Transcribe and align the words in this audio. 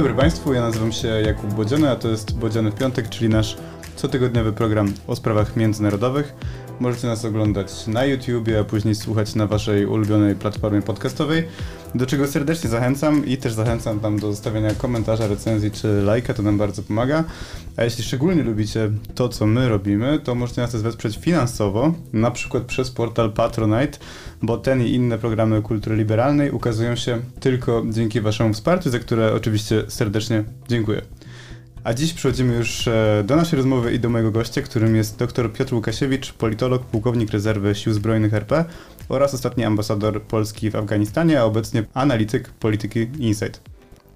dobry 0.00 0.14
Państwu, 0.14 0.52
ja 0.52 0.60
nazywam 0.60 0.92
się 0.92 1.08
Jakub 1.08 1.54
Bodziany, 1.54 1.90
a 1.90 1.96
to 1.96 2.08
jest 2.08 2.38
Bodziany 2.38 2.70
w 2.70 2.74
Piątek, 2.74 3.08
czyli 3.08 3.28
nasz 3.28 3.56
cotygodniowy 3.96 4.52
program 4.52 4.92
o 5.06 5.16
sprawach 5.16 5.56
międzynarodowych. 5.56 6.34
Możecie 6.80 7.06
nas 7.06 7.24
oglądać 7.24 7.86
na 7.86 8.04
YouTubie, 8.04 8.60
a 8.60 8.64
później 8.64 8.94
słuchać 8.94 9.34
na 9.34 9.46
Waszej 9.46 9.86
ulubionej 9.86 10.34
platformie 10.34 10.82
podcastowej, 10.82 11.48
do 11.94 12.06
czego 12.06 12.26
serdecznie 12.26 12.70
zachęcam 12.70 13.26
i 13.26 13.36
też 13.36 13.52
zachęcam 13.52 14.00
tam 14.00 14.18
do 14.18 14.30
zostawienia 14.30 14.74
komentarza, 14.74 15.26
recenzji 15.26 15.70
czy 15.70 16.02
lajka, 16.02 16.34
to 16.34 16.42
nam 16.42 16.58
bardzo 16.58 16.82
pomaga. 16.82 17.24
A 17.76 17.84
jeśli 17.84 18.04
szczególnie 18.04 18.42
lubicie 18.42 18.90
to, 19.14 19.28
co 19.28 19.46
my 19.46 19.68
robimy, 19.68 20.18
to 20.18 20.34
możecie 20.34 20.60
nas 20.60 20.72
też 20.72 20.82
wesprzeć 20.82 21.18
finansowo, 21.18 21.94
na 22.12 22.30
przykład 22.30 22.62
przez 22.62 22.90
portal 22.90 23.32
Patronite, 23.32 23.98
bo 24.42 24.58
ten 24.58 24.82
i 24.82 24.90
inne 24.90 25.18
programy 25.18 25.62
kultury 25.62 25.96
liberalnej 25.96 26.50
ukazują 26.50 26.96
się 26.96 27.18
tylko 27.40 27.82
dzięki 27.90 28.20
Waszemu 28.20 28.54
wsparciu, 28.54 28.90
za 28.90 28.98
które 28.98 29.34
oczywiście 29.34 29.84
serdecznie 29.88 30.44
dziękuję. 30.68 31.02
A 31.84 31.94
dziś 31.94 32.12
przechodzimy 32.12 32.54
już 32.54 32.88
e, 32.88 33.24
do 33.26 33.36
naszej 33.36 33.56
rozmowy 33.56 33.94
i 33.94 34.00
do 34.00 34.08
mojego 34.08 34.30
gościa, 34.30 34.62
którym 34.62 34.96
jest 34.96 35.18
dr 35.18 35.52
Piotr 35.52 35.74
Łukasiewicz, 35.74 36.32
politolog, 36.32 36.84
pułkownik 36.84 37.30
rezerwy 37.30 37.74
Sił 37.74 37.92
Zbrojnych 37.92 38.34
RP 38.34 38.64
oraz 39.08 39.34
ostatni 39.34 39.64
ambasador 39.64 40.22
Polski 40.22 40.70
w 40.70 40.76
Afganistanie, 40.76 41.40
a 41.40 41.44
obecnie 41.44 41.84
analityk 41.94 42.50
polityki 42.50 43.08
Insight. 43.18 43.60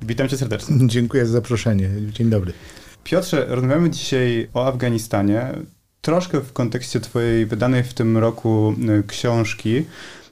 Witam 0.02 0.28
cię 0.28 0.36
serdecznie. 0.36 0.77
Dziękuję 0.88 1.27
za 1.27 1.32
zaproszenie. 1.32 1.91
Dzień 2.12 2.30
dobry. 2.30 2.52
Piotrze, 3.05 3.46
rozmawiamy 3.48 3.91
dzisiaj 3.91 4.48
o 4.55 4.66
Afganistanie, 4.66 5.52
troszkę 6.00 6.41
w 6.41 6.52
kontekście 6.52 7.00
twojej 7.00 7.46
wydanej 7.46 7.83
w 7.83 7.94
tym 7.94 8.19
roku 8.19 8.74
e, 8.88 9.02
książki 9.02 9.84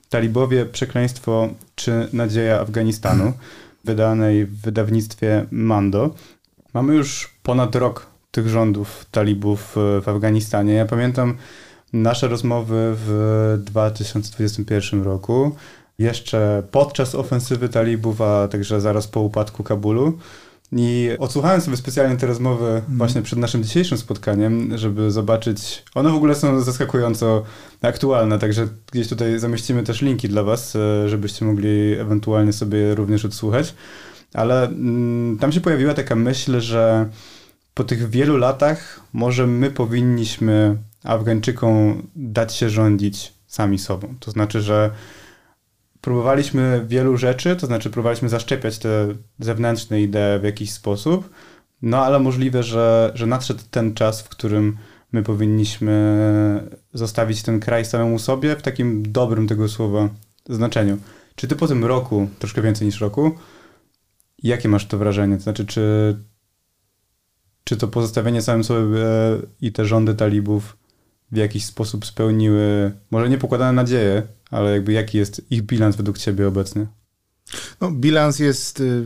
Talibowie, 0.09 0.65
przekleństwo 0.65 1.49
czy 1.75 2.07
nadzieja 2.13 2.59
Afganistanu, 2.59 3.33
wydanej 3.85 4.45
w 4.45 4.61
wydawnictwie 4.61 5.45
Mando. 5.51 6.15
Mamy 6.73 6.95
już 6.95 7.29
ponad 7.43 7.75
rok 7.75 8.05
tych 8.31 8.49
rządów 8.49 9.05
talibów 9.11 9.75
w 9.75 10.09
Afganistanie. 10.09 10.73
Ja 10.73 10.85
pamiętam 10.85 11.37
nasze 11.93 12.27
rozmowy 12.27 12.93
w 12.95 13.57
2021 13.65 15.03
roku, 15.03 15.55
jeszcze 15.99 16.63
podczas 16.71 17.15
ofensywy 17.15 17.69
talibów, 17.69 18.21
a 18.21 18.47
także 18.47 18.81
zaraz 18.81 19.07
po 19.07 19.19
upadku 19.19 19.63
Kabulu. 19.63 20.17
I 20.71 21.09
odsłuchałem 21.19 21.61
sobie 21.61 21.77
specjalnie 21.77 22.17
te 22.17 22.27
rozmowy 22.27 22.67
mm. 22.67 22.83
właśnie 22.87 23.21
przed 23.21 23.39
naszym 23.39 23.63
dzisiejszym 23.63 23.97
spotkaniem, 23.97 24.77
żeby 24.77 25.11
zobaczyć. 25.11 25.83
One 25.95 26.09
w 26.09 26.15
ogóle 26.15 26.35
są 26.35 26.61
zaskakująco 26.61 27.43
aktualne, 27.81 28.39
także 28.39 28.67
gdzieś 28.91 29.07
tutaj 29.07 29.39
zamieścimy 29.39 29.83
też 29.83 30.01
linki 30.01 30.29
dla 30.29 30.43
Was, 30.43 30.75
e, 30.75 31.09
żebyście 31.09 31.45
mogli 31.45 31.93
ewentualnie 31.93 32.53
sobie 32.53 32.95
również 32.95 33.25
odsłuchać 33.25 33.73
ale 34.33 34.63
mm, 34.63 35.37
tam 35.37 35.51
się 35.51 35.61
pojawiła 35.61 35.93
taka 35.93 36.15
myśl, 36.15 36.59
że 36.59 37.09
po 37.73 37.83
tych 37.83 38.09
wielu 38.09 38.37
latach 38.37 38.99
może 39.13 39.47
my 39.47 39.71
powinniśmy 39.71 40.77
Afgańczykom 41.03 42.07
dać 42.15 42.55
się 42.55 42.69
rządzić 42.69 43.33
sami 43.47 43.79
sobą. 43.79 44.15
To 44.19 44.31
znaczy, 44.31 44.61
że 44.61 44.91
próbowaliśmy 46.01 46.85
wielu 46.87 47.17
rzeczy, 47.17 47.55
to 47.55 47.67
znaczy 47.67 47.89
próbowaliśmy 47.89 48.29
zaszczepiać 48.29 48.79
te 48.79 49.07
zewnętrzne 49.39 50.01
idee 50.01 50.39
w 50.41 50.43
jakiś 50.43 50.71
sposób, 50.71 51.29
no 51.81 52.05
ale 52.05 52.19
możliwe, 52.19 52.63
że, 52.63 53.11
że 53.15 53.25
nadszedł 53.25 53.61
ten 53.71 53.93
czas, 53.93 54.21
w 54.21 54.29
którym 54.29 54.77
my 55.11 55.23
powinniśmy 55.23 55.93
zostawić 56.93 57.43
ten 57.43 57.59
kraj 57.59 57.85
samemu 57.85 58.19
sobie 58.19 58.55
w 58.55 58.61
takim 58.61 59.11
dobrym 59.11 59.47
tego 59.47 59.69
słowa 59.69 60.09
znaczeniu. 60.49 60.97
Czy 61.35 61.47
ty 61.47 61.55
po 61.55 61.67
tym 61.67 61.85
roku, 61.85 62.29
troszkę 62.39 62.61
więcej 62.61 62.87
niż 62.87 63.01
roku, 63.01 63.31
Jakie 64.43 64.69
masz 64.69 64.85
to 64.85 64.97
wrażenie? 64.97 65.37
To 65.37 65.43
znaczy, 65.43 65.65
czy, 65.65 66.17
czy 67.63 67.77
to 67.77 67.87
pozostawienie 67.87 68.41
samym 68.41 68.63
sobie 68.63 69.05
i 69.61 69.71
te 69.71 69.85
rządy 69.85 70.15
talibów 70.15 70.77
w 71.31 71.35
jakiś 71.35 71.65
sposób 71.65 72.05
spełniły, 72.05 72.91
może 73.11 73.29
nie 73.29 73.37
pokładane 73.37 73.73
nadzieje, 73.73 74.23
ale 74.51 74.71
jakby 74.71 74.93
jaki 74.93 75.17
jest 75.17 75.51
ich 75.51 75.61
bilans 75.61 75.95
według 75.95 76.17
ciebie 76.17 76.47
obecnie? 76.47 76.87
No, 77.81 77.91
bilans 77.91 78.39
jest 78.39 78.79
y, 78.79 79.05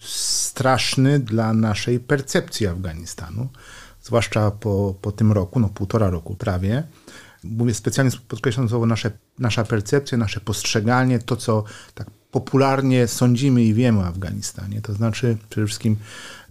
straszny 0.00 1.18
dla 1.18 1.52
naszej 1.52 2.00
percepcji 2.00 2.66
Afganistanu, 2.66 3.48
zwłaszcza 4.02 4.50
po, 4.50 4.94
po 5.02 5.12
tym 5.12 5.32
roku, 5.32 5.60
no 5.60 5.68
półtora 5.68 6.10
roku 6.10 6.34
prawie. 6.34 6.82
Mówię 7.44 7.74
specjalnie 7.74 8.12
podkreślam 8.28 8.68
słowo 8.68 8.86
nasze, 8.86 9.10
nasza 9.38 9.64
percepcja, 9.64 10.18
nasze 10.18 10.40
postrzeganie, 10.40 11.18
to 11.18 11.36
co 11.36 11.64
tak 11.94 12.10
popularnie 12.36 13.06
sądzimy 13.06 13.64
i 13.64 13.74
wiemy 13.74 13.98
o 13.98 14.06
Afganistanie. 14.06 14.80
To 14.80 14.92
znaczy 14.94 15.36
przede 15.50 15.66
wszystkim 15.66 15.96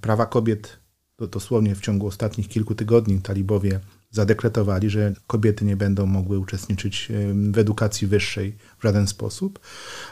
prawa 0.02 0.26
kobiet, 0.26 0.80
to 1.16 1.28
dosłownie 1.28 1.76
w 1.76 1.82
ciągu 1.82 2.08
ostatnich 2.08 2.48
kilku 2.48 2.76
tygodni 2.76 3.22
talibowie 3.22 3.80
zadekretowali, 4.12 4.90
że 4.90 5.14
kobiety 5.28 5.66
nie 5.66 5.78
będą 5.78 6.06
mogły 6.06 6.40
uczestniczyć 6.40 7.12
w 7.52 7.58
edukacji 7.58 8.08
wyższej 8.08 8.58
w 8.80 8.84
żaden 8.84 9.08
sposób. 9.08 9.60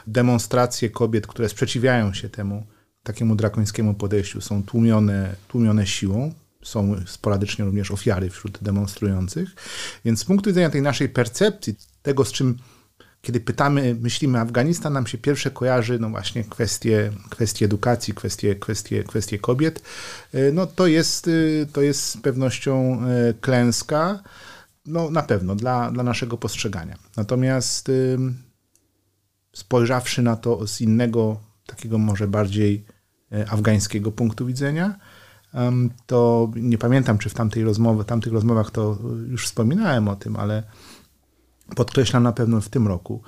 Demonstracje 0.06 0.90
kobiet, 0.90 1.26
które 1.26 1.48
sprzeciwiają 1.48 2.14
się 2.14 2.28
temu 2.28 2.66
takiemu 3.02 3.36
drakońskiemu 3.36 3.94
podejściu, 3.94 4.40
są 4.40 4.62
tłumione, 4.62 5.36
tłumione 5.48 5.86
siłą. 5.86 6.34
Są 6.62 6.96
sporadycznie 7.06 7.64
również 7.64 7.90
ofiary 7.90 8.30
wśród 8.30 8.58
demonstrujących. 8.62 9.54
Więc 10.04 10.20
z 10.20 10.24
punktu 10.24 10.50
widzenia 10.50 10.70
tej 10.70 10.82
naszej 10.82 11.08
percepcji, 11.08 11.74
tego 12.02 12.24
z 12.24 12.32
czym 12.32 12.58
kiedy 13.24 13.40
pytamy, 13.40 13.96
myślimy 14.00 14.40
Afganistan, 14.40 14.92
nam 14.92 15.06
się 15.06 15.18
pierwsze 15.18 15.50
kojarzy 15.50 15.98
no 15.98 16.10
właśnie 16.10 16.44
kwestie, 16.44 17.12
kwestie 17.30 17.64
edukacji, 17.64 18.14
kwestie, 18.14 18.54
kwestie, 18.54 19.04
kwestie 19.04 19.38
kobiet. 19.38 19.82
E, 20.32 20.52
no 20.52 20.66
to 20.66 20.86
jest, 20.86 21.28
e, 21.28 21.66
to 21.72 21.82
jest 21.82 22.02
z 22.02 22.16
pewnością 22.16 23.00
e, 23.02 23.34
klęska, 23.40 24.22
no 24.86 25.10
na 25.10 25.22
pewno 25.22 25.54
dla, 25.54 25.90
dla 25.90 26.02
naszego 26.02 26.36
postrzegania. 26.36 26.98
Natomiast 27.16 27.90
spojrzawszy 29.52 30.22
na 30.22 30.36
to 30.36 30.66
z 30.66 30.80
innego, 30.80 31.40
takiego 31.66 31.98
może 31.98 32.28
bardziej 32.28 32.84
afgańskiego 33.50 34.12
punktu 34.12 34.46
widzenia, 34.46 34.98
to 36.06 36.50
nie 36.56 36.78
pamiętam, 36.78 37.18
czy 37.18 37.28
w 37.28 37.34
tamtej 37.34 37.64
rozmowie, 37.64 38.04
tamtych 38.04 38.32
rozmowach 38.32 38.70
to 38.70 38.98
już 39.28 39.46
wspominałem 39.46 40.08
o 40.08 40.16
tym, 40.16 40.36
ale 40.36 40.62
podkreślam 41.76 42.22
na 42.22 42.32
pewno 42.32 42.60
w 42.60 42.68
tym 42.68 42.88
roku, 42.88 43.22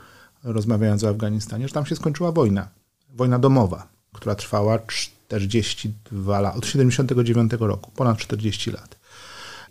rozmawiając 0.44 1.04
o 1.04 1.08
Afganistanie, 1.08 1.68
że 1.68 1.74
tam 1.74 1.86
się 1.86 1.96
skończyła 1.96 2.32
wojna. 2.32 2.68
Wojna 3.14 3.38
domowa, 3.38 3.88
która 4.12 4.34
trwała 4.34 4.78
42 4.78 6.40
lat, 6.40 6.56
od 6.56 6.66
79 6.66 7.52
roku, 7.58 7.90
ponad 7.96 8.18
40 8.18 8.70
lat. 8.70 8.96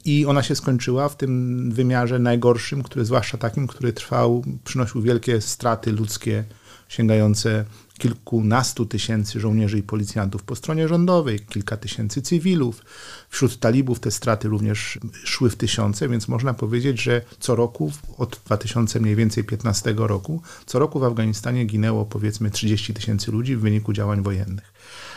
I 0.06 0.26
ona 0.26 0.44
się 0.44 0.56
skończyła 0.56 1.10
w 1.10 1.18
tym 1.18 1.72
wymiarze 1.72 2.20
najgorszym, 2.20 2.84
który 2.84 3.06
zwłaszcza 3.06 3.38
takim, 3.38 3.68
który 3.68 3.94
trwał, 3.94 4.44
przynosił 4.64 5.02
wielkie 5.02 5.42
straty 5.42 5.92
ludzkie 5.92 6.44
sięgające 6.88 7.66
kilkunastu 7.98 8.86
tysięcy 8.86 9.40
żołnierzy 9.40 9.78
i 9.78 9.84
policjantów 9.84 10.44
po 10.44 10.56
stronie 10.56 10.88
rządowej, 10.88 11.40
kilka 11.40 11.78
tysięcy 11.78 12.22
cywilów. 12.22 12.82
Wśród 13.30 13.60
talibów 13.60 14.00
te 14.00 14.12
straty 14.12 14.48
również 14.48 15.00
szły 15.24 15.50
w 15.50 15.56
tysiące, 15.56 16.10
więc 16.10 16.28
można 16.28 16.54
powiedzieć, 16.54 17.02
że 17.02 17.22
co 17.40 17.56
roku, 17.56 17.92
od 18.18 18.42
2000 18.46 19.00
mniej 19.00 19.16
więcej 19.16 19.44
15 19.44 19.94
roku, 19.98 20.42
co 20.66 20.80
roku 20.80 21.00
w 21.00 21.04
Afganistanie 21.04 21.66
ginęło 21.66 22.06
powiedzmy 22.06 22.52
30 22.52 22.94
tysięcy 22.94 23.32
ludzi 23.32 23.56
w 23.56 23.62
wyniku 23.62 23.94
działań 23.94 24.24
wojennych. 24.24 24.74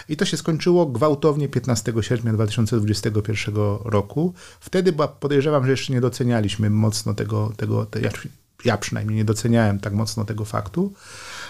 I 0.08 0.16
to 0.16 0.24
się 0.24 0.36
skończyło 0.36 0.86
gwałtownie 0.86 1.48
15 1.48 1.92
sierpnia 2.00 2.32
2021 2.32 3.54
roku. 3.84 4.34
Wtedy 4.60 4.92
podejrzewam, 5.20 5.64
że 5.64 5.70
jeszcze 5.70 5.92
nie 5.92 6.00
docenialiśmy 6.00 6.70
mocno 6.70 7.14
tego, 7.14 7.52
tego 7.56 7.86
ja, 8.02 8.10
ja 8.64 8.78
przynajmniej 8.78 9.16
nie 9.16 9.24
doceniałem 9.24 9.80
tak 9.80 9.92
mocno 9.92 10.24
tego 10.24 10.44
faktu 10.44 10.92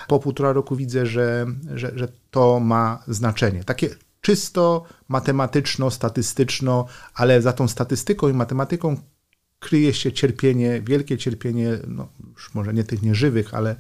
po 0.08 0.19
półtora 0.19 0.52
roku 0.52 0.76
widzę, 0.76 1.06
że, 1.06 1.46
że, 1.75 1.93
że 1.94 2.08
to 2.31 2.60
ma 2.60 3.02
znaczenie. 3.08 3.64
Takie 3.64 3.88
czysto 4.20 4.84
matematyczno, 5.08 5.90
statystyczno, 5.90 6.87
ale 7.14 7.43
za 7.43 7.52
tą 7.52 7.69
statystyką 7.69 8.28
i 8.28 8.32
matematyką 8.32 8.96
kryje 9.60 9.94
się 9.94 10.12
cierpienie, 10.12 10.82
wielkie 10.82 11.19
cierpienie, 11.19 11.78
no 11.88 12.08
już 12.34 12.55
może 12.55 12.75
nie 12.75 12.84
tych 12.84 13.02
nieżywych, 13.02 13.55
ale, 13.55 13.76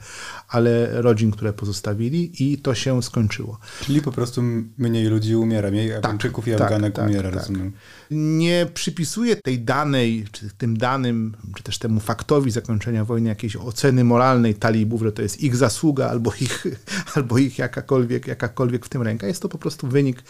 ale 0.48 1.02
rodzin, 1.02 1.30
które 1.30 1.52
pozostawili 1.52 2.52
i 2.52 2.58
to 2.58 2.74
się 2.74 3.02
skończyło. 3.02 3.58
Czyli 3.80 4.02
po 4.02 4.12
prostu 4.12 4.42
mniej 4.78 5.06
ludzi 5.06 5.36
umiera, 5.36 5.70
mniej 5.70 5.88
tak, 5.88 5.96
Afgańczyków 5.96 6.48
i 6.48 6.52
tak, 6.52 6.60
Afganek 6.60 6.94
tak, 6.94 7.06
umiera, 7.06 7.30
tak. 7.30 7.38
rozumiem. 7.38 7.72
Nie 8.10 8.66
przypisuję 8.74 9.36
tej 9.36 9.60
danej, 9.60 10.24
czy 10.32 10.50
tym 10.58 10.76
danym, 10.76 11.36
czy 11.56 11.62
też 11.62 11.78
temu 11.78 12.00
faktowi 12.00 12.50
zakończenia 12.50 13.04
wojny 13.04 13.28
jakiejś 13.28 13.56
oceny 13.56 14.04
moralnej 14.04 14.54
talibów, 14.54 15.02
że 15.02 15.12
to 15.12 15.22
jest 15.22 15.42
ich 15.42 15.56
zasługa 15.56 16.08
albo 16.08 16.32
ich, 16.40 16.66
albo 17.14 17.38
ich 17.38 17.58
jakakolwiek, 17.58 18.26
jakakolwiek 18.26 18.86
w 18.86 18.88
tym 18.88 19.02
ręka. 19.02 19.26
Jest 19.26 19.42
to 19.42 19.48
po 19.48 19.58
prostu 19.58 19.88
wynik 19.88 20.22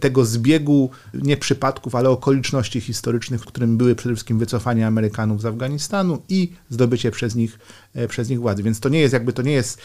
tego 0.00 0.24
zbiegu 0.24 0.90
nie 1.14 1.36
przypadków, 1.36 1.94
ale 1.94 2.10
okoliczności 2.10 2.80
historycznych, 2.80 3.42
w 3.42 3.46
którym 3.46 3.76
były 3.76 3.94
przede 3.94 4.14
wszystkim 4.14 4.38
wycofania 4.38 4.86
Amerykanów 4.86 5.40
z 5.40 5.46
Afganistanu 5.46 6.22
i 6.28 6.52
zdobycie 6.70 7.10
przez 7.10 7.34
nich 7.34 7.58
przez 8.08 8.28
nich 8.28 8.40
władzy. 8.40 8.62
Więc 8.62 8.80
to 8.80 8.88
nie 8.88 9.00
jest 9.00 9.12
jakby, 9.12 9.32
to 9.32 9.42
nie 9.42 9.52
jest 9.52 9.80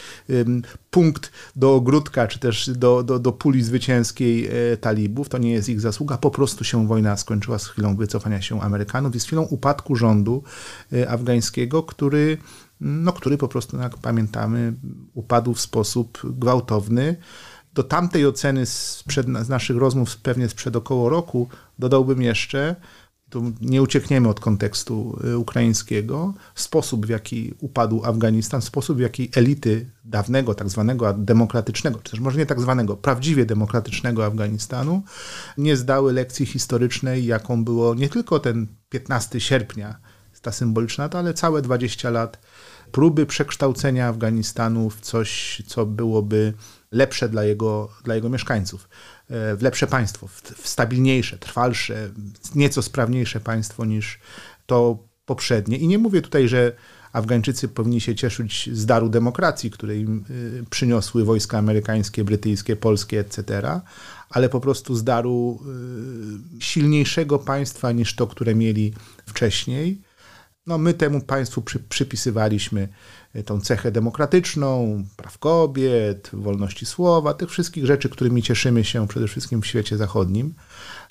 punkt 0.90 1.32
do 1.56 1.74
ogródka, 1.74 2.26
czy 2.26 2.38
też 2.38 2.70
do, 2.70 3.02
do, 3.02 3.18
do 3.18 3.32
puli 3.32 3.62
zwycięskiej 3.62 4.46
e, 4.46 4.76
talibów, 4.76 5.28
to 5.28 5.38
nie 5.38 5.52
jest 5.52 5.68
ich 5.68 5.80
zasługa, 5.80 6.18
po 6.18 6.30
prostu 6.30 6.64
się 6.64 6.86
wojna 6.86 7.16
skończyła 7.16 7.58
z 7.58 7.66
chwilą 7.66 7.96
wycofania 7.96 8.42
się 8.42 8.60
Amerykanów 8.60 9.14
i 9.14 9.20
z 9.20 9.24
chwilą 9.24 9.42
upadku 9.42 9.96
rządu 9.96 10.42
e, 10.92 11.10
afgańskiego, 11.10 11.82
który 11.82 12.38
no, 12.80 13.12
który 13.12 13.38
po 13.38 13.48
prostu, 13.48 13.76
jak 13.76 13.98
pamiętamy, 13.98 14.74
upadł 15.14 15.54
w 15.54 15.60
sposób 15.60 16.20
gwałtowny. 16.24 17.16
Do 17.74 17.82
tamtej 17.82 18.26
oceny 18.26 18.66
z 18.66 19.04
naszych 19.48 19.76
rozmów, 19.76 20.16
pewnie 20.16 20.48
sprzed 20.48 20.76
około 20.76 21.08
roku, 21.08 21.48
dodałbym 21.78 22.22
jeszcze, 22.22 22.76
tu 23.30 23.52
nie 23.60 23.82
uciekniemy 23.82 24.28
od 24.28 24.40
kontekstu 24.40 25.18
y, 25.24 25.38
ukraińskiego, 25.38 26.34
sposób 26.54 27.06
w 27.06 27.08
jaki 27.08 27.54
upadł 27.60 28.04
Afganistan, 28.04 28.62
sposób 28.62 28.96
w 28.96 29.00
jaki 29.00 29.30
elity 29.34 29.90
dawnego, 30.04 30.54
tak 30.54 30.68
zwanego 30.68 31.14
demokratycznego, 31.14 32.00
czy 32.02 32.10
też 32.10 32.20
może 32.20 32.38
nie 32.38 32.46
tak 32.46 32.60
zwanego, 32.60 32.96
prawdziwie 32.96 33.46
demokratycznego 33.46 34.26
Afganistanu 34.26 35.02
nie 35.58 35.76
zdały 35.76 36.12
lekcji 36.12 36.46
historycznej, 36.46 37.26
jaką 37.26 37.64
było 37.64 37.94
nie 37.94 38.08
tylko 38.08 38.38
ten 38.38 38.66
15 38.88 39.40
sierpnia, 39.40 39.98
ta 40.42 40.52
symboliczna 40.52 41.10
ale 41.12 41.34
całe 41.34 41.62
20 41.62 42.10
lat 42.10 42.38
próby 42.92 43.26
przekształcenia 43.26 44.08
Afganistanu 44.08 44.90
w 44.90 45.00
coś, 45.00 45.62
co 45.66 45.86
byłoby 45.86 46.52
lepsze 46.92 47.28
dla 47.28 47.44
jego, 47.44 47.88
dla 48.04 48.14
jego 48.14 48.28
mieszkańców, 48.28 48.88
w 49.30 49.58
lepsze 49.60 49.86
państwo, 49.86 50.28
w 50.56 50.68
stabilniejsze, 50.68 51.38
trwalsze, 51.38 52.10
nieco 52.54 52.82
sprawniejsze 52.82 53.40
państwo 53.40 53.84
niż 53.84 54.18
to 54.66 54.98
poprzednie. 55.26 55.76
I 55.76 55.86
nie 55.86 55.98
mówię 55.98 56.22
tutaj, 56.22 56.48
że 56.48 56.72
Afgańczycy 57.12 57.68
powinni 57.68 58.00
się 58.00 58.14
cieszyć 58.14 58.70
z 58.72 58.86
daru 58.86 59.08
demokracji, 59.08 59.70
które 59.70 59.96
im 59.96 60.24
e, 60.60 60.64
przyniosły 60.70 61.24
wojska 61.24 61.58
amerykańskie, 61.58 62.24
brytyjskie, 62.24 62.76
polskie, 62.76 63.20
etc., 63.20 63.62
ale 64.30 64.48
po 64.48 64.60
prostu 64.60 64.94
z 64.94 65.04
daru 65.04 65.60
e, 66.58 66.60
silniejszego 66.62 67.38
państwa 67.38 67.92
niż 67.92 68.14
to, 68.14 68.26
które 68.26 68.54
mieli 68.54 68.94
wcześniej. 69.26 70.02
No, 70.66 70.78
my 70.78 70.94
temu 70.94 71.20
państwu 71.20 71.62
przy, 71.62 71.78
przypisywaliśmy 71.78 72.80
e, 72.80 72.88
tą 73.42 73.60
cechę 73.60 73.90
demokratyczną, 73.90 75.04
praw 75.16 75.38
kobiet, 75.38 76.30
wolności 76.32 76.86
słowa, 76.86 77.34
tych 77.34 77.50
wszystkich 77.50 77.86
rzeczy, 77.86 78.08
którymi 78.08 78.42
cieszymy 78.42 78.84
się 78.84 79.08
przede 79.08 79.28
wszystkim 79.28 79.62
w 79.62 79.66
świecie 79.66 79.96
zachodnim, 79.96 80.54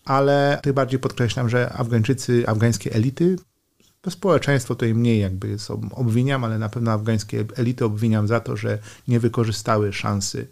ale 0.05 0.59
tym 0.63 0.73
bardziej 0.73 0.99
podkreślam, 0.99 1.49
że 1.49 1.73
Afgańczycy, 1.73 2.43
afgańskie 2.47 2.93
elity, 2.93 3.35
to 4.01 4.11
społeczeństwo 4.11 4.75
im 4.85 4.97
mniej 4.97 5.19
jakby 5.19 5.47
jest 5.47 5.71
obwiniam, 5.91 6.43
ale 6.43 6.59
na 6.59 6.69
pewno 6.69 6.91
afgańskie 6.91 7.45
elity 7.55 7.85
obwiniam 7.85 8.27
za 8.27 8.39
to, 8.39 8.57
że 8.57 8.79
nie 9.07 9.19
wykorzystały 9.19 9.93
szansy 9.93 10.47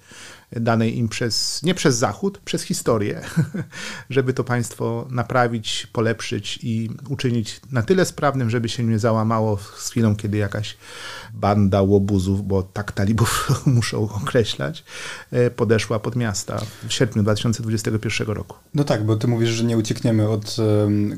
danej 0.52 0.98
im 0.98 1.10
przez, 1.10 1.64
nie 1.64 1.74
przez 1.74 1.98
Zachód, 1.98 2.38
przez 2.46 2.62
historię, 2.62 3.22
żeby 4.10 4.34
to 4.34 4.44
państwo 4.44 5.08
naprawić, 5.10 5.88
polepszyć 5.94 6.60
i 6.64 6.90
uczynić 7.10 7.62
na 7.72 7.82
tyle 7.82 8.06
sprawnym, 8.06 8.50
żeby 8.50 8.70
się 8.70 8.84
nie 8.84 9.00
załamało 9.00 9.58
z 9.58 9.90
chwilą, 9.90 10.16
kiedy 10.16 10.38
jakaś 10.38 10.78
banda 11.34 11.82
łobuzów, 11.82 12.48
bo 12.48 12.64
tak 12.64 12.92
talibów 12.92 13.50
muszą 13.66 14.10
określać, 14.10 14.84
e, 15.32 15.52
podeszła 15.52 16.00
pod 16.00 16.16
miasta 16.16 16.62
w 16.88 16.94
sierpniu 16.94 17.24
2021 17.24 18.28
roku. 18.28 18.58
No 18.74 18.84
tak, 18.84 19.06
bo 19.06 19.16
ty 19.16 19.28
mówisz, 19.28 19.50
że 19.50 19.64
nie 19.64 19.78
uciekniemy 19.78 20.30
od 20.30 20.56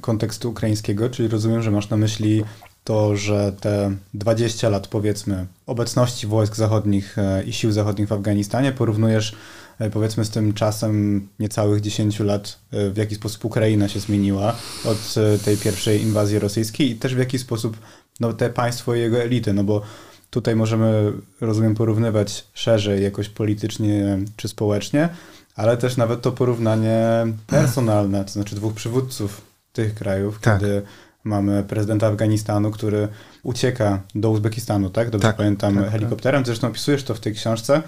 kontekstu 0.01 0.49
ukraińskiego, 0.49 1.09
czyli 1.09 1.29
rozumiem, 1.29 1.61
że 1.61 1.71
masz 1.71 1.89
na 1.89 1.97
myśli 1.97 2.43
to, 2.87 3.15
że 3.15 3.51
te 3.59 3.95
20 4.13 4.69
lat 4.69 4.87
powiedzmy 4.87 5.45
obecności 5.65 6.27
wojsk 6.27 6.55
zachodnich 6.55 7.17
e, 7.17 7.43
i 7.43 7.53
sił 7.53 7.71
zachodnich 7.71 8.07
w 8.07 8.11
Afganistanie 8.11 8.71
porównujesz 8.71 9.35
e, 9.79 9.89
powiedzmy 9.89 10.25
z 10.25 10.29
tym 10.29 10.53
czasem 10.53 11.27
niecałych 11.39 11.81
10 11.81 12.19
lat, 12.19 12.59
e, 12.71 12.89
w 12.89 12.97
jaki 12.97 13.15
sposób 13.15 13.45
Ukraina 13.45 13.87
się 13.87 13.99
zmieniła 13.99 14.55
od 14.85 15.15
tej 15.45 15.57
pierwszej 15.57 16.01
inwazji 16.01 16.39
rosyjskiej 16.39 16.89
i 16.89 16.95
też 16.95 17.15
w 17.15 17.17
jaki 17.17 17.39
sposób 17.39 17.77
no, 18.19 18.33
te 18.33 18.49
państwo 18.49 18.95
i 18.95 18.99
jego 18.99 19.21
elity, 19.21 19.53
no 19.53 19.63
bo 19.63 19.81
tutaj 20.29 20.55
możemy, 20.55 21.13
rozumiem, 21.41 21.75
porównywać 21.75 22.47
szerzej 22.53 23.03
jakoś 23.03 23.29
politycznie 23.29 24.19
czy 24.35 24.47
społecznie, 24.47 25.09
ale 25.55 25.77
też 25.77 25.97
nawet 25.97 26.21
to 26.21 26.31
porównanie 26.31 27.03
personalne, 27.47 28.25
to 28.25 28.31
znaczy 28.31 28.55
dwóch 28.55 28.73
przywódców 28.73 29.41
tych 29.73 29.95
krajów, 29.95 30.39
tak. 30.39 30.59
kiedy 30.59 30.81
Mamy 31.27 31.63
prezydenta 31.63 32.07
Afganistanu, 32.07 32.71
który 32.71 33.07
ucieka 33.43 34.01
do 34.15 34.29
Uzbekistanu, 34.29 34.89
tak? 34.89 35.09
Dobrze 35.09 35.27
tak, 35.27 35.37
pamiętam, 35.37 35.75
tak, 35.75 35.83
tak. 35.83 35.91
helikopterem. 35.91 36.45
Zresztą 36.45 36.67
opisujesz 36.67 37.03
to 37.03 37.15
w 37.15 37.19
tej 37.19 37.33
książce. 37.33 37.81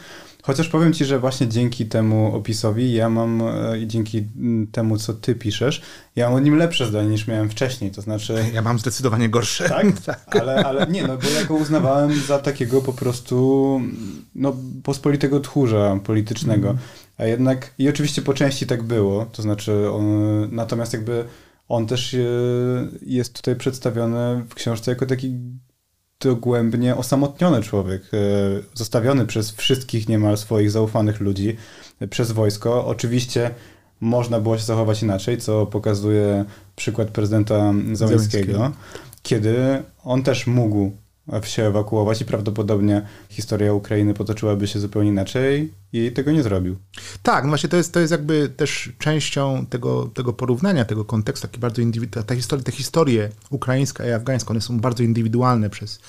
Chociaż 0.43 0.69
powiem 0.69 0.93
ci, 0.93 1.05
że 1.05 1.19
właśnie 1.19 1.47
dzięki 1.47 1.85
temu 1.85 2.35
opisowi 2.35 2.93
ja 2.93 3.09
mam 3.09 3.41
e, 3.41 3.79
i 3.79 3.87
dzięki 3.87 4.27
temu, 4.71 4.97
co 4.97 5.13
ty 5.13 5.35
piszesz, 5.35 5.81
ja 6.15 6.25
mam 6.25 6.35
o 6.35 6.39
nim 6.39 6.55
lepsze 6.55 6.85
zdanie 6.85 7.09
niż 7.09 7.27
miałem 7.27 7.49
wcześniej. 7.49 7.91
To 7.91 8.01
znaczy. 8.01 8.45
Ja 8.53 8.61
mam 8.61 8.79
zdecydowanie 8.79 9.29
gorsze. 9.29 9.69
Tak? 9.69 10.01
tak. 10.05 10.35
Ale, 10.35 10.65
ale 10.65 10.87
nie, 10.87 11.07
no 11.07 11.17
bo 11.17 11.29
ja 11.29 11.45
go 11.45 11.55
uznawałem 11.55 12.21
za 12.21 12.39
takiego 12.39 12.81
po 12.81 12.93
prostu 12.93 13.81
no, 14.35 14.55
pospolitego 14.83 15.39
tchórza 15.39 15.99
politycznego. 16.03 16.69
Mm. 16.69 16.81
A 17.17 17.25
jednak, 17.25 17.73
i 17.77 17.89
oczywiście 17.89 18.21
po 18.21 18.33
części 18.33 18.67
tak 18.67 18.83
było, 18.83 19.25
to 19.25 19.41
znaczy, 19.41 19.91
on, 19.91 20.05
natomiast 20.55 20.93
jakby 20.93 21.25
on 21.69 21.87
też 21.87 22.13
e, 22.13 22.17
jest 23.01 23.33
tutaj 23.33 23.55
przedstawiony 23.55 24.45
w 24.49 24.55
książce 24.55 24.91
jako 24.91 25.05
taki 25.05 25.39
dogłębnie 26.19 26.95
osamotniony 26.95 27.61
człowiek, 27.61 28.01
e, 28.13 28.17
zostawiony 28.73 29.25
przez 29.25 29.51
wszystkich 29.51 30.09
niemal 30.09 30.37
swoich 30.37 30.71
zaufanych 30.71 31.19
ludzi, 31.19 31.55
e, 31.99 32.07
przez 32.07 32.31
wojsko. 32.31 32.85
Oczywiście 32.85 33.51
można 33.99 34.39
było 34.39 34.57
się 34.57 34.63
zachować 34.63 35.03
inaczej, 35.03 35.37
co 35.37 35.65
pokazuje 35.65 36.45
przykład 36.75 37.07
prezydenta 37.07 37.73
Załęckiego, 37.93 38.71
kiedy 39.23 39.83
on 40.03 40.23
też 40.23 40.47
mógł 40.47 40.91
się 41.43 41.63
ewakuować 41.63 42.21
i 42.21 42.25
prawdopodobnie 42.25 43.01
historia 43.29 43.73
Ukrainy 43.73 44.13
potoczyłaby 44.13 44.67
się 44.67 44.79
zupełnie 44.79 45.09
inaczej 45.09 45.73
i 45.93 46.11
tego 46.11 46.31
nie 46.31 46.43
zrobił. 46.43 46.77
Tak, 47.23 47.43
no 47.43 47.49
właśnie 47.49 47.69
to 47.69 47.77
jest, 47.77 47.93
to 47.93 47.99
jest 47.99 48.11
jakby 48.11 48.49
też 48.49 48.91
częścią 48.97 49.65
tego, 49.65 50.11
tego 50.13 50.33
porównania, 50.33 50.85
tego 50.85 51.05
kontekstu, 51.05 51.47
taki 51.47 51.59
bardzo 51.59 51.81
indywidualny, 51.81 52.27
ta 52.27 52.35
historia, 52.35 52.63
te 52.63 52.71
historie 52.71 53.29
ukraińska 53.49 54.07
i 54.07 54.11
afgańska, 54.11 54.51
one 54.51 54.61
są 54.61 54.79
bardzo 54.79 55.03
indywidualne 55.03 55.69
przez, 55.69 55.99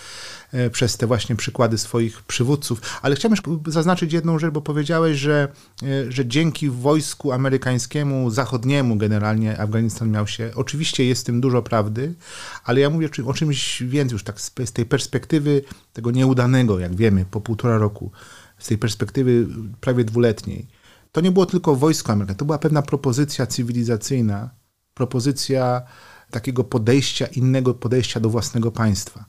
e, 0.53 0.71
przez 0.71 0.97
te 0.97 1.07
właśnie 1.07 1.37
przykłady 1.37 1.79
swoich 1.79 2.23
przywódców. 2.23 2.81
Ale 3.03 3.17
chciałem 3.17 3.37
już 3.37 3.75
zaznaczyć 3.75 4.13
jedną 4.13 4.39
rzecz, 4.39 4.55
bo 4.55 4.61
powiedziałeś, 4.61 5.19
że, 5.19 5.49
e, 5.83 6.13
że 6.13 6.27
dzięki 6.27 6.71
wojsku 6.71 7.33
amerykańskiemu, 7.33 8.31
zachodniemu 8.31 8.97
generalnie 8.97 9.61
Afganistan 9.61 10.11
miał 10.11 10.27
się. 10.27 10.51
Oczywiście 10.55 11.05
jest 11.05 11.23
w 11.23 11.25
tym 11.25 11.41
dużo 11.41 11.63
prawdy, 11.63 12.15
ale 12.65 12.81
ja 12.81 12.91
mówię 12.91 13.09
o 13.27 13.35
czymś 13.35 13.83
więcej 13.83 14.15
już 14.15 14.25
tak 14.25 14.41
z 14.41 14.73
tej 14.73 14.87
perspektywy 14.87 15.63
tego 15.93 16.11
nieudanego, 16.11 16.79
jak 16.79 16.97
wiemy, 16.97 17.25
po 17.31 17.41
półtora 17.41 17.79
roku 17.79 18.11
z 18.61 18.67
tej 18.67 18.79
perspektywy 18.79 19.47
prawie 19.81 20.05
dwuletniej, 20.05 20.67
to 21.13 21.21
nie 21.21 21.33
było 21.33 21.47
tylko 21.47 21.77
wojsko 21.77 22.13
amerykańskie, 22.13 22.39
to 22.39 22.45
była 22.45 22.59
pewna 22.59 22.83
propozycja 22.83 23.47
cywilizacyjna, 23.47 24.51
propozycja 24.95 25.83
takiego 26.31 26.65
podejścia, 26.65 27.27
innego 27.27 27.75
podejścia 27.75 28.21
do 28.21 28.31
własnego 28.31 28.73
państwa. 28.73 29.25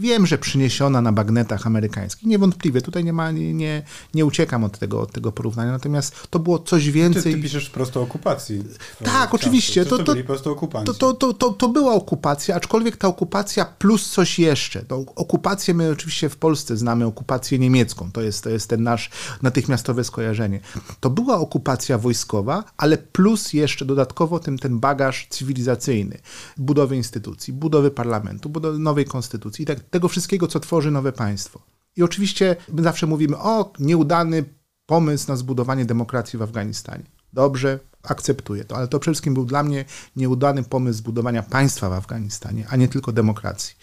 Wiem, 0.00 0.26
że 0.26 0.38
przyniesiona 0.38 1.00
na 1.00 1.12
bagnetach 1.12 1.66
amerykańskich. 1.66 2.28
Niewątpliwie, 2.28 2.82
tutaj 2.82 3.04
nie, 3.04 3.12
ma, 3.12 3.30
nie, 3.30 3.54
nie, 3.54 3.82
nie 4.14 4.26
uciekam 4.26 4.64
od 4.64 4.78
tego, 4.78 5.00
od 5.00 5.12
tego 5.12 5.32
porównania, 5.32 5.72
natomiast 5.72 6.26
to 6.30 6.38
było 6.38 6.58
coś 6.58 6.90
więcej. 6.90 7.22
Ty, 7.22 7.32
ty 7.32 7.42
piszesz 7.42 7.70
prosto 7.70 8.00
o 8.00 8.02
okupacji. 8.02 8.64
Tak, 9.04 9.34
oczywiście. 9.34 9.84
To, 9.84 9.98
to, 9.98 10.04
to, 10.04 10.12
byli 10.12 10.24
prosto 10.24 10.50
okupanci. 10.50 10.86
To, 10.86 11.14
to, 11.14 11.34
to, 11.34 11.52
to, 11.52 11.68
była 11.68 11.94
okupacja, 11.94 12.56
aczkolwiek 12.56 12.96
ta 12.96 13.08
okupacja 13.08 13.64
plus 13.64 14.10
coś 14.10 14.38
jeszcze. 14.38 14.82
To 14.82 15.04
okupację 15.16 15.74
my 15.74 15.90
oczywiście 15.90 16.28
w 16.28 16.36
Polsce 16.36 16.76
znamy, 16.76 17.06
okupację 17.06 17.58
niemiecką. 17.58 18.12
To 18.12 18.20
jest, 18.20 18.44
to 18.44 18.50
jest 18.50 18.68
ten 18.68 18.82
nasz 18.82 19.10
natychmiastowe 19.42 20.04
skojarzenie. 20.04 20.60
To 21.00 21.10
była 21.10 21.38
okupacja 21.38 21.98
wojskowa, 21.98 22.64
ale 22.76 22.98
plus 22.98 23.52
jeszcze 23.52 23.84
dodatkowo 23.84 24.38
tym, 24.38 24.58
ten 24.58 24.78
bagaż 24.78 25.26
cywilizacyjny. 25.30 26.18
Budowy 26.56 26.96
instytucji, 26.96 27.52
budowy 27.52 27.90
parlamentu, 27.90 28.48
budowy 28.48 28.78
nowej 28.78 29.04
konstytucji 29.04 29.62
i 29.62 29.66
tak 29.66 29.89
tego 29.90 30.08
wszystkiego, 30.08 30.46
co 30.46 30.60
tworzy 30.60 30.90
nowe 30.90 31.12
państwo. 31.12 31.62
I 31.96 32.02
oczywiście 32.02 32.56
my 32.72 32.82
zawsze 32.82 33.06
mówimy, 33.06 33.38
o, 33.38 33.72
nieudany 33.78 34.44
pomysł 34.86 35.28
na 35.28 35.36
zbudowanie 35.36 35.84
demokracji 35.84 36.38
w 36.38 36.42
Afganistanie. 36.42 37.04
Dobrze, 37.32 37.78
akceptuję 38.02 38.64
to, 38.64 38.76
ale 38.76 38.88
to 38.88 39.00
przede 39.00 39.14
wszystkim 39.14 39.34
był 39.34 39.44
dla 39.44 39.62
mnie 39.62 39.84
nieudany 40.16 40.62
pomysł 40.62 40.98
zbudowania 40.98 41.42
państwa 41.42 41.90
w 41.90 41.92
Afganistanie, 41.92 42.66
a 42.70 42.76
nie 42.76 42.88
tylko 42.88 43.12
demokracji. 43.12 43.74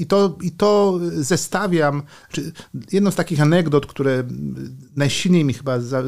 I 0.00 0.06
to, 0.06 0.38
i 0.42 0.50
to 0.50 1.00
zestawiam, 1.12 2.02
czy 2.30 2.52
jedną 2.92 3.10
z 3.10 3.14
takich 3.14 3.40
anegdot, 3.40 3.86
które 3.86 4.24
najsilniej 4.96 5.44
mi 5.44 5.54
chyba 5.54 5.80
za, 5.80 6.02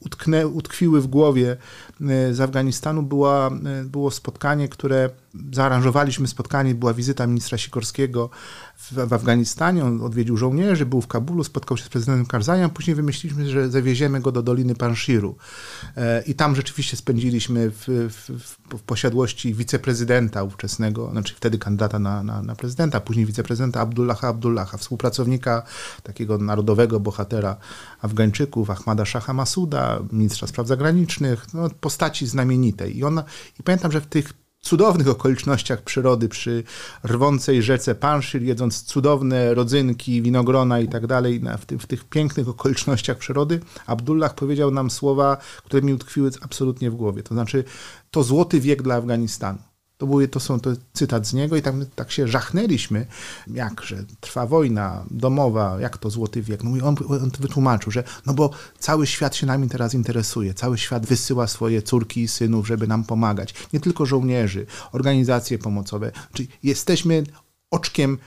utknę, 0.00 0.46
utkwiły 0.46 1.00
w 1.00 1.06
głowie 1.06 1.56
e, 2.00 2.34
z 2.34 2.40
Afganistanu, 2.40 3.02
była, 3.02 3.48
e, 3.48 3.84
było 3.84 4.10
spotkanie, 4.10 4.68
które 4.68 5.10
zaaranżowaliśmy 5.52 6.28
spotkanie, 6.28 6.74
była 6.74 6.94
wizyta 6.94 7.26
ministra 7.26 7.58
Sikorskiego 7.58 8.30
w, 8.76 8.92
w 8.92 9.12
Afganistanie, 9.12 9.84
on 9.84 10.00
odwiedził 10.00 10.36
żołnierzy, 10.36 10.86
był 10.86 11.00
w 11.00 11.06
Kabulu, 11.06 11.44
spotkał 11.44 11.76
się 11.76 11.84
z 11.84 11.88
prezydentem 11.88 12.26
Karzajem, 12.26 12.70
później 12.70 12.96
wymyśliliśmy, 12.96 13.48
że 13.48 13.70
zawieziemy 13.70 14.20
go 14.20 14.32
do 14.32 14.42
Doliny 14.42 14.74
Panshiru. 14.74 15.36
E, 15.96 16.22
I 16.26 16.34
tam 16.34 16.56
rzeczywiście 16.56 16.96
spędziliśmy 16.96 17.70
w, 17.70 17.84
w, 17.88 18.30
w 18.78 18.82
posiadłości 18.82 19.54
wiceprezydenta 19.54 20.42
ówczesnego, 20.42 21.10
znaczy 21.10 21.34
wtedy 21.34 21.58
kandydata 21.58 21.98
na, 21.98 22.22
na, 22.22 22.42
na 22.42 22.54
prezydenta, 22.54 23.00
później 23.00 23.25
wiceprezydenta 23.26 23.80
Abdullaha 23.80 24.28
Abdullaha, 24.28 24.78
współpracownika 24.78 25.62
takiego 26.02 26.38
narodowego 26.38 27.00
bohatera 27.00 27.56
Afgańczyków, 28.00 28.70
Ahmada 28.70 29.04
Shaha 29.04 29.32
Masuda, 29.32 30.00
ministra 30.12 30.48
spraw 30.48 30.66
zagranicznych, 30.66 31.54
no, 31.54 31.68
postaci 31.80 32.26
znamienitej. 32.26 32.98
I, 32.98 33.04
ona, 33.04 33.24
I 33.60 33.62
pamiętam, 33.62 33.92
że 33.92 34.00
w 34.00 34.06
tych 34.06 34.32
cudownych 34.60 35.08
okolicznościach 35.08 35.82
przyrody, 35.82 36.28
przy 36.28 36.64
rwącej 37.04 37.62
rzece 37.62 37.94
Panshir, 37.94 38.42
jedząc 38.42 38.82
cudowne 38.82 39.54
rodzynki, 39.54 40.22
winogrona 40.22 40.80
i 40.80 40.88
tak 40.88 41.06
dalej, 41.06 41.42
w 41.78 41.86
tych 41.86 42.04
pięknych 42.04 42.48
okolicznościach 42.48 43.18
przyrody, 43.18 43.60
Abdullah 43.86 44.34
powiedział 44.34 44.70
nam 44.70 44.90
słowa, 44.90 45.36
które 45.64 45.82
mi 45.82 45.94
utkwiły 45.94 46.30
absolutnie 46.40 46.90
w 46.90 46.94
głowie. 46.94 47.22
To 47.22 47.34
znaczy, 47.34 47.64
to 48.10 48.22
złoty 48.22 48.60
wiek 48.60 48.82
dla 48.82 48.94
Afganistanu. 48.94 49.58
To, 49.98 50.06
były, 50.06 50.28
to 50.28 50.40
są 50.40 50.60
to 50.60 50.70
cytat 50.92 51.26
z 51.26 51.32
niego 51.32 51.56
i 51.56 51.62
tak, 51.62 51.74
tak 51.94 52.12
się 52.12 52.28
żachnęliśmy, 52.28 53.06
jak, 53.46 53.82
że 53.82 54.04
trwa 54.20 54.46
wojna 54.46 55.04
domowa, 55.10 55.80
jak 55.80 55.98
to 55.98 56.10
złoty 56.10 56.42
wiek. 56.42 56.64
No 56.64 56.76
i 56.76 56.80
on, 56.80 56.96
on 57.08 57.30
wytłumaczył, 57.40 57.92
że 57.92 58.04
no 58.26 58.34
bo 58.34 58.50
cały 58.78 59.06
świat 59.06 59.36
się 59.36 59.46
nami 59.46 59.68
teraz 59.68 59.94
interesuje, 59.94 60.54
cały 60.54 60.78
świat 60.78 61.06
wysyła 61.06 61.46
swoje 61.46 61.82
córki 61.82 62.22
i 62.22 62.28
synów, 62.28 62.66
żeby 62.66 62.86
nam 62.86 63.04
pomagać. 63.04 63.54
Nie 63.72 63.80
tylko 63.80 64.06
żołnierzy, 64.06 64.66
organizacje 64.92 65.58
pomocowe. 65.58 66.12
Czyli 66.32 66.48
jesteśmy 66.62 67.24
oczkiem 67.70 68.18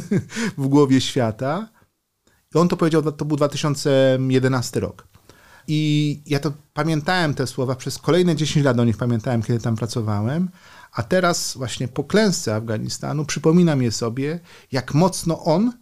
w 0.58 0.68
głowie 0.68 1.00
świata. 1.00 1.68
I 2.54 2.58
on 2.58 2.68
to 2.68 2.76
powiedział, 2.76 3.12
to 3.12 3.24
był 3.24 3.36
2011 3.36 4.80
rok. 4.80 5.08
I 5.68 6.20
ja 6.26 6.38
to 6.38 6.52
pamiętałem 6.74 7.34
te 7.34 7.46
słowa 7.46 7.76
przez 7.76 7.98
kolejne 7.98 8.36
10 8.36 8.64
lat, 8.64 8.78
o 8.78 8.84
nich 8.84 8.96
pamiętałem, 8.96 9.42
kiedy 9.42 9.60
tam 9.60 9.76
pracowałem. 9.76 10.48
A 10.98 11.02
teraz 11.02 11.56
właśnie 11.56 11.88
po 11.88 12.04
klęsce 12.04 12.54
Afganistanu 12.54 13.24
przypominam 13.24 13.82
je 13.82 13.92
sobie, 13.92 14.40
jak 14.72 14.94
mocno 14.94 15.44
on, 15.44 15.72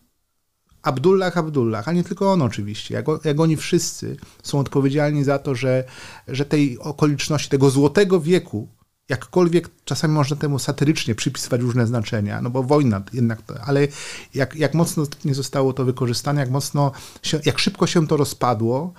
Abdullah 0.83 1.37
Abdullah, 1.37 1.89
a 1.89 1.93
nie 1.93 2.05
tylko 2.05 2.33
on 2.33 2.43
oczywiście, 2.43 2.95
jak, 2.95 3.07
jak 3.25 3.41
oni 3.41 3.57
wszyscy 3.57 4.17
są 4.43 4.59
odpowiedzialni 4.59 5.25
za 5.25 5.39
to, 5.39 5.55
że, 5.55 5.85
że 6.29 6.45
tej 6.45 6.79
okoliczności, 6.79 7.49
tego 7.49 7.71
złotego 7.71 8.21
wieku 8.21 8.69
jakkolwiek 9.09 9.69
czasami 9.85 10.15
można 10.15 10.37
temu 10.37 10.59
satyrycznie 10.59 11.15
przypisywać 11.15 11.61
różne 11.61 11.87
znaczenia, 11.87 12.41
no 12.41 12.51
bo 12.51 12.63
wojna 12.63 13.03
jednak, 13.13 13.43
to, 13.43 13.55
ale 13.65 13.89
jak, 14.35 14.57
jak 14.57 14.75
mocno 14.75 15.07
nie 15.25 15.35
zostało 15.35 15.73
to 15.73 15.85
wykorzystane, 15.85 16.41
jak 16.41 16.51
mocno, 16.51 16.93
się, 17.23 17.41
jak 17.45 17.59
szybko 17.59 17.87
się 17.87 18.07
to 18.07 18.17
rozpadło. 18.17 18.93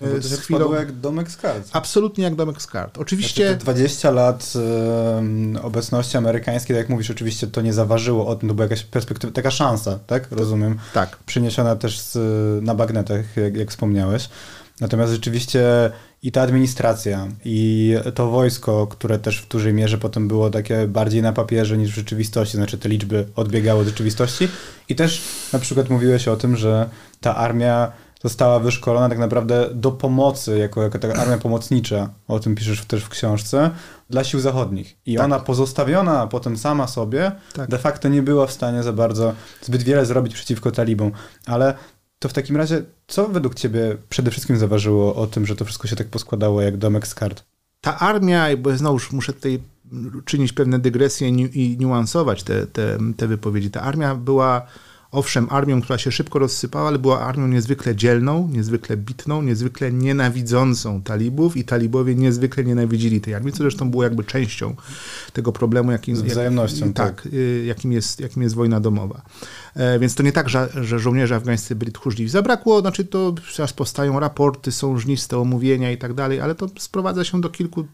No 0.00 0.08
to 0.22 0.28
się 0.28 0.36
chwilą... 0.36 0.74
jak 0.74 0.92
domek 0.92 1.30
z 1.30 1.36
kart. 1.36 1.68
Absolutnie 1.72 2.24
jak 2.24 2.34
domek 2.34 2.62
z 2.62 2.66
kart. 2.66 2.98
Oczywiście... 2.98 3.48
Znaczy 3.48 3.60
20 3.60 4.10
lat 4.10 4.52
um, 5.16 5.58
obecności 5.62 6.16
amerykańskiej, 6.16 6.76
tak 6.76 6.82
jak 6.82 6.88
mówisz, 6.88 7.10
oczywiście 7.10 7.46
to 7.46 7.60
nie 7.60 7.72
zaważyło 7.72 8.26
o 8.26 8.36
tym, 8.36 8.48
to 8.48 8.54
była 8.54 8.64
jakaś 8.64 8.82
perspektywa, 8.82 9.32
taka 9.32 9.50
szansa, 9.50 9.98
tak? 10.06 10.28
Rozumiem. 10.30 10.78
Tak. 10.94 11.16
Przyniesiona 11.16 11.76
też 11.76 12.00
z, 12.00 12.14
na 12.64 12.74
bagnetach, 12.74 13.36
jak, 13.36 13.56
jak 13.56 13.70
wspomniałeś. 13.70 14.28
Natomiast 14.80 15.12
rzeczywiście 15.12 15.90
i 16.24 16.32
ta 16.32 16.42
administracja, 16.42 17.28
i 17.44 17.94
to 18.14 18.30
wojsko, 18.30 18.86
które 18.86 19.18
też 19.18 19.42
w 19.42 19.48
dużej 19.48 19.74
mierze 19.74 19.98
potem 19.98 20.28
było 20.28 20.50
takie 20.50 20.88
bardziej 20.88 21.22
na 21.22 21.32
papierze 21.32 21.78
niż 21.78 21.90
w 21.90 21.94
rzeczywistości, 21.94 22.56
znaczy 22.56 22.78
te 22.78 22.88
liczby 22.88 23.26
odbiegały 23.36 23.80
od 23.80 23.86
rzeczywistości. 23.86 24.48
I 24.88 24.94
też 24.94 25.22
na 25.52 25.58
przykład 25.58 25.90
mówiłeś 25.90 26.28
o 26.28 26.36
tym, 26.36 26.56
że 26.56 26.88
ta 27.20 27.36
armia 27.36 27.92
została 28.22 28.60
wyszkolona 28.60 29.08
tak 29.08 29.18
naprawdę 29.18 29.68
do 29.74 29.92
pomocy, 29.92 30.58
jako, 30.58 30.82
jako 30.82 30.98
taka 30.98 31.14
armia 31.14 31.38
pomocnicza, 31.38 32.10
o 32.28 32.40
tym 32.40 32.54
piszesz 32.54 32.84
też 32.84 33.04
w 33.04 33.08
książce, 33.08 33.70
dla 34.10 34.24
sił 34.24 34.40
zachodnich. 34.40 34.96
I 35.06 35.16
tak. 35.16 35.24
ona 35.24 35.40
pozostawiona 35.40 36.26
potem 36.26 36.56
sama 36.56 36.86
sobie, 36.86 37.32
tak. 37.52 37.70
de 37.70 37.78
facto 37.78 38.08
nie 38.08 38.22
była 38.22 38.46
w 38.46 38.52
stanie 38.52 38.82
za 38.82 38.92
bardzo 38.92 39.32
zbyt 39.62 39.82
wiele 39.82 40.06
zrobić 40.06 40.34
przeciwko 40.34 40.70
talibom. 40.70 41.12
Ale 41.46 41.74
to 42.24 42.28
w 42.28 42.32
takim 42.32 42.56
razie, 42.56 42.82
co 43.06 43.28
według 43.28 43.54
ciebie 43.54 43.96
przede 44.08 44.30
wszystkim 44.30 44.56
zaważyło 44.56 45.14
o 45.14 45.26
tym, 45.26 45.46
że 45.46 45.56
to 45.56 45.64
wszystko 45.64 45.88
się 45.88 45.96
tak 45.96 46.08
poskładało 46.08 46.62
jak 46.62 46.76
domek 46.76 47.06
z 47.06 47.14
kart? 47.14 47.44
Ta 47.80 47.98
armia, 47.98 48.56
bo 48.56 48.76
znowu 48.76 48.98
muszę 49.12 49.32
tutaj 49.32 49.60
czynić 50.24 50.52
pewne 50.52 50.78
dygresje 50.78 51.28
i 51.28 51.76
niuansować 51.78 52.42
te, 52.42 52.66
te, 52.66 52.98
te 53.16 53.26
wypowiedzi. 53.26 53.70
Ta 53.70 53.80
armia 53.80 54.14
była 54.14 54.66
owszem 55.14 55.46
armią, 55.50 55.82
która 55.82 55.98
się 55.98 56.12
szybko 56.12 56.38
rozsypała, 56.38 56.88
ale 56.88 56.98
była 56.98 57.20
armią 57.20 57.48
niezwykle 57.48 57.96
dzielną, 57.96 58.48
niezwykle 58.52 58.96
bitną, 58.96 59.42
niezwykle 59.42 59.92
nienawidzącą 59.92 61.02
talibów 61.02 61.56
i 61.56 61.64
talibowie 61.64 62.14
niezwykle 62.14 62.64
nienawidzili 62.64 63.20
tej 63.20 63.34
armii, 63.34 63.52
co 63.52 63.58
zresztą 63.58 63.90
było 63.90 64.04
jakby 64.04 64.24
częścią 64.24 64.74
tego 65.32 65.52
problemu, 65.52 65.92
jakim, 65.92 66.14
wzajemnością, 66.14 66.86
jak, 66.86 66.94
tak, 66.94 67.22
tak. 67.22 67.32
Jakim, 67.66 67.92
jest, 67.92 68.20
jakim 68.20 68.42
jest 68.42 68.54
wojna 68.54 68.80
domowa. 68.80 69.22
E, 69.74 69.98
więc 69.98 70.14
to 70.14 70.22
nie 70.22 70.32
tak, 70.32 70.48
że, 70.48 70.68
że 70.74 70.98
żołnierze 70.98 71.36
afgańscy 71.36 71.74
byli 71.74 71.92
tchórzliwi. 71.92 72.30
Zabrakło, 72.30 72.80
znaczy 72.80 73.04
to 73.04 73.34
teraz 73.56 73.72
powstają 73.72 74.20
raporty, 74.20 74.72
są 74.72 74.98
żniste 74.98 75.38
omówienia 75.38 75.92
i 75.92 75.98
tak 75.98 76.14
dalej, 76.14 76.40
ale 76.40 76.54
to 76.54 76.68
sprowadza 76.78 77.24
się 77.24 77.40
do 77.40 77.48
kilku 77.48 77.86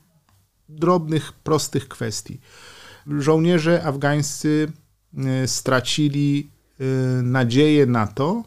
drobnych, 0.68 1.32
prostych 1.32 1.88
kwestii. 1.88 2.40
Żołnierze 3.18 3.84
afgańscy 3.84 4.72
e, 5.18 5.48
stracili 5.48 6.50
Y, 6.50 6.59
nadzieję 7.22 7.86
na 7.86 8.06
to, 8.06 8.44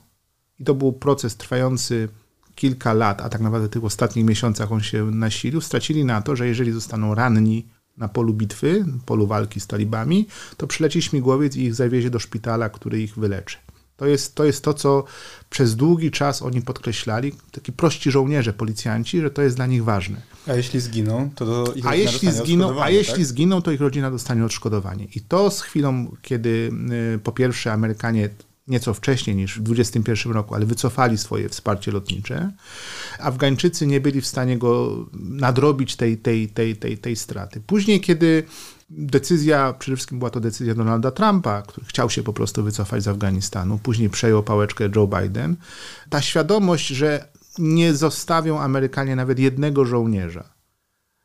i 0.59 0.63
to 0.63 0.75
był 0.75 0.93
proces 0.93 1.37
trwający 1.37 2.09
kilka 2.55 2.93
lat, 2.93 3.21
a 3.21 3.29
tak 3.29 3.41
naprawdę 3.41 3.67
w 3.67 3.71
tych 3.71 3.83
ostatnich 3.83 4.25
miesiącach 4.25 4.71
on 4.71 4.81
się 4.81 5.11
nasilił, 5.11 5.61
stracili 5.61 6.05
na 6.05 6.21
to, 6.21 6.35
że 6.35 6.47
jeżeli 6.47 6.71
zostaną 6.71 7.15
ranni 7.15 7.67
na 7.97 8.07
polu 8.07 8.33
bitwy, 8.33 8.85
polu 9.05 9.27
walki 9.27 9.59
z 9.59 9.67
talibami, 9.67 10.27
to 10.57 10.67
przyleci 10.67 11.01
śmigłowiec 11.01 11.55
i 11.55 11.63
ich 11.63 11.75
zawiezie 11.75 12.09
do 12.09 12.19
szpitala, 12.19 12.69
który 12.69 13.01
ich 13.01 13.15
wyleczy. 13.15 13.57
To 13.97 14.05
jest, 14.05 14.35
to 14.35 14.45
jest 14.45 14.63
to, 14.63 14.73
co 14.73 15.03
przez 15.49 15.75
długi 15.75 16.11
czas 16.11 16.41
oni 16.41 16.61
podkreślali, 16.61 17.31
taki 17.51 17.71
prości 17.71 18.11
żołnierze, 18.11 18.53
policjanci, 18.53 19.21
że 19.21 19.31
to 19.31 19.41
jest 19.41 19.55
dla 19.55 19.65
nich 19.65 19.83
ważne. 19.83 20.21
A 20.47 20.53
jeśli 20.53 20.79
zginą, 20.79 21.29
to 21.35 21.73
ich 21.75 21.87
a 21.87 21.95
jeśli 21.95 22.31
zginą, 22.31 22.81
A 22.81 22.89
jeśli 22.89 23.13
tak? 23.13 23.25
zginą, 23.25 23.61
to 23.61 23.71
ich 23.71 23.81
rodzina 23.81 24.11
dostanie 24.11 24.45
odszkodowanie. 24.45 25.07
I 25.15 25.21
to 25.21 25.51
z 25.51 25.61
chwilą, 25.61 26.15
kiedy 26.21 26.71
y, 27.15 27.19
po 27.19 27.31
pierwsze 27.31 27.73
Amerykanie 27.73 28.29
nieco 28.67 28.93
wcześniej 28.93 29.35
niż 29.35 29.59
w 29.59 29.61
2021 29.61 30.33
roku, 30.33 30.55
ale 30.55 30.65
wycofali 30.65 31.17
swoje 31.17 31.49
wsparcie 31.49 31.91
lotnicze. 31.91 32.51
Afgańczycy 33.19 33.87
nie 33.87 34.01
byli 34.01 34.21
w 34.21 34.27
stanie 34.27 34.57
go 34.57 35.05
nadrobić 35.13 35.95
tej, 35.95 36.17
tej, 36.17 36.47
tej, 36.49 36.75
tej, 36.75 36.97
tej 36.97 37.15
straty. 37.15 37.61
Później, 37.67 38.01
kiedy 38.01 38.43
decyzja, 38.97 39.73
przede 39.79 39.95
wszystkim 39.95 40.19
była 40.19 40.31
to 40.31 40.39
decyzja 40.39 40.75
Donalda 40.75 41.11
Trumpa, 41.11 41.61
który 41.61 41.85
chciał 41.85 42.09
się 42.09 42.23
po 42.23 42.33
prostu 42.33 42.63
wycofać 42.63 43.03
z 43.03 43.07
Afganistanu, 43.07 43.79
później 43.83 44.09
przejął 44.09 44.43
pałeczkę 44.43 44.89
Joe 44.95 45.07
Biden, 45.07 45.55
ta 46.09 46.21
świadomość, 46.21 46.87
że 46.87 47.27
nie 47.59 47.93
zostawią 47.93 48.59
Amerykanie 48.59 49.15
nawet 49.15 49.39
jednego 49.39 49.85
żołnierza, 49.85 50.52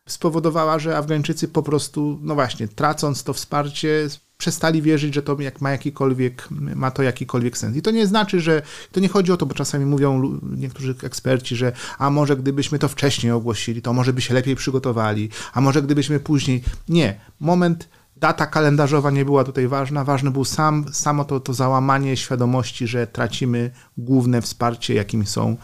spowodowała, 0.08 0.78
że 0.78 0.96
Afgańczycy 0.96 1.48
po 1.48 1.62
prostu, 1.62 2.18
no 2.22 2.34
właśnie, 2.34 2.68
tracąc 2.68 3.24
to 3.24 3.32
wsparcie, 3.32 4.08
przestali 4.38 4.82
wierzyć, 4.82 5.14
że 5.14 5.22
to 5.22 5.40
jak 5.40 5.60
ma 5.60 5.70
jakikolwiek, 5.70 6.48
ma 6.50 6.90
to 6.90 7.02
jakikolwiek 7.02 7.58
sens. 7.58 7.76
I 7.76 7.82
to 7.82 7.90
nie 7.90 8.06
znaczy, 8.06 8.40
że 8.40 8.62
to 8.92 9.00
nie 9.00 9.08
chodzi 9.08 9.32
o 9.32 9.36
to, 9.36 9.46
bo 9.46 9.54
czasami 9.54 9.86
mówią 9.86 10.40
niektórzy 10.42 10.94
eksperci, 11.02 11.56
że 11.56 11.72
a 11.98 12.10
może 12.10 12.36
gdybyśmy 12.36 12.78
to 12.78 12.88
wcześniej 12.88 13.32
ogłosili, 13.32 13.82
to 13.82 13.92
może 13.92 14.12
by 14.12 14.20
się 14.20 14.34
lepiej 14.34 14.56
przygotowali, 14.56 15.28
a 15.52 15.60
może 15.60 15.82
gdybyśmy 15.82 16.20
później. 16.20 16.62
Nie. 16.88 17.20
Moment 17.40 17.88
data 18.20 18.46
kalendarzowa 18.46 19.10
nie 19.10 19.24
była 19.24 19.44
tutaj 19.44 19.68
ważna. 19.68 20.04
Ważne 20.04 20.30
był 20.30 20.44
sam, 20.44 20.84
samo 20.92 21.24
to, 21.24 21.40
to 21.40 21.54
załamanie 21.54 22.16
świadomości, 22.16 22.86
że 22.86 23.06
tracimy 23.06 23.70
główne 23.98 24.42
wsparcie, 24.42 24.94
jakim 24.94 25.26
są 25.26 25.56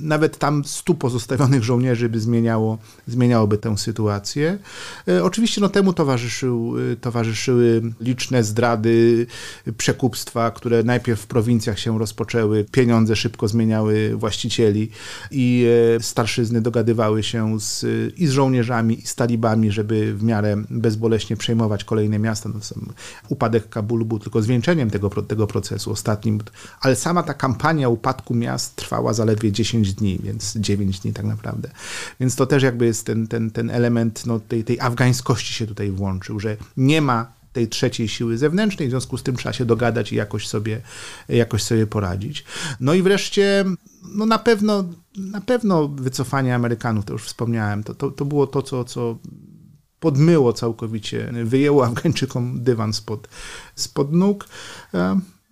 nawet 0.00 0.38
tam 0.38 0.64
stu 0.64 0.94
pozostawionych 0.94 1.62
żołnierzy 1.62 2.08
by 2.08 2.20
zmieniało, 2.20 2.78
zmieniałoby 3.06 3.58
tę 3.58 3.78
sytuację. 3.78 4.58
E, 5.08 5.24
oczywiście 5.24 5.60
no, 5.60 5.68
temu 5.68 5.92
towarzyszył, 5.92 6.74
e, 6.92 6.96
towarzyszyły 6.96 7.82
liczne 8.00 8.44
zdrady, 8.44 9.26
przekupstwa, 9.76 10.50
które 10.50 10.82
najpierw 10.82 11.20
w 11.20 11.26
prowincjach 11.26 11.78
się 11.78 11.98
rozpoczęły, 11.98 12.64
pieniądze 12.72 13.16
szybko 13.16 13.48
zmieniały 13.48 14.16
właścicieli 14.16 14.90
i 15.30 15.66
e, 15.96 16.02
starszyzny 16.02 16.60
dogadywały 16.60 17.22
się 17.22 17.60
z, 17.60 17.84
i 18.18 18.26
z 18.26 18.30
żołnierzami, 18.30 19.00
i 19.00 19.06
z 19.06 19.14
talibami, 19.14 19.70
żeby 19.70 20.14
w 20.14 20.22
miarę 20.22 20.56
bezboleśnie 20.70 21.36
przejmować 21.36 21.84
kolejne 21.84 22.18
miasta. 22.18 22.48
No, 22.48 22.60
upadek 23.28 23.68
Kabulu 23.68 24.04
był 24.04 24.18
tylko 24.18 24.42
zwieńczeniem 24.42 24.90
tego, 24.90 25.10
tego 25.10 25.46
procesu 25.46 25.92
ostatnim, 25.92 26.38
ale 26.80 26.96
sama 26.96 27.22
ta 27.22 27.34
kampania 27.34 27.88
upadku 27.88 28.34
miast 28.34 28.76
trwała 28.76 29.12
zaledwie 29.12 29.52
10 29.52 29.89
dni, 29.94 30.18
więc 30.22 30.56
9 30.56 31.00
dni 31.00 31.12
tak 31.12 31.24
naprawdę. 31.24 31.70
Więc 32.20 32.36
to 32.36 32.46
też 32.46 32.62
jakby 32.62 32.86
jest 32.86 33.06
ten, 33.06 33.26
ten, 33.26 33.50
ten 33.50 33.70
element 33.70 34.26
no, 34.26 34.40
tej, 34.40 34.64
tej 34.64 34.80
afgańskości 34.80 35.54
się 35.54 35.66
tutaj 35.66 35.90
włączył, 35.90 36.40
że 36.40 36.56
nie 36.76 37.02
ma 37.02 37.40
tej 37.52 37.68
trzeciej 37.68 38.08
siły 38.08 38.38
zewnętrznej, 38.38 38.88
w 38.88 38.90
związku 38.90 39.18
z 39.18 39.22
tym 39.22 39.36
trzeba 39.36 39.52
się 39.52 39.64
dogadać 39.64 40.12
i 40.12 40.16
jakoś 40.16 40.48
sobie, 40.48 40.80
jakoś 41.28 41.62
sobie 41.62 41.86
poradzić. 41.86 42.44
No 42.80 42.94
i 42.94 43.02
wreszcie, 43.02 43.64
no 44.14 44.26
na 44.26 44.38
pewno, 44.38 44.84
na 45.16 45.40
pewno 45.40 45.88
wycofanie 45.88 46.54
Amerykanów, 46.54 47.04
to 47.04 47.12
już 47.12 47.24
wspomniałem, 47.24 47.84
to, 47.84 47.94
to, 47.94 48.10
to 48.10 48.24
było 48.24 48.46
to, 48.46 48.62
co, 48.62 48.84
co 48.84 49.18
podmyło 50.00 50.52
całkowicie, 50.52 51.32
wyjęło 51.44 51.86
Afgańczykom 51.86 52.62
dywan 52.62 52.92
spod, 52.92 53.28
spod 53.74 54.12
nóg. 54.12 54.48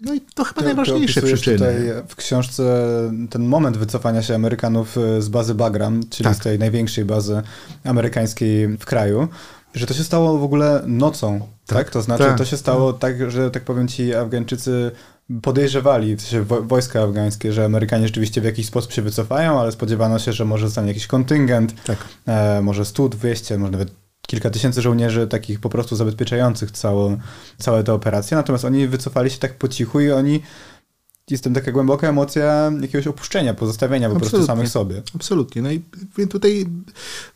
No 0.01 0.15
i 0.15 0.21
to 0.21 0.45
chyba 0.45 0.61
ty, 0.61 0.67
najważniejsze 0.67 1.21
ty 1.21 1.27
przyczyny. 1.27 1.59
tutaj 1.59 1.77
w 2.09 2.17
książce 2.17 2.83
ten 3.31 3.43
moment 3.43 3.77
wycofania 3.77 4.23
się 4.23 4.35
Amerykanów 4.35 4.99
e, 4.99 5.23
z 5.23 5.29
bazy 5.29 5.55
Bagram, 5.55 6.01
czyli 6.11 6.25
tak. 6.25 6.37
z 6.37 6.39
tej 6.39 6.59
największej 6.59 7.05
bazy 7.05 7.43
amerykańskiej 7.85 8.69
w 8.69 8.85
kraju, 8.85 9.29
że 9.75 9.87
to 9.87 9.95
się 9.95 10.05
stało 10.05 10.39
w 10.39 10.43
ogóle 10.43 10.83
nocą, 10.87 11.41
tak? 11.67 11.79
tak? 11.79 11.91
To 11.91 12.03
znaczy 12.03 12.25
tak. 12.25 12.39
to 12.39 12.45
się 12.45 12.57
stało 12.57 12.93
tak, 12.93 13.31
że 13.31 13.51
tak 13.51 13.65
powiem 13.65 13.89
ci 13.89 14.15
Afgańczycy 14.15 14.91
podejrzewali, 15.43 16.17
w 16.17 16.23
sensie 16.23 16.45
wojska 16.45 17.03
afgańskie, 17.03 17.53
że 17.53 17.65
Amerykanie 17.65 18.07
rzeczywiście 18.07 18.41
w 18.41 18.45
jakiś 18.45 18.67
sposób 18.67 18.93
się 18.93 19.03
wycofają, 19.03 19.61
ale 19.61 19.73
spodziewano 19.73 20.19
się, 20.19 20.33
że 20.33 20.45
może 20.45 20.67
zostanie 20.67 20.89
jakiś 20.89 21.07
kontyngent, 21.07 21.83
tak. 21.85 21.99
e, 22.27 22.63
może 22.63 22.85
100, 22.85 23.09
200, 23.09 23.59
może 23.59 23.73
nawet 23.73 23.91
kilka 24.29 24.51
tysięcy 24.51 24.83
żołnierzy 24.83 25.27
takich 25.27 25.61
po 25.61 25.69
prostu 25.69 25.97
zabezpieczających 25.97 26.71
całą, 26.71 27.19
całe 27.59 27.85
te 27.85 27.95
operacje, 27.95 28.37
natomiast 28.37 28.65
oni 28.65 28.87
wycofali 28.87 29.31
się 29.31 29.39
tak 29.39 29.55
po 29.55 29.69
cichu 29.69 30.01
i 30.01 30.11
oni 30.11 30.43
jest 31.31 31.45
tam 31.45 31.55
taka 31.55 31.73
głęboka 31.73 32.09
emocja 32.09 32.73
jakiegoś 32.81 33.07
opuszczenia, 33.07 33.55
pozostawienia 33.55 34.11
po 34.11 34.17
prostu 34.17 34.47
samych 34.47 34.69
sobie. 34.69 35.03
Absolutnie. 35.15 35.63
No 35.63 35.71
i 35.71 35.83
tutaj 36.31 36.67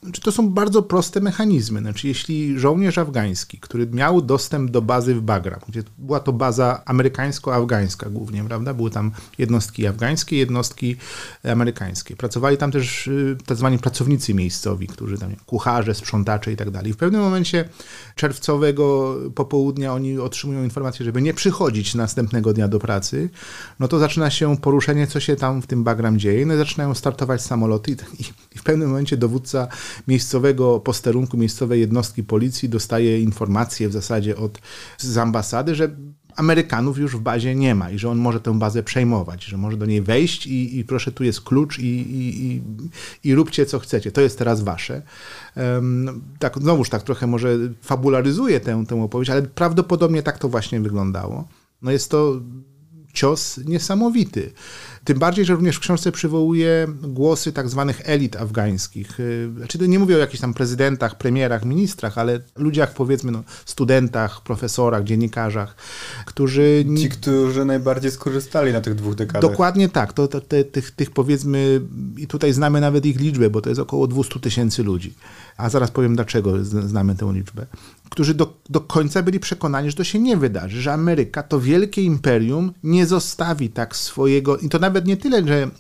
znaczy 0.02 0.20
to 0.20 0.32
są 0.32 0.49
bardzo 0.49 0.82
proste 0.82 1.20
mechanizmy. 1.20 1.80
Znaczy, 1.80 2.08
jeśli 2.08 2.58
żołnierz 2.58 2.99
afgański, 2.99 3.58
który 3.58 3.87
miał 3.87 4.22
dostęp 4.22 4.70
do 4.70 4.82
bazy 4.82 5.14
w 5.14 5.20
Bagram, 5.20 5.61
gdzie 5.68 5.82
była 5.99 6.20
to 6.20 6.32
baza 6.32 6.82
amerykańsko-afgańska 6.87 8.11
głównie, 8.11 8.44
prawda? 8.44 8.75
Były 8.75 8.90
tam 8.90 9.12
jednostki 9.38 9.87
afgańskie, 9.87 10.37
jednostki 10.37 10.96
amerykańskie. 11.44 12.16
Pracowali 12.16 12.56
tam 12.56 12.72
też 12.72 13.06
y, 13.06 13.37
tak 13.46 13.56
zwani 13.56 13.78
pracownicy 13.78 14.34
miejscowi, 14.34 14.87
którzy 14.87 15.18
tam 15.18 15.37
kucharze, 15.46 15.94
sprzątacze 15.94 16.52
i 16.52 16.56
tak 16.56 16.70
dalej. 16.70 16.92
W 16.92 16.96
pewnym 16.96 17.20
momencie 17.20 17.68
czerwcowego 18.14 19.16
popołudnia 19.34 19.94
oni 19.94 20.18
otrzymują 20.18 20.64
informację, 20.64 21.04
żeby 21.04 21.22
nie 21.22 21.34
przychodzić 21.34 21.94
następnego 21.94 22.52
dnia 22.52 22.68
do 22.68 22.78
pracy 22.78 23.30
no 23.82 23.88
to 23.88 23.98
zaczyna 23.98 24.30
się 24.30 24.56
poruszenie, 24.56 25.06
co 25.06 25.20
się 25.20 25.36
tam 25.36 25.62
w 25.62 25.66
tym 25.66 25.84
Bagram 25.84 26.18
dzieje. 26.18 26.46
No 26.46 26.54
i 26.54 26.56
zaczynają 26.56 26.94
startować 26.94 27.42
samoloty 27.42 27.90
i, 27.90 27.96
i 28.54 28.58
w 28.58 28.62
pewnym 28.62 28.88
momencie 28.88 29.16
dowódca 29.16 29.68
miejscowego 30.08 30.80
posterunku, 30.80 31.36
miejscowej 31.36 31.80
jednostki 31.80 32.24
policji 32.24 32.68
dostaje 32.68 33.20
informację 33.20 33.88
w 33.88 33.92
zasadzie 33.92 34.36
od 34.36 34.58
z 34.98 35.18
ambasady, 35.18 35.74
że 35.74 35.96
Amerykanów 36.36 36.98
już 36.98 37.16
w 37.16 37.20
bazie 37.20 37.54
nie 37.54 37.74
ma 37.74 37.90
i 37.90 37.98
że 37.98 38.10
on 38.10 38.18
może 38.18 38.40
tę 38.40 38.58
bazę 38.58 38.82
przejmować, 38.82 39.44
że 39.44 39.56
może 39.56 39.76
do 39.76 39.86
niej 39.86 40.02
wejść 40.02 40.46
i, 40.46 40.78
i 40.78 40.84
proszę, 40.84 41.12
tu 41.12 41.24
jest 41.24 41.40
klucz 41.40 41.78
i, 41.78 41.86
i, 41.86 42.46
i, 42.46 42.62
i, 43.24 43.34
róbcie 43.34 43.66
co 43.66 43.78
chcecie. 43.78 44.12
To 44.12 44.20
jest 44.20 44.38
teraz 44.38 44.62
wasze. 44.62 45.02
Um, 45.56 46.22
tak, 46.38 46.58
znowuż 46.58 46.90
tak 46.90 47.02
trochę 47.02 47.26
może 47.26 47.58
fabularyzuję 47.82 48.60
tę, 48.60 48.84
tę 48.88 49.02
opowieść, 49.02 49.30
ale 49.30 49.42
prawdopodobnie 49.42 50.22
tak 50.22 50.38
to 50.38 50.48
właśnie 50.48 50.80
wyglądało. 50.80 51.48
No 51.82 51.90
jest 51.90 52.10
to 52.10 52.40
cios 53.12 53.59
niesamowity. 53.64 54.52
Tym 55.04 55.18
bardziej, 55.18 55.44
że 55.44 55.54
również 55.54 55.76
w 55.76 55.80
książce 55.80 56.12
przywołuje 56.12 56.87
głosy 57.02 57.52
tak 57.52 57.68
zwanych 57.68 58.00
elit 58.04 58.37
afgańskich. 58.37 59.21
Y, 59.21 59.50
znaczy, 59.56 59.88
nie 59.88 59.99
mówię 59.99 60.16
o 60.16 60.18
jakichś 60.18 60.40
tam 60.40 60.54
prezydentach, 60.54 61.18
premierach, 61.18 61.64
ministrach, 61.64 62.18
ale 62.18 62.40
ludziach, 62.56 62.94
powiedzmy, 62.94 63.32
no, 63.32 63.42
studentach, 63.64 64.40
profesorach, 64.40 65.04
dziennikarzach, 65.04 65.76
którzy... 66.26 66.85
Ci, 66.99 67.09
którzy 67.09 67.64
najbardziej 67.64 68.11
skorzystali 68.11 68.73
na 68.73 68.80
tych 68.80 68.94
dwóch 68.94 69.14
dekadach. 69.14 69.50
Dokładnie 69.50 69.88
tak. 69.88 70.12
To, 70.12 70.28
to 70.28 70.41
te, 70.41 70.65
tych, 70.65 70.91
tych, 70.91 71.10
powiedzmy, 71.10 71.80
i 72.17 72.26
tutaj 72.26 72.52
znamy 72.52 72.80
nawet 72.80 73.06
ich 73.06 73.21
liczbę, 73.21 73.50
bo 73.50 73.60
to 73.60 73.69
jest 73.69 73.80
około 73.80 74.06
200 74.06 74.41
tysięcy 74.41 74.82
ludzi. 74.82 75.15
A 75.56 75.69
zaraz 75.69 75.91
powiem, 75.91 76.17
dlaczego 76.17 76.65
znamy 76.65 77.15
tę 77.15 77.32
liczbę 77.32 77.67
którzy 78.12 78.34
do, 78.34 78.54
do 78.71 78.80
końca 78.80 79.23
byli 79.23 79.41
przekonani, 79.41 79.91
że 79.91 79.97
to 79.97 80.04
się 80.04 80.19
nie 80.19 80.36
wydarzy, 80.36 80.82
że 80.82 80.93
Ameryka, 80.93 81.43
to 81.43 81.60
wielkie 81.60 82.02
imperium, 82.02 82.73
nie 82.82 83.06
zostawi 83.06 83.71
tak 83.71 83.97
swojego, 83.97 84.56
i 84.58 84.69
to 84.69 84.78
nawet 84.78 84.92
nie 85.00 85.17
tyle, 85.17 85.47
że 85.49 85.71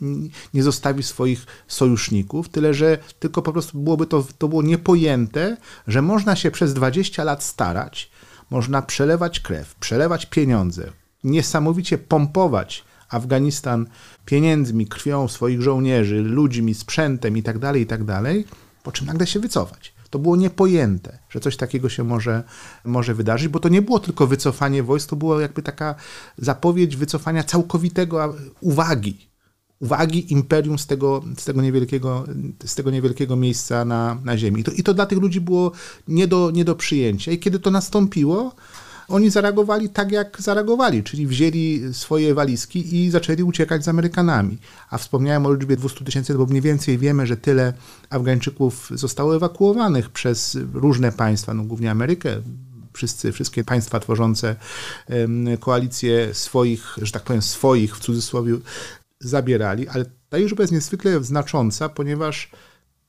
nie 0.54 0.62
zostawi 0.62 1.02
swoich 1.02 1.46
sojuszników, 1.68 2.48
tyle, 2.48 2.74
że 2.74 2.98
tylko 3.18 3.42
po 3.42 3.52
prostu 3.52 3.78
byłoby 3.78 4.06
to, 4.06 4.26
to 4.38 4.48
było 4.48 4.62
niepojęte, 4.62 5.56
że 5.86 6.02
można 6.02 6.36
się 6.36 6.50
przez 6.50 6.74
20 6.74 7.24
lat 7.24 7.44
starać, 7.44 8.10
można 8.50 8.82
przelewać 8.82 9.40
krew, 9.40 9.74
przelewać 9.74 10.26
pieniądze, 10.26 10.92
niesamowicie 11.24 11.98
pompować 11.98 12.84
Afganistan 13.08 13.86
pieniędzmi, 14.26 14.86
krwią 14.86 15.28
swoich 15.28 15.62
żołnierzy, 15.62 16.22
ludźmi, 16.22 16.74
sprzętem 16.74 17.36
itd., 17.36 17.60
tak 17.60 17.76
itd., 17.76 18.06
tak 18.06 18.54
po 18.82 18.92
czym 18.92 19.06
nagle 19.06 19.26
się 19.26 19.40
wycofać. 19.40 19.91
To 20.12 20.18
było 20.18 20.36
niepojęte, 20.36 21.18
że 21.28 21.40
coś 21.40 21.56
takiego 21.56 21.88
się 21.88 22.04
może, 22.04 22.42
może 22.84 23.14
wydarzyć, 23.14 23.48
bo 23.48 23.60
to 23.60 23.68
nie 23.68 23.82
było 23.82 23.98
tylko 23.98 24.26
wycofanie 24.26 24.82
wojsk, 24.82 25.08
to 25.08 25.16
była 25.16 25.42
jakby 25.42 25.62
taka 25.62 25.94
zapowiedź 26.38 26.96
wycofania 26.96 27.44
całkowitego 27.44 28.34
uwagi, 28.60 29.28
uwagi 29.80 30.32
imperium 30.32 30.78
z 30.78 30.86
tego, 30.86 31.22
z 31.38 31.44
tego, 31.44 31.62
niewielkiego, 31.62 32.24
z 32.64 32.74
tego 32.74 32.90
niewielkiego 32.90 33.36
miejsca 33.36 33.84
na, 33.84 34.18
na 34.24 34.38
ziemi. 34.38 34.60
I 34.60 34.64
to, 34.64 34.72
I 34.72 34.82
to 34.82 34.94
dla 34.94 35.06
tych 35.06 35.18
ludzi 35.18 35.40
było 35.40 35.72
nie 36.08 36.26
do, 36.26 36.50
nie 36.50 36.64
do 36.64 36.74
przyjęcia. 36.74 37.32
I 37.32 37.38
kiedy 37.38 37.58
to 37.58 37.70
nastąpiło, 37.70 38.54
oni 39.08 39.30
zareagowali 39.30 39.88
tak, 39.88 40.12
jak 40.12 40.36
zareagowali, 40.40 41.02
czyli 41.02 41.26
wzięli 41.26 41.80
swoje 41.92 42.34
walizki 42.34 42.96
i 42.96 43.10
zaczęli 43.10 43.42
uciekać 43.42 43.84
z 43.84 43.88
Amerykanami. 43.88 44.58
A 44.90 44.98
wspomniałem 44.98 45.46
o 45.46 45.52
liczbie 45.52 45.76
200 45.76 46.04
tysięcy, 46.04 46.34
bo 46.34 46.46
mniej 46.46 46.62
więcej 46.62 46.98
wiemy, 46.98 47.26
że 47.26 47.36
tyle 47.36 47.72
Afgańczyków 48.10 48.90
zostało 48.94 49.36
ewakuowanych 49.36 50.10
przez 50.10 50.58
różne 50.72 51.12
państwa, 51.12 51.54
no 51.54 51.64
głównie 51.64 51.90
Amerykę, 51.90 52.42
wszyscy, 52.92 53.32
wszystkie 53.32 53.64
państwa 53.64 54.00
tworzące 54.00 54.56
koalicję 55.60 56.34
swoich, 56.34 56.96
że 57.02 57.12
tak 57.12 57.22
powiem, 57.22 57.42
swoich 57.42 57.96
w 57.96 58.00
cudzysłowie 58.00 58.54
zabierali, 59.20 59.88
ale 59.88 60.04
ta 60.28 60.36
liczba 60.36 60.62
jest 60.62 60.72
niezwykle 60.72 61.24
znacząca, 61.24 61.88
ponieważ 61.88 62.50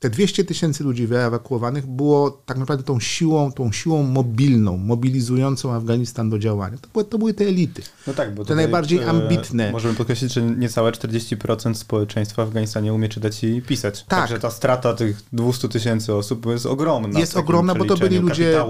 te 0.04 0.10
200 0.10 0.44
tysięcy 0.44 0.84
ludzi 0.84 1.08
wyewakuowanych 1.08 1.88
było 1.88 2.32
tak 2.46 2.58
naprawdę 2.58 2.84
tą 2.84 3.00
siłą, 3.00 3.52
tą 3.52 3.72
siłą 3.72 4.04
mobilną, 4.04 4.78
mobilizującą 4.78 5.74
Afganistan 5.74 6.30
do 6.30 6.40
działania. 6.40 6.78
To 6.78 6.88
były, 6.94 7.06
to 7.06 7.18
były 7.18 7.34
te 7.34 7.46
elity. 7.46 7.82
No 8.08 8.14
tak, 8.14 8.36
bo 8.36 8.46
te 8.46 8.56
najbardziej 8.56 9.00
e, 9.00 9.10
ambitne. 9.10 9.72
Możemy 9.72 9.96
podkreślić, 9.96 10.34
że 10.34 10.42
niecałe 10.42 10.92
40% 10.92 11.74
społeczeństwa 11.74 12.46
w 12.46 12.48
Afganistanie 12.48 12.94
umie 12.94 13.10
czytać 13.10 13.44
i 13.44 13.62
pisać. 13.62 14.04
Tak. 14.04 14.20
Także 14.20 14.40
ta 14.40 14.52
strata 14.52 14.94
tych 14.94 15.22
200 15.34 15.70
tysięcy 15.70 16.14
osób 16.14 16.46
jest 16.46 16.66
ogromna. 16.66 17.20
Jest 17.20 17.38
ogromna, 17.38 17.76
bo 17.76 17.86
to 17.86 17.98
byli 17.98 18.18
ludzie 18.18 18.66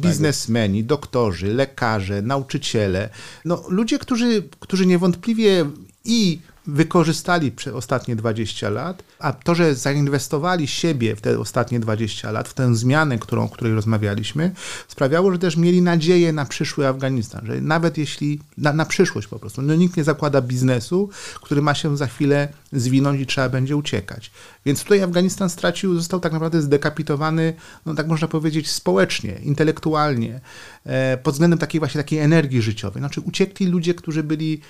biznesmeni, 0.00 0.84
doktorzy, 0.84 1.54
lekarze, 1.54 2.22
nauczyciele. 2.22 3.10
No, 3.44 3.62
ludzie, 3.68 3.98
którzy, 3.98 4.42
którzy 4.60 4.86
niewątpliwie 4.86 5.66
i 6.04 6.40
wykorzystali 6.66 7.52
przez 7.52 7.74
ostatnie 7.74 8.16
20 8.16 8.70
lat, 8.70 9.02
a 9.20 9.32
to, 9.32 9.54
że 9.54 9.74
zainwestowali 9.74 10.66
siebie 10.66 11.16
w 11.16 11.20
te 11.20 11.38
ostatnie 11.38 11.80
20 11.80 12.30
lat, 12.30 12.48
w 12.48 12.54
tę 12.54 12.74
zmianę, 12.74 13.18
którą, 13.18 13.44
o 13.44 13.48
której 13.48 13.74
rozmawialiśmy, 13.74 14.52
sprawiało, 14.88 15.32
że 15.32 15.38
też 15.38 15.56
mieli 15.56 15.82
nadzieję 15.82 16.32
na 16.32 16.44
przyszły 16.44 16.86
Afganistan, 16.86 17.46
że 17.46 17.60
nawet 17.60 17.98
jeśli, 17.98 18.40
na, 18.58 18.72
na 18.72 18.84
przyszłość 18.84 19.26
po 19.26 19.38
prostu, 19.38 19.62
no 19.62 19.74
nikt 19.74 19.96
nie 19.96 20.04
zakłada 20.04 20.42
biznesu, 20.42 21.08
który 21.34 21.62
ma 21.62 21.74
się 21.74 21.96
za 21.96 22.06
chwilę 22.06 22.48
zwinąć 22.72 23.20
i 23.20 23.26
trzeba 23.26 23.48
będzie 23.48 23.76
uciekać. 23.76 24.30
Więc 24.66 24.82
tutaj 24.82 25.02
Afganistan 25.02 25.50
stracił, 25.50 25.94
został 25.96 26.20
tak 26.20 26.32
naprawdę 26.32 26.62
zdekapitowany, 26.62 27.54
no 27.86 27.94
tak 27.94 28.06
można 28.06 28.28
powiedzieć, 28.28 28.70
społecznie, 28.70 29.32
intelektualnie, 29.42 30.40
e, 30.84 31.16
pod 31.16 31.34
względem 31.34 31.58
takiej 31.58 31.78
właśnie 31.78 32.00
takiej 32.00 32.18
energii 32.18 32.62
życiowej. 32.62 33.00
Znaczy 33.00 33.20
uciekli 33.20 33.66
ludzie, 33.66 33.94
którzy 33.94 34.22
byli, 34.22 34.60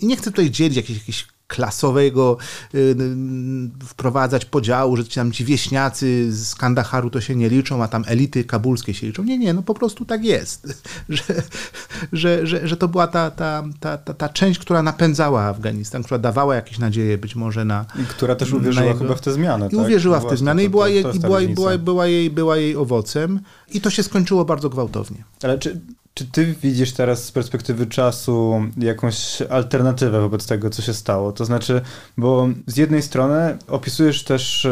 i 0.00 0.06
nie 0.06 0.16
chcę 0.16 0.30
tutaj 0.30 0.50
dzielić 0.50 0.76
jakichś, 0.76 0.98
jakichś 1.00 1.26
klasowego 1.50 2.36
y, 2.74 2.78
y, 2.78 2.94
wprowadzać 4.00 4.44
podziału, 4.44 4.96
że 4.96 5.04
ci 5.04 5.14
tam 5.14 5.32
ci 5.32 5.44
wieśniacy 5.44 6.32
z 6.32 6.54
Kandaharu 6.54 7.10
to 7.10 7.20
się 7.20 7.36
nie 7.36 7.48
liczą, 7.48 7.82
a 7.82 7.88
tam 7.88 8.04
elity 8.06 8.44
kabulskie 8.44 8.94
się 8.94 9.06
liczą. 9.06 9.22
Nie, 9.22 9.38
nie, 9.38 9.54
no 9.54 9.62
po 9.62 9.74
prostu 9.74 10.04
tak 10.04 10.24
jest, 10.24 10.66
że, 11.08 11.22
że, 12.12 12.46
że, 12.46 12.68
że 12.68 12.76
to 12.76 12.88
była 12.88 13.06
ta, 13.06 13.30
ta, 13.30 13.64
ta, 13.80 13.98
ta, 13.98 14.14
ta 14.14 14.28
część, 14.28 14.60
która 14.60 14.82
napędzała 14.82 15.42
Afganistan, 15.42 16.02
która 16.02 16.18
dawała 16.18 16.54
jakieś 16.54 16.78
nadzieje 16.78 17.18
być 17.18 17.36
może 17.36 17.64
na... 17.64 17.86
I 18.02 18.04
która 18.04 18.34
też 18.34 18.52
uwierzyła 18.52 18.86
jego, 18.86 18.98
chyba 18.98 19.14
w 19.14 19.20
te 19.20 19.32
zmiany. 19.32 19.66
I 19.66 19.70
tak? 19.70 19.80
uwierzyła 19.80 20.20
w 20.20 20.26
te 20.26 20.36
zmiany 20.36 20.64
i 20.64 20.68
była, 20.68 20.88
jej, 20.88 21.04
i 21.16 21.20
była, 21.20 21.40
była, 21.54 21.78
była, 21.78 22.06
jej, 22.06 22.30
była 22.30 22.56
jej 22.56 22.76
owocem 22.76 23.40
i 23.72 23.80
to 23.80 23.90
się 23.90 24.02
skończyło 24.02 24.44
bardzo 24.44 24.70
gwałtownie. 24.70 25.24
Ale 25.42 25.58
czy 25.58 25.80
Czy 26.14 26.26
ty 26.26 26.54
widzisz 26.62 26.92
teraz 26.92 27.24
z 27.24 27.32
perspektywy 27.32 27.86
czasu 27.86 28.62
jakąś 28.76 29.42
alternatywę 29.42 30.20
wobec 30.20 30.46
tego, 30.46 30.70
co 30.70 30.82
się 30.82 30.94
stało? 30.94 31.32
To 31.32 31.44
znaczy, 31.44 31.80
bo 32.16 32.48
z 32.66 32.76
jednej 32.76 33.02
strony 33.02 33.58
opisujesz 33.68 34.24
też 34.24 34.66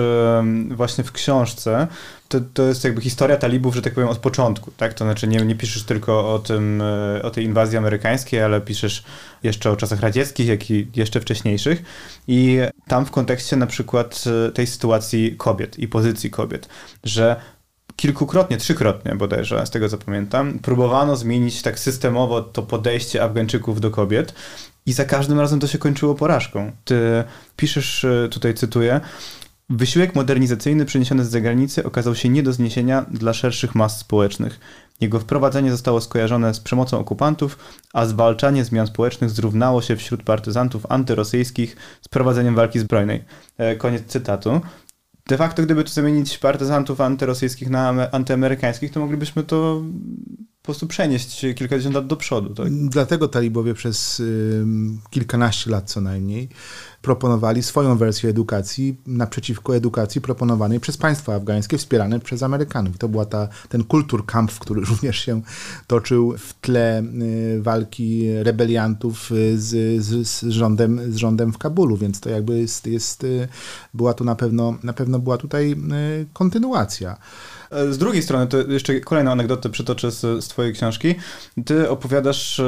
właśnie 0.71 1.05
w 1.05 1.13
książce, 1.13 1.87
to, 2.29 2.39
to 2.55 2.63
jest 2.63 2.85
jakby 2.85 3.01
historia 3.01 3.37
talibów, 3.37 3.75
że 3.75 3.83
tak 3.83 3.95
powiem, 3.95 4.09
od 4.09 4.19
początku, 4.19 4.71
tak? 4.77 4.95
To 4.95 5.05
znaczy 5.05 5.29
nie, 5.29 5.39
nie 5.39 5.55
piszesz 5.55 5.83
tylko 5.83 6.35
o 6.35 6.39
tym, 6.39 6.83
e, 6.83 7.23
o 7.23 7.31
tej 7.31 7.45
inwazji 7.45 7.79
amerykańskiej, 7.79 8.43
ale 8.43 8.61
piszesz 8.61 9.05
jeszcze 9.43 9.71
o 9.71 9.77
czasach 9.77 10.01
radzieckich, 10.01 10.47
jak 10.47 10.71
i 10.71 10.89
jeszcze 10.97 11.21
wcześniejszych 11.21 11.83
i 12.29 12.59
tam 12.87 13.07
w 13.07 13.11
kontekście 13.11 13.57
na 13.57 13.67
przykład 13.67 14.25
e, 14.49 14.53
tej 14.53 14.67
sytuacji 14.67 15.37
kobiet 15.37 15.79
i 15.79 15.89
pozycji 15.89 16.31
kobiet, 16.31 16.69
że 17.05 17.37
kilkukrotnie, 18.01 18.57
trzykrotnie 18.57 19.15
bodajże, 19.15 19.67
z 19.67 19.71
tego 19.71 19.89
co 19.89 19.99
pamiętam, 19.99 20.59
próbowano 20.59 21.17
zmienić 21.17 21.63
tak 21.63 21.79
systemowo 21.79 22.43
to 22.43 22.63
podejście 22.63 23.23
Afgańczyków 23.23 23.81
do 23.81 23.91
kobiet 23.91 24.35
i 24.87 24.93
za 24.93 25.05
każdym 25.05 25.41
razem 25.41 25.61
to 25.61 25.67
się 25.67 25.79
kończyło 25.79 26.15
porażką. 26.15 26.73
Ty 26.85 27.25
piszesz, 27.57 28.05
e, 28.05 28.29
tutaj 28.31 28.55
cytuję, 28.55 29.01
Wysiłek 29.71 30.15
modernizacyjny 30.15 30.85
przyniesiony 30.85 31.25
z 31.25 31.31
zagranicy 31.31 31.85
okazał 31.85 32.15
się 32.15 32.29
nie 32.29 32.43
do 32.43 32.53
zniesienia 32.53 33.05
dla 33.11 33.33
szerszych 33.33 33.75
mas 33.75 33.99
społecznych. 33.99 34.61
Jego 35.01 35.21
wprowadzenie 35.21 35.71
zostało 35.71 36.01
skojarzone 36.01 36.55
z 36.55 36.61
przemocą 36.61 36.99
okupantów, 36.99 37.59
a 37.93 38.07
zwalczanie 38.07 38.65
zmian 38.65 38.87
społecznych 38.87 39.31
zrównało 39.31 39.83
się 39.83 39.97
wśród 39.97 40.23
partyzantów 40.23 40.87
antyrosyjskich 40.89 41.77
z 42.03 42.09
prowadzeniem 42.09 42.55
walki 42.55 42.79
zbrojnej. 42.79 43.25
E, 43.59 43.77
koniec 43.77 44.07
cytatu. 44.07 44.61
De 45.29 45.37
facto, 45.37 45.63
gdyby 45.63 45.85
tu 45.85 45.91
zamienić 45.91 46.39
partyzantów 46.39 47.01
antyrosyjskich 47.01 47.71
na 47.71 48.11
antyamerykańskich, 48.13 48.93
to 48.93 49.01
moglibyśmy 49.01 49.45
to 49.45 49.83
prostu 50.69 50.87
przenieść 50.87 51.41
kilkadziesiąt 51.41 51.95
lat 51.95 52.07
do 52.07 52.17
przodu. 52.17 52.55
Tak? 52.55 52.67
Dlatego 52.71 53.29
talibowie 53.29 53.75
przez 53.75 54.23
kilkanaście 55.11 55.71
lat 55.71 55.91
co 55.91 56.01
najmniej 56.01 56.49
proponowali 57.03 57.63
swoją 57.63 57.97
wersję 57.97 58.31
edukacji 58.31 58.97
naprzeciwko 59.07 59.77
edukacji 59.77 60.21
proponowanej 60.21 60.81
przez 60.81 60.97
państwa 60.97 61.35
afgańskie, 61.35 61.79
wspierane 61.79 62.21
przez 62.21 62.43
Amerykanów. 62.43 62.99
To 62.99 63.09
była 63.09 63.27
ta, 63.27 63.49
ten 63.69 63.85
kulturkampf, 63.85 64.59
który 64.59 64.81
również 64.91 65.19
się 65.19 65.43
toczył 65.87 66.35
w 66.39 66.55
tle 66.61 67.03
y, 67.03 67.63
walki 67.63 68.29
rebeliantów 68.43 69.33
y, 69.33 69.59
z, 69.59 70.03
z, 70.05 70.29
z, 70.29 70.43
rządem, 70.43 71.13
z 71.13 71.17
rządem 71.17 71.53
w 71.53 71.59
Kabulu, 71.59 71.97
więc 71.97 72.21
to 72.21 72.31
jakby 72.31 72.59
jest, 72.59 72.87
jest 72.87 73.25
y, 73.25 73.49
była 73.95 74.15
tu 74.15 74.25
na 74.25 74.35
pewno, 74.35 74.75
na 74.83 74.93
pewno 74.93 75.19
była 75.19 75.39
tutaj 75.39 75.77
kontynuacja. 76.33 77.17
Z 77.71 77.99
drugiej 77.99 78.23
strony, 78.23 78.47
to 78.47 78.57
jeszcze 78.59 79.01
kolejną 79.01 79.31
anegdotę 79.31 79.69
przytoczę 79.71 80.11
z, 80.11 80.45
z 80.45 80.49
twojej 80.49 80.73
książki. 80.73 81.15
Ty 81.65 81.91
opowiadasz 81.91 82.61
e, 82.61 82.65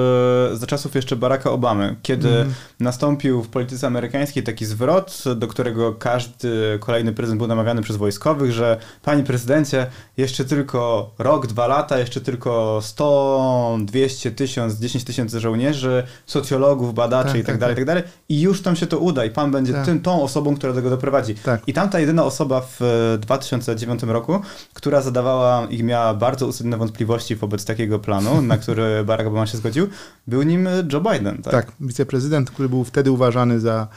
za 0.53 0.67
czasów 0.67 0.95
jeszcze 0.95 1.17
Baracka 1.17 1.51
Obamy, 1.51 1.97
kiedy 2.03 2.29
mm. 2.29 2.55
nastąpił 2.81 3.43
w 3.43 3.49
polityce 3.49 3.87
amerykańskiej 3.87 4.43
taki 4.43 4.67
zwrot, 4.67 5.25
do 5.37 5.47
którego 5.49 5.95
każdy 5.95 6.79
kolejny 6.81 7.13
prezydent 7.13 7.39
był 7.39 7.49
namawiany 7.49 7.83
przez 7.83 7.97
wojskowych, 7.97 8.53
że 8.53 8.79
panie 9.03 9.23
prezydencie, 9.23 9.87
jeszcze 10.17 10.45
tylko 10.45 11.11
rok, 11.19 11.47
dwa 11.47 11.67
lata, 11.67 11.99
jeszcze 11.99 12.21
tylko 12.21 12.81
100, 12.83 13.79
200, 13.81 14.31
1000, 14.31 14.75
10 14.75 15.05
tysięcy 15.05 15.41
żołnierzy, 15.41 16.03
socjologów, 16.27 16.95
badaczy 16.95 17.33
tak, 17.33 17.37
i 17.37 17.39
tak, 17.39 17.47
tak 17.47 17.59
dalej, 17.59 17.77
tak. 17.77 17.81
tak 17.81 17.87
dalej. 17.87 18.03
I 18.29 18.41
już 18.41 18.63
tam 18.63 18.77
się 18.77 18.87
to 18.87 18.99
uda 18.99 19.25
i 19.25 19.31
pan 19.31 19.51
będzie 19.51 19.73
tak. 19.73 19.87
tym, 19.87 20.01
tą 20.01 20.23
osobą, 20.23 20.57
która 20.57 20.73
do 20.73 20.77
tego 20.77 20.91
doprowadzi. 20.91 21.35
Tak. 21.35 21.63
I 21.67 21.73
tamta 21.73 22.01
jedyna 22.01 22.25
osoba 22.25 22.63
w 22.81 23.19
2009 23.21 24.03
roku, 24.03 24.41
która 24.75 24.90
która 24.91 25.03
zadawała 25.03 25.67
i 25.67 25.85
miała 25.85 26.15
bardzo 26.15 26.47
usilne 26.47 26.77
wątpliwości 26.77 27.37
wobec 27.37 27.65
takiego 27.65 27.99
planu, 27.99 28.43
na 28.43 28.59
który 28.59 28.85
Barack 29.07 29.29
Obama 29.29 29.47
się 29.47 29.59
zgodził, 29.59 29.89
był 30.27 30.43
nim 30.43 30.69
Joe 30.93 31.01
Biden. 31.01 31.43
Tak, 31.43 31.53
tak 31.53 31.73
wiceprezydent, 31.81 32.51
który 32.51 32.69
był 32.69 32.85
wtedy 32.85 33.11
uważany 33.11 33.61
za 33.61 33.89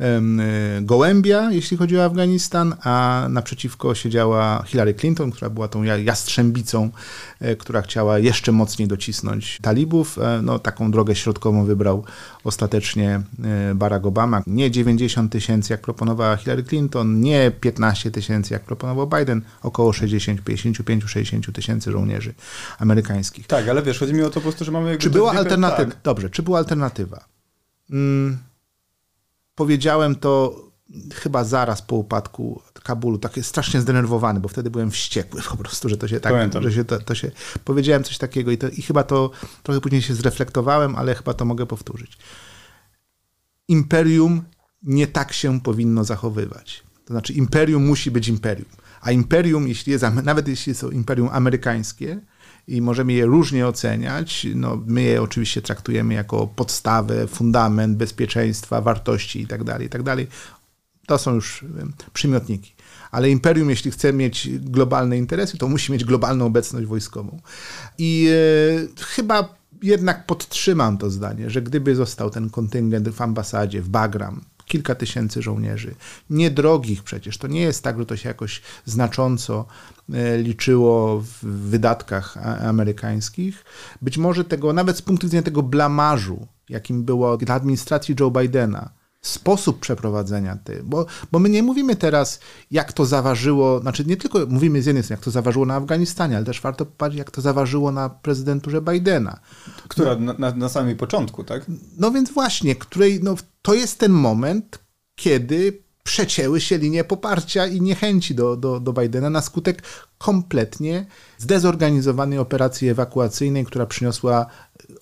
Y, 0.00 0.82
gołębia, 0.82 1.50
jeśli 1.50 1.76
chodzi 1.76 1.98
o 1.98 2.04
Afganistan, 2.04 2.74
a 2.82 3.26
naprzeciwko 3.30 3.94
siedziała 3.94 4.62
Hillary 4.66 4.94
Clinton, 4.94 5.30
która 5.30 5.50
była 5.50 5.68
tą 5.68 5.82
jastrzębicą, 5.82 6.90
y, 7.42 7.56
która 7.56 7.82
chciała 7.82 8.18
jeszcze 8.18 8.52
mocniej 8.52 8.88
docisnąć 8.88 9.58
talibów. 9.62 10.18
E, 10.18 10.42
no, 10.42 10.58
taką 10.58 10.90
drogę 10.90 11.14
środkową 11.14 11.64
wybrał 11.64 12.04
ostatecznie 12.44 13.20
Barack 13.74 14.06
Obama. 14.06 14.42
Nie 14.46 14.70
90 14.70 15.32
tysięcy, 15.32 15.72
jak 15.72 15.80
proponowała 15.80 16.36
Hillary 16.36 16.64
Clinton, 16.64 17.20
nie 17.20 17.52
15 17.60 18.10
tysięcy, 18.10 18.54
jak 18.54 18.62
proponował 18.62 19.06
Biden, 19.06 19.42
około 19.62 19.92
60, 19.92 20.39
55-60 20.40 21.52
tysięcy 21.52 21.92
żołnierzy 21.92 22.34
amerykańskich. 22.78 23.46
Tak, 23.46 23.68
ale 23.68 23.82
wiesz, 23.82 23.98
chodzi 23.98 24.14
mi 24.14 24.22
o 24.22 24.30
to 24.30 24.34
po 24.34 24.40
prostu, 24.40 24.64
że 24.64 24.72
mamy... 24.72 24.98
Czy 24.98 25.10
była 25.10 25.32
alternatywa? 25.32 25.90
Tak. 25.90 26.02
Dobrze, 26.02 26.30
czy 26.30 26.42
była 26.42 26.58
alternatywa? 26.58 27.24
Mm 27.90 28.38
powiedziałem 29.60 30.16
to 30.16 30.62
chyba 31.14 31.44
zaraz 31.44 31.82
po 31.82 31.96
upadku 31.96 32.62
Kabulu, 32.82 33.18
taki 33.18 33.42
strasznie 33.42 33.80
zdenerwowany, 33.80 34.40
bo 34.40 34.48
wtedy 34.48 34.70
byłem 34.70 34.90
wściekły 34.90 35.42
po 35.42 35.56
prostu, 35.56 35.88
że 35.88 35.96
to 35.96 36.08
się 36.08 36.20
tak, 36.20 36.32
Pamiętam. 36.32 36.62
że 36.62 36.72
się 36.72 36.84
to, 36.84 36.98
to, 36.98 37.14
się, 37.14 37.30
powiedziałem 37.64 38.04
coś 38.04 38.18
takiego 38.18 38.50
i, 38.50 38.58
to, 38.58 38.68
i 38.68 38.82
chyba 38.82 39.02
to, 39.02 39.30
trochę 39.62 39.80
później 39.80 40.02
się 40.02 40.14
zreflektowałem, 40.14 40.96
ale 40.96 41.14
chyba 41.14 41.34
to 41.34 41.44
mogę 41.44 41.66
powtórzyć. 41.66 42.18
Imperium 43.68 44.42
nie 44.82 45.06
tak 45.06 45.32
się 45.32 45.60
powinno 45.60 46.04
zachowywać. 46.04 46.82
To 47.10 47.14
znaczy 47.14 47.32
imperium 47.32 47.86
musi 47.86 48.10
być 48.10 48.28
imperium, 48.28 48.68
a 49.00 49.10
imperium, 49.10 49.68
jeśli 49.68 49.92
jest, 49.92 50.04
nawet 50.22 50.48
jeśli 50.48 50.74
to 50.74 50.90
imperium 50.90 51.28
amerykańskie, 51.32 52.20
i 52.68 52.82
możemy 52.82 53.12
je 53.12 53.26
różnie 53.26 53.66
oceniać. 53.66 54.46
No, 54.54 54.82
my 54.86 55.02
je 55.02 55.22
oczywiście 55.22 55.62
traktujemy 55.62 56.14
jako 56.14 56.46
podstawę, 56.46 57.26
fundament 57.26 57.96
bezpieczeństwa, 57.96 58.80
wartości 58.80 59.40
itd. 59.40 59.64
Tak 59.64 59.82
itd. 59.82 60.16
Tak 60.16 60.26
to 61.06 61.18
są 61.18 61.34
już 61.34 61.64
przymiotniki. 62.12 62.74
Ale 63.10 63.30
imperium, 63.30 63.70
jeśli 63.70 63.90
chce 63.90 64.12
mieć 64.12 64.48
globalne 64.58 65.18
interesy, 65.18 65.58
to 65.58 65.68
musi 65.68 65.92
mieć 65.92 66.04
globalną 66.04 66.46
obecność 66.46 66.86
wojskową. 66.86 67.40
I 67.98 68.28
e, 68.98 69.02
chyba 69.04 69.54
jednak 69.82 70.26
podtrzymam 70.26 70.98
to 70.98 71.10
zdanie, 71.10 71.50
że 71.50 71.62
gdyby 71.62 71.94
został 71.94 72.30
ten 72.30 72.50
kontyngent 72.50 73.08
w 73.08 73.20
ambasadzie 73.20 73.82
w 73.82 73.88
Bagram, 73.88 74.40
kilka 74.70 74.94
tysięcy 74.94 75.42
żołnierzy. 75.42 75.94
Niedrogich 76.30 77.02
przecież. 77.02 77.38
To 77.38 77.48
nie 77.48 77.60
jest 77.60 77.84
tak, 77.84 77.98
że 77.98 78.06
to 78.06 78.16
się 78.16 78.28
jakoś 78.28 78.62
znacząco 78.84 79.66
e, 80.12 80.38
liczyło 80.38 81.20
w 81.20 81.44
wydatkach 81.44 82.36
amerykańskich. 82.62 83.64
Być 84.02 84.18
może 84.18 84.44
tego, 84.44 84.72
nawet 84.72 84.96
z 84.96 85.02
punktu 85.02 85.26
widzenia 85.26 85.42
tego 85.42 85.62
blamażu, 85.62 86.46
jakim 86.68 87.04
było 87.04 87.36
dla 87.36 87.54
administracji 87.54 88.14
Joe 88.20 88.30
Bidena, 88.30 88.90
sposób 89.22 89.80
przeprowadzenia 89.80 90.56
tej, 90.56 90.82
bo, 90.82 91.06
bo 91.32 91.38
my 91.38 91.48
nie 91.48 91.62
mówimy 91.62 91.96
teraz, 91.96 92.40
jak 92.70 92.92
to 92.92 93.06
zaważyło, 93.06 93.80
znaczy 93.80 94.04
nie 94.04 94.16
tylko 94.16 94.46
mówimy 94.46 94.82
z 94.82 94.86
jednej 94.86 95.02
strony, 95.02 95.18
jak 95.18 95.24
to 95.24 95.30
zaważyło 95.30 95.66
na 95.66 95.74
Afganistanie, 95.74 96.36
ale 96.36 96.46
też 96.46 96.60
warto 96.60 96.86
popatrzeć, 96.86 97.18
jak 97.18 97.30
to 97.30 97.40
zaważyło 97.40 97.92
na 97.92 98.08
prezydenturze 98.08 98.82
Bidena. 98.82 99.40
Która 99.88 100.16
no, 100.16 100.34
na, 100.38 100.50
na 100.50 100.68
samym 100.68 100.96
początku, 100.96 101.44
tak? 101.44 101.66
No 101.98 102.10
więc 102.10 102.30
właśnie, 102.30 102.76
której, 102.76 103.20
no, 103.22 103.34
to 103.62 103.74
jest 103.74 103.98
ten 103.98 104.12
moment, 104.12 104.78
kiedy 105.14 105.82
przecięły 106.02 106.60
się 106.60 106.78
linie 106.78 107.04
poparcia 107.04 107.66
i 107.66 107.80
niechęci 107.80 108.34
do, 108.34 108.56
do, 108.56 108.80
do 108.80 108.92
Bidena 108.92 109.30
na 109.30 109.40
skutek 109.40 109.82
kompletnie 110.18 111.06
zdezorganizowanej 111.38 112.38
operacji 112.38 112.88
ewakuacyjnej, 112.88 113.64
która 113.64 113.86
przyniosła 113.86 114.46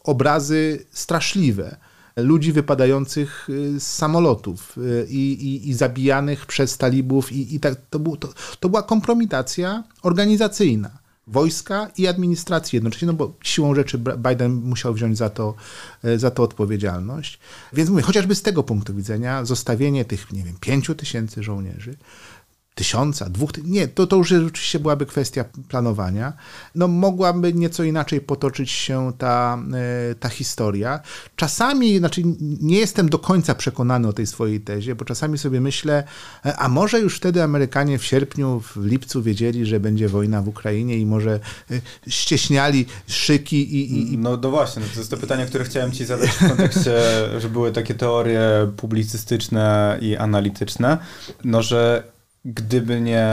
obrazy 0.04 0.86
straszliwe 0.92 1.76
ludzi 2.22 2.52
wypadających 2.52 3.48
y, 3.50 3.80
z 3.80 3.86
samolotów 3.86 4.78
y, 4.78 5.06
i, 5.10 5.32
i, 5.32 5.68
i 5.68 5.74
zabijanych 5.74 6.46
przez 6.46 6.78
talibów 6.78 7.32
i, 7.32 7.54
i 7.54 7.60
tak, 7.60 7.74
to, 7.90 7.98
był, 7.98 8.16
to, 8.16 8.28
to 8.60 8.68
była 8.68 8.82
kompromitacja 8.82 9.84
organizacyjna 10.02 10.98
wojska 11.26 11.90
i 11.98 12.06
administracji 12.06 12.76
jednocześnie, 12.76 13.06
no 13.06 13.12
bo 13.12 13.32
siłą 13.42 13.74
rzeczy 13.74 13.98
Biden 13.98 14.52
musiał 14.52 14.94
wziąć 14.94 15.18
za 15.18 15.30
to, 15.30 15.54
y, 16.04 16.18
za 16.18 16.30
to 16.30 16.42
odpowiedzialność. 16.42 17.38
Więc 17.72 17.90
mówię, 17.90 18.02
chociażby 18.02 18.34
z 18.34 18.42
tego 18.42 18.62
punktu 18.62 18.94
widzenia 18.94 19.44
zostawienie 19.44 20.04
tych, 20.04 20.32
nie 20.32 20.42
wiem, 20.42 20.54
pięciu 20.60 20.94
tysięcy 20.94 21.42
żołnierzy 21.42 21.96
tysiąca, 22.78 23.30
dwóch, 23.30 23.50
nie, 23.64 23.88
to, 23.88 24.06
to 24.06 24.16
już 24.16 24.32
oczywiście 24.32 24.78
byłaby 24.78 25.06
kwestia 25.06 25.44
planowania. 25.68 26.32
No 26.74 26.88
mogłaby 26.88 27.52
nieco 27.52 27.84
inaczej 27.84 28.20
potoczyć 28.20 28.70
się 28.70 29.12
ta, 29.18 29.58
e, 30.10 30.14
ta 30.14 30.28
historia. 30.28 31.00
Czasami, 31.36 31.98
znaczy 31.98 32.22
nie 32.40 32.78
jestem 32.78 33.08
do 33.08 33.18
końca 33.18 33.54
przekonany 33.54 34.08
o 34.08 34.12
tej 34.12 34.26
swojej 34.26 34.60
tezie, 34.60 34.94
bo 34.94 35.04
czasami 35.04 35.38
sobie 35.38 35.60
myślę, 35.60 36.04
e, 36.46 36.56
a 36.56 36.68
może 36.68 37.00
już 37.00 37.16
wtedy 37.16 37.42
Amerykanie 37.42 37.98
w 37.98 38.04
sierpniu, 38.04 38.60
w 38.60 38.84
lipcu 38.84 39.22
wiedzieli, 39.22 39.66
że 39.66 39.80
będzie 39.80 40.08
wojna 40.08 40.42
w 40.42 40.48
Ukrainie 40.48 40.98
i 40.98 41.06
może 41.06 41.40
e, 41.70 41.80
ścieśniali 42.08 42.86
szyki 43.06 43.74
i... 43.76 44.12
i. 44.12 44.18
No, 44.18 44.38
no 44.42 44.50
właśnie, 44.50 44.82
no 44.82 44.88
to 44.94 44.98
jest 44.98 45.10
to 45.10 45.16
pytanie, 45.16 45.46
które 45.46 45.64
chciałem 45.64 45.92
ci 45.92 46.04
zadać 46.04 46.30
w 46.30 46.48
kontekście, 46.48 46.92
że 47.40 47.48
były 47.48 47.72
takie 47.72 47.94
teorie 47.94 48.40
publicystyczne 48.76 49.98
i 50.00 50.16
analityczne, 50.16 50.98
no 51.44 51.62
że 51.62 52.17
gdyby 52.44 53.00
nie... 53.00 53.26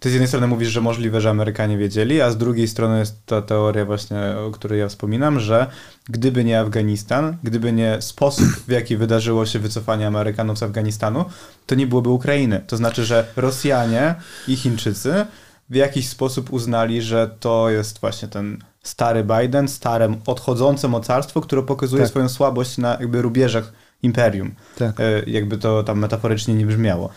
Ty 0.00 0.10
z 0.10 0.12
jednej 0.12 0.28
strony 0.28 0.46
mówisz, 0.46 0.68
że 0.68 0.80
możliwe, 0.80 1.20
że 1.20 1.30
Amerykanie 1.30 1.78
wiedzieli, 1.78 2.20
a 2.20 2.30
z 2.30 2.36
drugiej 2.36 2.68
strony 2.68 2.98
jest 2.98 3.26
ta 3.26 3.42
teoria 3.42 3.84
właśnie, 3.84 4.18
o 4.46 4.50
której 4.50 4.80
ja 4.80 4.88
wspominam, 4.88 5.40
że 5.40 5.66
gdyby 6.08 6.44
nie 6.44 6.60
Afganistan, 6.60 7.36
gdyby 7.42 7.72
nie 7.72 8.02
sposób, 8.02 8.46
w 8.46 8.70
jaki 8.70 8.96
wydarzyło 8.96 9.46
się 9.46 9.58
wycofanie 9.58 10.06
Amerykanów 10.06 10.58
z 10.58 10.62
Afganistanu, 10.62 11.24
to 11.66 11.74
nie 11.74 11.86
byłoby 11.86 12.08
Ukrainy. 12.08 12.60
To 12.66 12.76
znaczy, 12.76 13.04
że 13.04 13.26
Rosjanie 13.36 14.14
i 14.48 14.56
Chińczycy 14.56 15.26
w 15.70 15.74
jakiś 15.74 16.08
sposób 16.08 16.52
uznali, 16.52 17.02
że 17.02 17.30
to 17.40 17.70
jest 17.70 17.98
właśnie 17.98 18.28
ten 18.28 18.58
stary 18.82 19.24
Biden, 19.24 19.68
stare 19.68 20.14
odchodzące 20.26 20.88
mocarstwo, 20.88 21.40
które 21.40 21.62
pokazuje 21.62 22.02
tak. 22.02 22.10
swoją 22.10 22.28
słabość 22.28 22.78
na 22.78 22.90
jakby 23.00 23.22
rubieżach 23.22 23.72
imperium. 24.02 24.54
Tak. 24.78 25.00
E, 25.00 25.22
jakby 25.26 25.58
to 25.58 25.82
tam 25.82 25.98
metaforycznie 25.98 26.54
nie 26.54 26.66
brzmiało. 26.66 27.10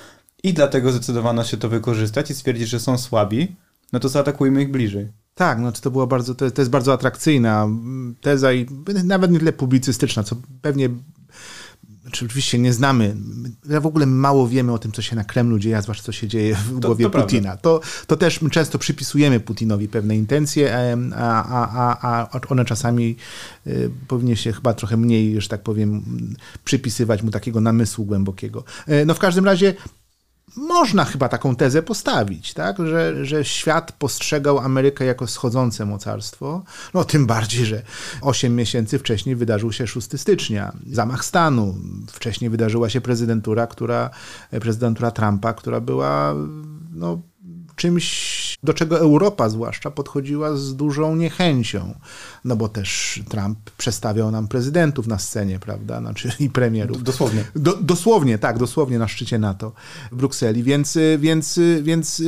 I 0.44 0.54
dlatego 0.54 0.92
zdecydowano 0.92 1.44
się 1.44 1.58
to 1.58 1.70
wykorzystać 1.70 2.32
i 2.32 2.36
stwierdzić, 2.36 2.70
że 2.70 2.80
są 2.80 2.98
słabi, 2.98 3.56
no 3.94 4.00
to 4.00 4.10
zaatakujmy 4.10 4.62
ich 4.62 4.72
bliżej. 4.72 5.12
Tak, 5.36 5.60
no 5.60 5.72
to, 5.72 5.92
było 5.92 6.08
bardzo, 6.08 6.36
to, 6.36 6.52
to 6.52 6.62
jest 6.62 6.72
bardzo 6.72 6.94
atrakcyjna 6.94 7.68
teza 8.22 8.54
i 8.54 8.66
nawet 9.04 9.32
nie 9.32 9.40
tyle 9.40 9.54
publicystyczna, 9.54 10.24
co 10.24 10.36
pewnie 10.62 10.90
czy 12.12 12.26
oczywiście 12.26 12.60
nie 12.60 12.74
znamy, 12.74 13.16
w 13.82 13.86
ogóle 13.86 14.06
mało 14.06 14.48
wiemy 14.48 14.74
o 14.74 14.78
tym, 14.78 14.92
co 14.92 15.02
się 15.02 15.16
na 15.16 15.24
Kremlu 15.24 15.60
dzieje, 15.60 15.82
zwłaszcza 15.82 16.04
co 16.04 16.12
się 16.12 16.28
dzieje 16.28 16.56
w 16.56 16.80
głowie 16.80 17.10
to 17.10 17.22
Putina. 17.22 17.58
To, 17.58 17.82
to 18.08 18.18
też 18.18 18.40
często 18.52 18.80
przypisujemy 18.80 19.40
Putinowi 19.40 19.88
pewne 19.88 20.18
intencje, 20.18 20.96
a, 21.16 21.44
a, 21.44 21.98
a, 22.02 22.28
a 22.32 22.40
one 22.50 22.66
czasami 22.66 23.16
y, 23.68 23.92
powinien 24.08 24.36
się 24.36 24.54
chyba 24.54 24.74
trochę 24.74 24.98
mniej, 24.98 25.42
że 25.42 25.50
tak 25.50 25.64
powiem, 25.64 26.04
przypisywać 26.64 27.24
mu 27.24 27.32
takiego 27.32 27.62
namysłu 27.62 28.06
głębokiego. 28.06 28.64
E, 28.88 29.06
no 29.06 29.14
w 29.14 29.20
każdym 29.20 29.46
razie 29.46 29.74
można 30.56 31.06
chyba 31.06 31.30
taką 31.30 31.56
tezę 31.56 31.84
postawić, 31.84 32.54
tak? 32.54 32.78
że, 32.88 33.26
że 33.26 33.46
świat 33.46 33.92
postrzegał 33.92 34.60
Amerykę 34.60 35.06
jako 35.06 35.28
schodzące 35.28 35.86
mocarstwo. 35.86 36.64
No 36.94 37.04
tym 37.04 37.26
bardziej, 37.26 37.66
że 37.66 37.82
8 38.22 38.56
miesięcy 38.56 39.00
wcześniej 39.00 39.36
wydarzył 39.36 39.72
się 39.72 39.88
6 39.88 40.20
stycznia, 40.20 40.72
zamach 40.92 41.26
stanu. 41.26 41.76
Wcześniej 42.12 42.50
wydarzyła 42.50 42.90
się 42.90 43.02
prezydentura, 43.02 43.68
która, 43.68 44.10
prezydentura 44.62 45.12
Trumpa, 45.12 45.54
która 45.54 45.80
była 45.80 46.36
no, 46.94 47.22
czymś, 47.82 48.58
do 48.64 48.74
czego 48.74 49.00
Europa 49.00 49.50
zwłaszcza 49.50 49.92
podchodziła 49.92 50.56
z 50.56 50.76
dużą 50.76 51.16
niechęcią. 51.16 51.94
No 52.46 52.56
bo 52.56 52.70
też 52.70 53.22
Trump 53.30 53.72
przestawiał 53.78 54.32
nam 54.32 54.48
prezydentów 54.48 55.08
na 55.08 55.20
scenie, 55.20 55.60
prawda? 55.60 56.00
Znaczy 56.00 56.32
i 56.40 56.50
premierów. 56.50 57.04
Dosłownie. 57.04 57.44
Do, 57.56 57.78
dosłownie, 57.78 58.38
tak, 58.38 58.60
dosłownie 58.60 59.00
na 59.00 59.08
szczycie 59.08 59.40
NATO 59.40 59.74
w 60.12 60.16
Brukseli. 60.16 60.64
Więc, 60.64 60.98
więc, 61.20 61.60
więc 61.82 62.22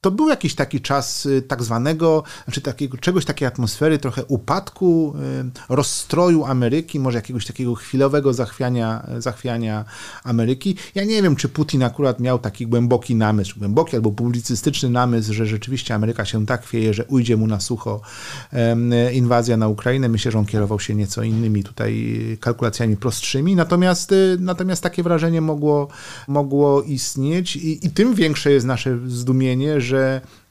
to 0.00 0.10
był 0.10 0.28
jakiś 0.28 0.54
taki 0.54 0.80
czas 0.80 1.26
y, 1.26 1.42
tak 1.42 1.62
zwanego, 1.62 2.22
znaczy 2.44 2.60
takiego, 2.60 2.98
czegoś 2.98 3.24
takiej 3.24 3.48
atmosfery, 3.48 3.98
trochę 3.98 4.24
upadku, 4.24 5.14
y, 5.68 5.74
rozstroju 5.74 6.44
Ameryki, 6.44 7.00
może 7.00 7.18
jakiegoś 7.18 7.46
takiego 7.46 7.74
chwilowego 7.74 8.32
zachwiania, 8.32 9.06
zachwiania 9.18 9.84
Ameryki. 10.24 10.76
Ja 10.94 11.04
nie 11.04 11.22
wiem, 11.22 11.36
czy 11.36 11.48
Putin 11.48 11.82
akurat 11.82 12.20
miał 12.20 12.38
taki 12.38 12.66
głęboki 12.66 13.14
namysł, 13.14 13.58
głęboki 13.58 13.96
albo 13.96 14.10
publicystyczny 14.10 14.90
namysł, 14.90 15.32
że 15.32 15.46
rzeczywiście 15.46 15.94
Ameryka 15.94 16.24
się 16.24 16.46
tak 16.46 16.62
chwieje, 16.64 16.94
że 16.94 17.04
ujdzie 17.04 17.36
mu 17.36 17.46
na 17.46 17.60
sucho 17.60 18.00
inwazja 19.12 19.56
na 19.56 19.68
Ukrainę. 19.68 20.08
Myślę, 20.08 20.32
że 20.32 20.38
on 20.38 20.46
kierował 20.46 20.80
się 20.80 20.94
nieco 20.94 21.22
innymi 21.22 21.64
tutaj 21.64 22.16
kalkulacjami 22.40 22.96
prostszymi, 22.96 23.56
natomiast, 23.56 24.12
y, 24.12 24.36
natomiast 24.40 24.82
takie 24.82 25.02
wrażenie 25.02 25.40
mogło, 25.40 25.88
mogło 26.28 26.82
istnieć 26.82 27.56
i, 27.56 27.86
i 27.86 27.90
tym 27.90 28.14
większe 28.14 28.52
jest 28.52 28.66
nasze 28.66 28.98
zdumienie, 29.06 29.80
że 29.80 29.89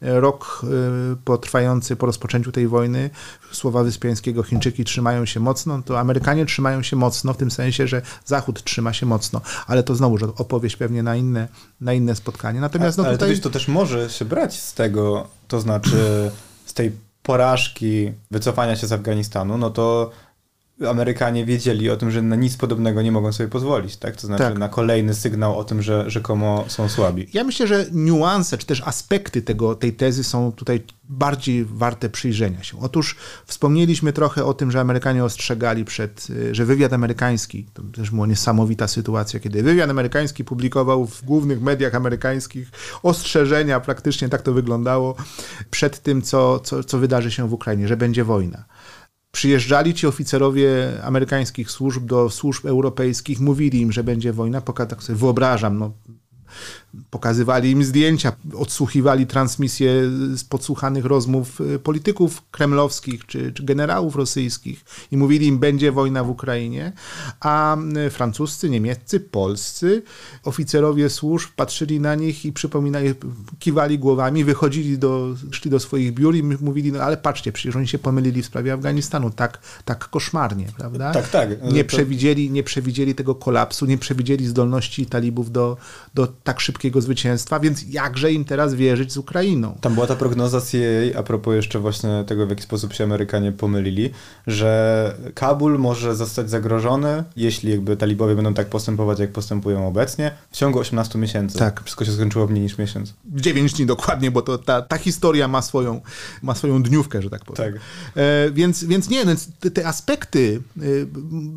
rok 0.02 0.62
y, 0.64 1.18
po 1.26 1.38
trwający, 1.38 1.96
po 1.96 2.06
rozpoczęciu 2.06 2.52
tej 2.52 2.68
wojny, 2.68 3.10
słowa 3.52 3.84
Wyspiańskiego, 3.84 4.44
Chińczyki 4.44 4.84
trzymają 4.84 5.26
się 5.26 5.40
mocno, 5.40 5.82
to 5.86 6.00
Amerykanie 6.00 6.46
trzymają 6.46 6.84
się 6.84 6.96
mocno, 6.96 7.34
w 7.34 7.38
tym 7.38 7.52
sensie, 7.52 7.88
że 7.88 8.02
Zachód 8.26 8.64
trzyma 8.64 8.94
się 8.94 9.06
mocno, 9.06 9.42
ale 9.68 9.84
to 9.84 9.96
znowu 9.96 10.18
opowieść 10.38 10.76
pewnie 10.76 11.04
na 11.04 11.16
inne, 11.16 11.48
na 11.82 11.94
inne 11.94 12.16
spotkanie. 12.16 12.62
Natomiast 12.62 12.98
no, 12.98 13.06
ale 13.06 13.18
tutaj... 13.18 13.36
to, 13.38 13.44
to 13.44 13.50
też 13.50 13.68
może 13.68 14.10
się 14.10 14.26
brać 14.26 14.60
z 14.60 14.74
tego, 14.74 15.28
to 15.48 15.60
znaczy 15.60 16.32
z 16.66 16.74
tej 16.74 16.92
porażki, 17.24 18.12
wycofania 18.32 18.76
się 18.76 18.88
z 18.88 18.92
Afganistanu, 18.92 19.58
no 19.58 19.70
to 19.70 20.12
Amerykanie 20.88 21.46
wiedzieli 21.46 21.90
o 21.90 21.98
tym, 21.98 22.12
że 22.12 22.22
na 22.22 22.36
nic 22.36 22.58
podobnego 22.58 23.02
nie 23.02 23.12
mogą 23.12 23.34
sobie 23.34 23.50
pozwolić, 23.50 23.98
tak? 23.98 24.16
To 24.16 24.28
znaczy 24.28 24.44
tak. 24.44 24.58
na 24.58 24.70
kolejny 24.70 25.14
sygnał 25.14 25.58
o 25.58 25.64
tym, 25.64 25.82
że 25.82 26.10
rzekomo 26.10 26.66
są 26.68 26.90
słabi. 26.90 27.28
Ja 27.34 27.44
myślę, 27.44 27.68
że 27.68 27.86
niuanse, 27.92 28.58
czy 28.58 28.66
też 28.66 28.82
aspekty 28.86 29.42
tego, 29.42 29.76
tej 29.76 29.94
tezy 29.94 30.24
są 30.24 30.52
tutaj 30.52 30.84
bardziej 31.10 31.66
warte 31.66 32.10
przyjrzenia 32.10 32.64
się. 32.64 32.80
Otóż 32.80 33.16
wspomnieliśmy 33.46 34.14
trochę 34.14 34.46
o 34.46 34.54
tym, 34.54 34.72
że 34.72 34.80
Amerykanie 34.80 35.24
ostrzegali 35.24 35.86
przed, 35.86 36.28
y, 36.30 36.56
że 36.56 36.66
wywiad 36.66 36.94
amerykański, 36.94 37.66
to 37.74 37.84
też 37.84 38.12
była 38.12 38.28
niesamowita 38.28 38.88
sytuacja, 38.88 39.40
kiedy 39.40 39.64
wywiad 39.64 39.90
amerykański 39.90 40.44
publikował 40.44 41.06
w 41.06 41.26
głównych 41.26 41.62
mediach 41.62 41.96
amerykańskich 41.96 42.72
ostrzeżenia, 43.04 43.80
praktycznie 43.80 44.30
tak 44.30 44.42
to 44.42 44.54
wyglądało, 44.54 45.16
przed 45.72 46.00
tym, 46.00 46.22
co, 46.22 46.60
co, 46.60 46.84
co 46.84 47.00
wydarzy 47.00 47.32
się 47.32 47.48
w 47.48 47.54
Ukrainie, 47.54 47.88
że 47.88 47.98
będzie 47.98 48.24
wojna 48.24 48.66
przyjeżdżali 49.32 49.94
ci 49.94 50.08
oficerowie 50.08 50.92
amerykańskich 51.04 51.72
służb 51.72 52.06
do 52.06 52.30
służb 52.30 52.66
europejskich, 52.66 53.40
mówili 53.40 53.82
im, 53.82 53.92
że 53.92 54.04
będzie 54.04 54.34
wojna, 54.34 54.62
tak 54.62 55.04
sobie 55.04 55.20
wyobrażam, 55.20 55.78
no, 55.78 55.94
Pokazywali 57.10 57.72
im 57.72 57.84
zdjęcia, 57.84 58.32
odsłuchiwali 58.54 59.28
transmisje 59.28 59.92
z 60.36 60.44
podsłuchanych 60.44 61.06
rozmów 61.06 61.62
y, 61.62 61.80
polityków 61.80 62.42
kremlowskich 62.52 63.26
czy, 63.26 63.54
czy 63.54 63.64
generałów 63.64 64.16
rosyjskich 64.16 64.86
i 65.12 65.18
mówili 65.18 65.48
im, 65.48 65.60
będzie 65.60 65.92
wojna 65.92 66.24
w 66.24 66.30
Ukrainie, 66.30 66.92
a 67.40 67.78
y, 68.08 68.10
francuscy, 68.10 68.70
niemieccy, 68.70 69.20
polscy 69.20 70.04
oficerowie 70.44 71.10
służb 71.10 71.50
patrzyli 71.56 72.00
na 72.00 72.16
nich 72.16 72.46
i 72.46 72.54
przypominali, 72.54 73.14
kiwali 73.60 74.00
głowami, 74.00 74.44
wychodzili 74.44 74.98
do, 74.98 75.36
szli 75.52 75.72
do 75.72 75.80
swoich 75.80 76.14
biur 76.14 76.36
i 76.36 76.44
mówili, 76.44 76.92
no 76.92 77.00
ale 77.00 77.18
patrzcie, 77.18 77.52
przecież 77.52 77.76
oni 77.76 77.88
się 77.88 78.00
pomylili 78.00 78.42
w 78.42 78.46
sprawie 78.46 78.74
Afganistanu, 78.74 79.30
tak, 79.30 79.60
tak 79.86 80.10
koszmarnie, 80.10 80.66
prawda? 80.78 81.12
Tak, 81.12 81.30
tak. 81.30 81.50
Nie, 81.74 81.84
przewidzieli, 81.84 82.52
nie 82.52 82.64
przewidzieli 82.64 83.16
tego 83.16 83.36
kolapsu, 83.36 83.86
nie 83.86 83.98
przewidzieli 83.98 84.48
zdolności 84.48 85.06
talibów 85.06 85.52
do, 85.52 85.78
do 86.14 86.28
tak 86.44 86.60
szybkiego 86.60 86.79
szybkiego 86.80 87.02
zwycięstwa, 87.02 87.60
więc 87.60 87.86
jakże 87.90 88.32
im 88.32 88.46
teraz 88.46 88.74
wierzyć 88.74 89.12
z 89.12 89.18
Ukrainą? 89.18 89.78
Tam 89.82 89.94
była 89.94 90.08
ta 90.08 90.16
prognoza 90.16 90.62
CIA, 90.62 91.20
a 91.20 91.24
propos 91.24 91.56
jeszcze 91.56 91.80
właśnie 91.80 92.24
tego, 92.28 92.48
w 92.48 92.50
jaki 92.50 92.64
sposób 92.64 92.94
się 92.94 93.04
Amerykanie 93.04 93.52
pomylili, 93.52 94.10
że 94.48 95.16
Kabul 95.36 95.80
może 95.80 96.16
zostać 96.16 96.50
zagrożony, 96.50 97.24
jeśli 97.36 97.72
jakby 97.72 97.98
talibowie 97.98 98.36
będą 98.36 98.54
tak 98.54 98.70
postępować, 98.70 99.20
jak 99.20 99.32
postępują 99.32 99.88
obecnie, 99.88 100.32
w 100.52 100.58
ciągu 100.58 100.80
18 100.80 101.20
miesięcy. 101.20 101.60
Tak. 101.60 101.82
Wszystko 101.84 102.06
się 102.06 102.12
skończyło 102.12 102.48
mniej 102.48 102.64
niż 102.64 102.78
miesiąc. 102.78 103.14
9 103.26 103.74
dni 103.74 103.86
dokładnie, 103.86 104.32
bo 104.32 104.42
to 104.42 104.58
ta, 104.58 104.82
ta 104.82 104.98
historia 104.98 105.48
ma 105.48 105.62
swoją, 105.62 106.02
ma 106.42 106.56
swoją 106.56 106.84
dniówkę, 106.84 107.22
że 107.22 107.30
tak 107.30 107.46
powiem. 107.46 107.74
Tak. 107.74 107.82
E, 108.16 108.52
więc, 108.52 108.84
więc 108.84 109.10
nie, 109.10 109.26
więc 109.26 109.48
te, 109.60 109.72
te 109.72 109.88
aspekty, 109.88 110.62
e, 110.78 110.82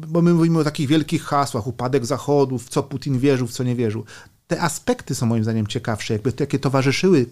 bo 0.09 0.23
my 0.23 0.35
mówimy 0.35 0.59
o 0.59 0.65
takich 0.65 0.89
wielkich 0.89 1.23
hasłach, 1.23 1.67
upadek 1.67 2.07
Zachodu, 2.07 2.59
w 2.59 2.69
co 2.69 2.83
Putin 2.83 3.19
wierzył, 3.19 3.47
w 3.47 3.53
co 3.53 3.65
nie 3.65 3.77
wierzył 3.77 4.05
te 4.53 4.61
aspekty 4.61 5.15
są 5.15 5.27
moim 5.27 5.45
zdaniem 5.45 5.67
ciekawsze, 5.67 6.13
jakby 6.15 6.33
jakie 6.41 6.59
towarzyszyły 6.59 7.27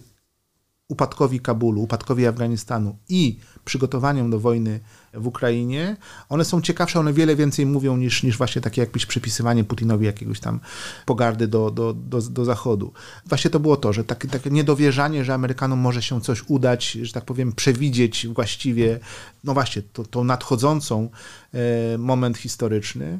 upadkowi 0.87 1.39
Kabulu, 1.39 1.81
upadkowi 1.81 2.27
Afganistanu 2.27 2.97
i 3.09 3.39
przygotowaniom 3.65 4.31
do 4.31 4.39
wojny 4.39 4.79
w 5.13 5.27
Ukrainie, 5.27 5.97
one 6.29 6.45
są 6.45 6.61
ciekawsze, 6.61 6.99
one 6.99 7.13
wiele 7.13 7.35
więcej 7.35 7.65
mówią 7.65 7.97
niż, 7.97 8.23
niż 8.23 8.37
właśnie 8.37 8.61
takie 8.61 8.81
jakieś 8.81 9.05
przypisywanie 9.05 9.63
Putinowi 9.63 10.05
jakiegoś 10.05 10.39
tam 10.39 10.59
pogardy 11.05 11.47
do, 11.47 11.71
do, 11.71 11.93
do, 11.93 12.21
do 12.21 12.45
Zachodu. 12.45 12.93
Właśnie 13.25 13.51
to 13.51 13.59
było 13.59 13.77
to, 13.77 13.93
że 13.93 14.03
takie, 14.03 14.27
takie 14.27 14.49
niedowierzanie, 14.49 15.25
że 15.25 15.33
Amerykanom 15.33 15.79
może 15.79 16.01
się 16.01 16.21
coś 16.21 16.43
udać, 16.47 16.91
że 16.91 17.13
tak 17.13 17.25
powiem, 17.25 17.51
przewidzieć 17.51 18.27
właściwie, 18.27 18.99
no 19.43 19.53
właśnie, 19.53 19.81
to, 19.81 20.05
tą 20.05 20.23
nadchodzącą 20.23 21.09
e, 21.53 21.97
moment 21.97 22.37
historyczny. 22.37 23.19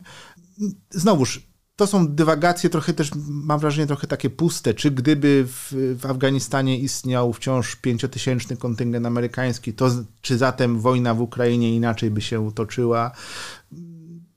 Znowuż, 0.89 1.50
to 1.81 1.87
są 1.87 2.07
dywagacje 2.07 2.69
trochę 2.69 2.93
też, 2.93 3.11
mam 3.27 3.59
wrażenie, 3.59 3.87
trochę 3.87 4.07
takie 4.07 4.29
puste. 4.29 4.73
Czy 4.73 4.91
gdyby 4.91 5.45
w, 5.47 5.73
w 5.99 6.05
Afganistanie 6.05 6.79
istniał 6.79 7.33
wciąż 7.33 7.75
pięciotysięczny 7.75 8.57
kontyngent 8.57 9.05
amerykański, 9.05 9.73
to 9.73 9.89
czy 10.21 10.37
zatem 10.37 10.79
wojna 10.79 11.13
w 11.13 11.21
Ukrainie 11.21 11.75
inaczej 11.75 12.11
by 12.11 12.21
się 12.21 12.51
toczyła? 12.51 13.11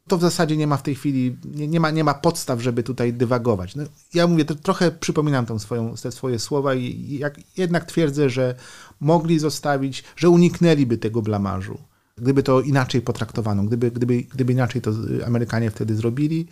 To 0.09 0.19
w 0.19 0.21
zasadzie 0.21 0.57
nie 0.57 0.67
ma 0.67 0.77
w 0.77 0.83
tej 0.83 0.95
chwili, 0.95 1.37
nie, 1.45 1.69
nie 1.69 1.81
ma, 1.81 1.91
nie 1.91 2.05
ma 2.05 2.15
podstaw, 2.15 2.61
żeby 2.61 2.83
tutaj 2.83 3.13
dywagować. 3.13 3.75
No, 3.75 3.85
ja 4.15 4.27
mówię, 4.27 4.45
trochę 4.45 4.91
przypominam 4.91 5.47
tą 5.47 5.59
swoją, 5.59 5.95
te 6.03 6.13
swoje 6.13 6.39
słowa 6.39 6.75
i 6.75 7.19
jak, 7.19 7.41
jednak 7.57 7.85
twierdzę, 7.85 8.31
że 8.31 8.55
mogli 9.01 9.39
zostawić, 9.39 10.05
że 10.17 10.29
uniknęliby 10.29 10.99
tego 10.99 11.23
blamarzu 11.23 11.79
gdyby 12.17 12.43
to 12.43 12.61
inaczej 12.61 13.03
potraktowano, 13.03 13.63
gdyby, 13.63 13.91
gdyby, 13.91 14.23
gdyby 14.23 14.53
inaczej 14.53 14.83
to 14.83 14.91
Amerykanie 15.27 15.71
wtedy 15.71 15.97
zrobili, 15.97 16.49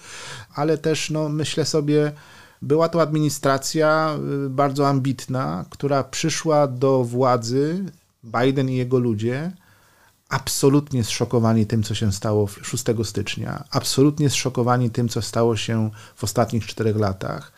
ale 0.54 0.78
też 0.78 1.10
no, 1.10 1.28
myślę 1.28 1.64
sobie, 1.64 2.12
była 2.62 2.88
to 2.88 3.02
administracja 3.02 4.16
y, 4.46 4.50
bardzo 4.50 4.88
ambitna, 4.88 5.64
która 5.70 6.04
przyszła 6.04 6.66
do 6.66 7.04
władzy, 7.04 7.84
Biden 8.24 8.70
i 8.70 8.76
jego 8.76 8.98
ludzie, 8.98 9.52
absolutnie 10.28 11.04
zszokowani 11.04 11.66
tym, 11.66 11.82
co 11.82 11.94
się 11.94 12.12
stało 12.12 12.48
6 12.62 12.84
stycznia, 13.04 13.64
absolutnie 13.70 14.30
zszokowani 14.30 14.90
tym, 14.90 15.08
co 15.08 15.22
stało 15.22 15.56
się 15.56 15.90
w 16.16 16.24
ostatnich 16.24 16.66
czterech 16.66 16.96
latach 16.96 17.52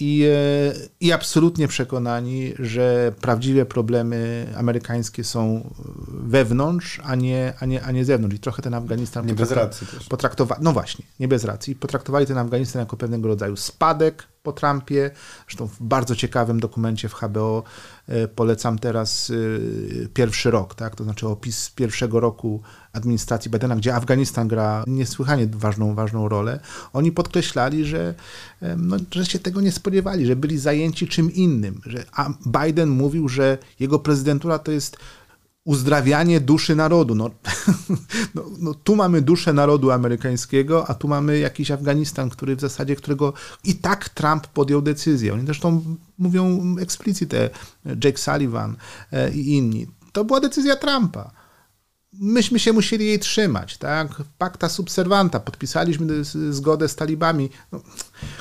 i, 0.00 0.24
e, 0.24 0.72
i 1.00 1.12
absolutnie 1.12 1.68
przekonani, 1.68 2.52
że 2.58 3.12
prawdziwe 3.20 3.66
problemy 3.66 4.46
amerykańskie 4.56 5.24
są 5.24 5.70
wewnątrz, 6.08 7.00
a 7.04 7.14
nie, 7.14 7.52
a 7.60 7.66
nie, 7.66 7.82
a 7.82 7.90
nie 7.92 8.04
zewnątrz. 8.04 8.36
I 8.36 8.38
trochę 8.38 8.62
ten 8.62 8.74
Afganistan 8.74 9.26
nie 9.26 9.34
bez 9.34 9.50
racji 9.50 9.86
też. 9.86 10.08
potraktowa- 10.08 10.58
no 10.60 10.72
właśnie, 10.72 11.04
nie 11.20 11.28
bez 11.28 11.44
racji. 11.44 11.76
Potraktowali 11.76 12.26
ten 12.26 12.38
Afganistan 12.38 12.80
jako 12.80 12.96
pewnego 12.96 13.28
rodzaju 13.28 13.56
spadek 13.56 14.26
po 14.44 14.52
Trumpie. 14.52 15.10
Zresztą 15.48 15.66
w 15.66 15.76
bardzo 15.80 16.16
ciekawym 16.16 16.60
dokumencie 16.60 17.08
w 17.08 17.14
HBO 17.14 17.62
e, 18.08 18.28
polecam 18.28 18.78
teraz 18.78 19.30
e, 19.30 20.08
pierwszy 20.08 20.50
rok, 20.50 20.74
tak? 20.74 20.96
to 20.96 21.04
znaczy 21.04 21.28
opis 21.28 21.70
pierwszego 21.70 22.20
roku 22.20 22.62
administracji 22.92 23.50
Bidena, 23.50 23.76
gdzie 23.76 23.94
Afganistan 23.94 24.48
gra 24.48 24.84
niesłychanie 24.86 25.46
ważną, 25.46 25.94
ważną 25.94 26.28
rolę. 26.28 26.60
Oni 26.92 27.12
podkreślali, 27.12 27.84
że, 27.84 28.14
e, 28.62 28.76
no, 28.76 28.96
że 29.14 29.26
się 29.26 29.38
tego 29.38 29.60
nie 29.60 29.72
spodziewali, 29.72 30.26
że 30.26 30.36
byli 30.36 30.58
zajęci 30.58 31.08
czym 31.08 31.32
innym. 31.32 31.80
Że 31.86 32.04
Biden 32.46 32.88
mówił, 32.88 33.28
że 33.28 33.58
jego 33.80 33.98
prezydentura 33.98 34.58
to 34.58 34.72
jest 34.72 34.96
uzdrawianie 35.64 36.40
duszy 36.40 36.76
narodu. 36.76 37.14
No, 37.14 37.30
no, 38.34 38.44
no, 38.58 38.74
tu 38.74 38.96
mamy 38.96 39.22
duszę 39.22 39.52
narodu 39.52 39.90
amerykańskiego, 39.90 40.88
a 40.88 40.94
tu 40.94 41.08
mamy 41.08 41.38
jakiś 41.38 41.70
Afganistan, 41.70 42.30
który 42.30 42.56
w 42.56 42.60
zasadzie, 42.60 42.96
którego 42.96 43.32
i 43.64 43.74
tak 43.74 44.08
Trump 44.08 44.46
podjął 44.46 44.82
decyzję. 44.82 45.34
Oni 45.34 45.44
zresztą 45.44 45.96
mówią 46.18 46.76
eksplicite, 46.80 47.50
Jake 48.04 48.18
Sullivan 48.18 48.76
e, 49.12 49.34
i 49.34 49.56
inni. 49.56 49.86
To 50.12 50.24
była 50.24 50.40
decyzja 50.40 50.76
Trumpa 50.76 51.43
myśmy 52.20 52.58
się 52.58 52.72
musieli 52.72 53.06
jej 53.06 53.18
trzymać, 53.18 53.78
tak? 53.78 54.08
Pacta 54.38 54.68
subservanta, 54.68 55.40
podpisaliśmy 55.40 56.24
zgodę 56.50 56.88
z 56.88 56.96
talibami. 56.96 57.50
No, 57.72 57.80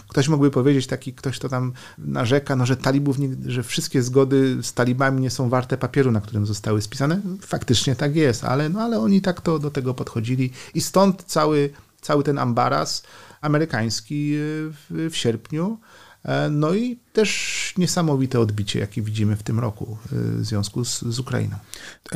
ktoś 0.10 0.28
mógłby 0.28 0.52
powiedzieć, 0.52 0.88
taki 0.88 1.14
ktoś, 1.14 1.40
kto 1.40 1.50
tam 1.50 1.74
narzeka, 1.98 2.56
no, 2.56 2.66
że 2.66 2.78
talibów, 2.78 3.20
nie, 3.20 3.30
że 3.46 3.64
wszystkie 3.64 4.04
zgody 4.04 4.58
z 4.62 4.74
talibami 4.74 5.22
nie 5.22 5.30
są 5.30 5.50
warte 5.50 5.78
papieru, 5.78 6.12
na 6.12 6.22
którym 6.22 6.46
zostały 6.46 6.82
spisane. 6.82 7.22
Faktycznie 7.42 7.96
tak 7.96 8.16
jest, 8.16 8.44
ale, 8.44 8.70
no, 8.70 8.82
ale 8.82 9.00
oni 9.00 9.22
tak 9.22 9.42
to 9.42 9.60
do 9.60 9.72
tego 9.72 9.94
podchodzili 9.94 10.52
i 10.74 10.82
stąd 10.82 11.24
cały, 11.24 11.70
cały 12.02 12.24
ten 12.24 12.40
ambaras 12.40 13.04
amerykański 13.42 14.34
w, 14.38 15.10
w 15.12 15.16
sierpniu. 15.16 15.80
E, 16.26 16.50
no 16.50 16.74
i 16.74 16.98
też 17.14 17.74
niesamowite 17.78 18.40
odbicie, 18.40 18.80
jakie 18.80 19.02
widzimy 19.02 19.36
w 19.36 19.44
tym 19.44 19.60
roku 19.60 19.98
e, 20.06 20.16
w 20.16 20.46
związku 20.46 20.86
z, 20.86 21.02
z 21.02 21.20
Ukrainą. 21.20 21.56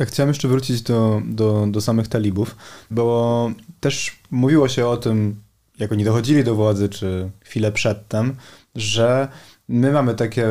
chciałem 0.00 0.28
jeszcze 0.28 0.48
wrócić 0.48 0.82
do, 0.82 1.22
do, 1.26 1.66
do 1.70 1.80
samych 1.80 2.08
talibów, 2.08 2.56
bo 2.90 3.50
też 3.80 4.18
mówiło 4.30 4.68
się 4.68 4.86
o 4.86 4.96
tym, 4.96 5.36
jak 5.78 5.92
oni 5.92 6.04
dochodzili 6.04 6.44
do 6.44 6.54
władzy, 6.54 6.88
czy 6.88 7.30
chwilę 7.44 7.72
przedtem, 7.72 8.36
że 8.74 9.28
my 9.68 9.92
mamy 9.92 10.14
takie, 10.14 10.46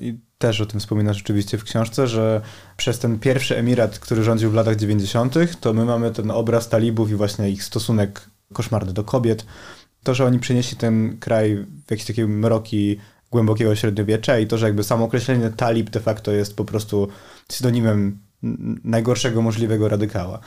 i 0.00 0.18
też 0.38 0.60
o 0.60 0.66
tym 0.66 0.80
wspominasz 0.80 1.22
oczywiście 1.22 1.58
w 1.58 1.64
książce, 1.64 2.06
że 2.06 2.40
przez 2.76 2.98
ten 2.98 3.18
pierwszy 3.18 3.56
emirat, 3.56 3.98
który 3.98 4.24
rządził 4.24 4.50
w 4.50 4.54
latach 4.54 4.76
90., 4.76 5.34
to 5.60 5.72
my 5.72 5.84
mamy 5.84 6.10
ten 6.10 6.30
obraz 6.30 6.68
talibów 6.68 7.10
i 7.10 7.14
właśnie 7.14 7.50
ich 7.50 7.64
stosunek 7.64 8.30
koszmarny 8.52 8.92
do 8.92 9.04
kobiet, 9.04 9.46
to, 10.08 10.14
że 10.14 10.24
oni 10.24 10.38
przenieśli 10.38 10.76
ten 10.76 11.18
kraj 11.18 11.66
w 11.86 11.90
jakieś 11.90 12.06
takie 12.06 12.26
mroki 12.26 12.98
głębokiego 13.30 13.76
średniowiecza 13.76 14.38
i 14.38 14.46
to, 14.46 14.58
że 14.58 14.66
jakby 14.66 14.84
samo 14.84 15.04
określenie 15.04 15.50
talib 15.50 15.90
de 15.90 16.00
facto 16.00 16.32
jest 16.32 16.56
po 16.56 16.64
prostu 16.64 17.08
synonimem 17.48 18.18
najgorszego 18.84 19.42
możliwego 19.42 19.88
radykała. 19.88 20.40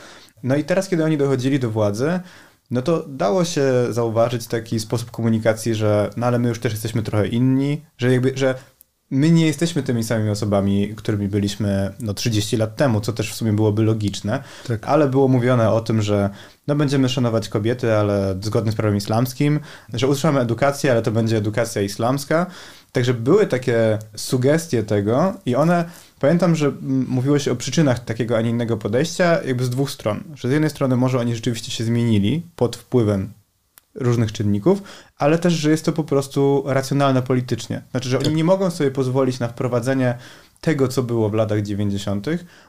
No 0.44 0.56
i 0.56 0.64
teraz, 0.64 0.90
kiedy 0.90 1.04
oni 1.04 1.18
dochodzili 1.18 1.60
do 1.60 1.70
władzy, 1.70 2.20
no 2.72 2.82
to 2.82 3.06
dało 3.08 3.46
się 3.46 3.64
zauważyć 3.90 4.48
taki 4.48 4.80
sposób 4.80 5.12
komunikacji, 5.12 5.76
że 5.76 6.10
no 6.18 6.26
ale 6.26 6.40
my 6.40 6.50
już 6.50 6.60
też 6.60 6.72
jesteśmy 6.72 7.04
trochę 7.04 7.28
inni, 7.28 7.82
że 7.98 8.12
jakby, 8.12 8.32
że 8.36 8.56
my 9.12 9.32
nie 9.32 9.46
jesteśmy 9.46 9.84
tymi 9.84 10.04
samymi 10.04 10.30
osobami, 10.30 10.94
którymi 10.96 11.28
byliśmy 11.28 11.94
no, 12.00 12.14
30 12.14 12.58
lat 12.58 12.76
temu, 12.76 13.02
co 13.02 13.14
też 13.14 13.32
w 13.32 13.36
sumie 13.36 13.54
byłoby 13.54 13.84
logiczne, 13.84 14.44
tak. 14.68 14.88
ale 14.88 15.08
było 15.08 15.28
mówione 15.28 15.72
o 15.72 15.82
tym, 15.82 16.02
że 16.02 16.30
no, 16.68 16.76
będziemy 16.76 17.10
szanować 17.10 17.50
kobiety, 17.50 17.94
ale 17.94 18.36
zgodnie 18.42 18.72
z 18.72 18.76
prawem 18.76 18.98
islamskim, 18.98 19.60
że 19.94 20.08
utrzymamy 20.08 20.40
edukację, 20.40 20.92
ale 20.92 21.02
to 21.02 21.12
będzie 21.12 21.38
edukacja 21.38 21.82
islamska. 21.82 22.46
Także 22.92 23.14
były 23.14 23.48
takie 23.48 24.00
sugestie 24.16 24.84
tego 24.84 25.34
i 25.46 25.56
one, 25.56 25.86
pamiętam, 26.20 26.56
że 26.56 26.72
mówiło 27.08 27.40
się 27.40 27.52
o 27.52 27.56
przyczynach 27.56 28.00
takiego, 28.00 28.38
a 28.38 28.42
nie 28.42 28.50
innego 28.50 28.78
podejścia 28.78 29.44
jakby 29.44 29.66
z 29.66 29.70
dwóch 29.70 29.92
stron. 29.92 30.24
Że 30.36 30.50
z 30.50 30.52
jednej 30.52 30.70
strony 30.70 30.98
może 30.98 31.20
oni 31.20 31.36
rzeczywiście 31.36 31.72
się 31.72 31.84
zmienili 31.84 32.44
pod 32.56 32.76
wpływem 32.76 33.41
różnych 33.96 34.32
czynników, 34.32 34.84
ale 35.18 35.40
też, 35.40 35.54
że 35.54 35.72
jest 35.72 35.86
to 35.86 35.92
po 35.92 36.04
prostu 36.04 36.64
racjonalne 36.66 37.22
politycznie. 37.22 37.82
Znaczy, 37.92 38.10
że 38.10 38.20
oni 38.20 38.34
nie 38.34 38.44
mogą 38.44 38.70
sobie 38.70 38.92
pozwolić 38.92 39.40
na 39.40 39.48
wprowadzenie 39.48 40.18
tego, 40.62 40.88
co 40.88 41.04
było 41.04 41.30
w 41.30 41.34
latach 41.34 41.62
90., 41.62 42.28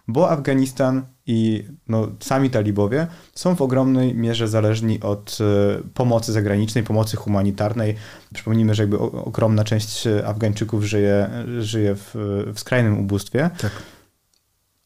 bo 0.08 0.30
Afganistan 0.30 1.02
i 1.26 1.64
no, 1.88 2.08
sami 2.20 2.50
talibowie 2.50 3.06
są 3.34 3.56
w 3.56 3.62
ogromnej 3.62 4.14
mierze 4.14 4.48
zależni 4.48 5.00
od 5.00 5.38
y, 5.40 5.88
pomocy 5.94 6.32
zagranicznej, 6.32 6.84
pomocy 6.84 7.16
humanitarnej. 7.16 7.94
Przypomnijmy, 8.34 8.74
że 8.74 8.82
jakby 8.82 8.98
ogromna 8.98 9.64
część 9.64 10.08
Afgańczyków 10.26 10.84
żyje, 10.84 11.30
żyje 11.60 11.94
w, 11.94 12.10
w 12.54 12.60
skrajnym 12.60 12.98
ubóstwie. 12.98 13.50
Tak. 13.58 13.72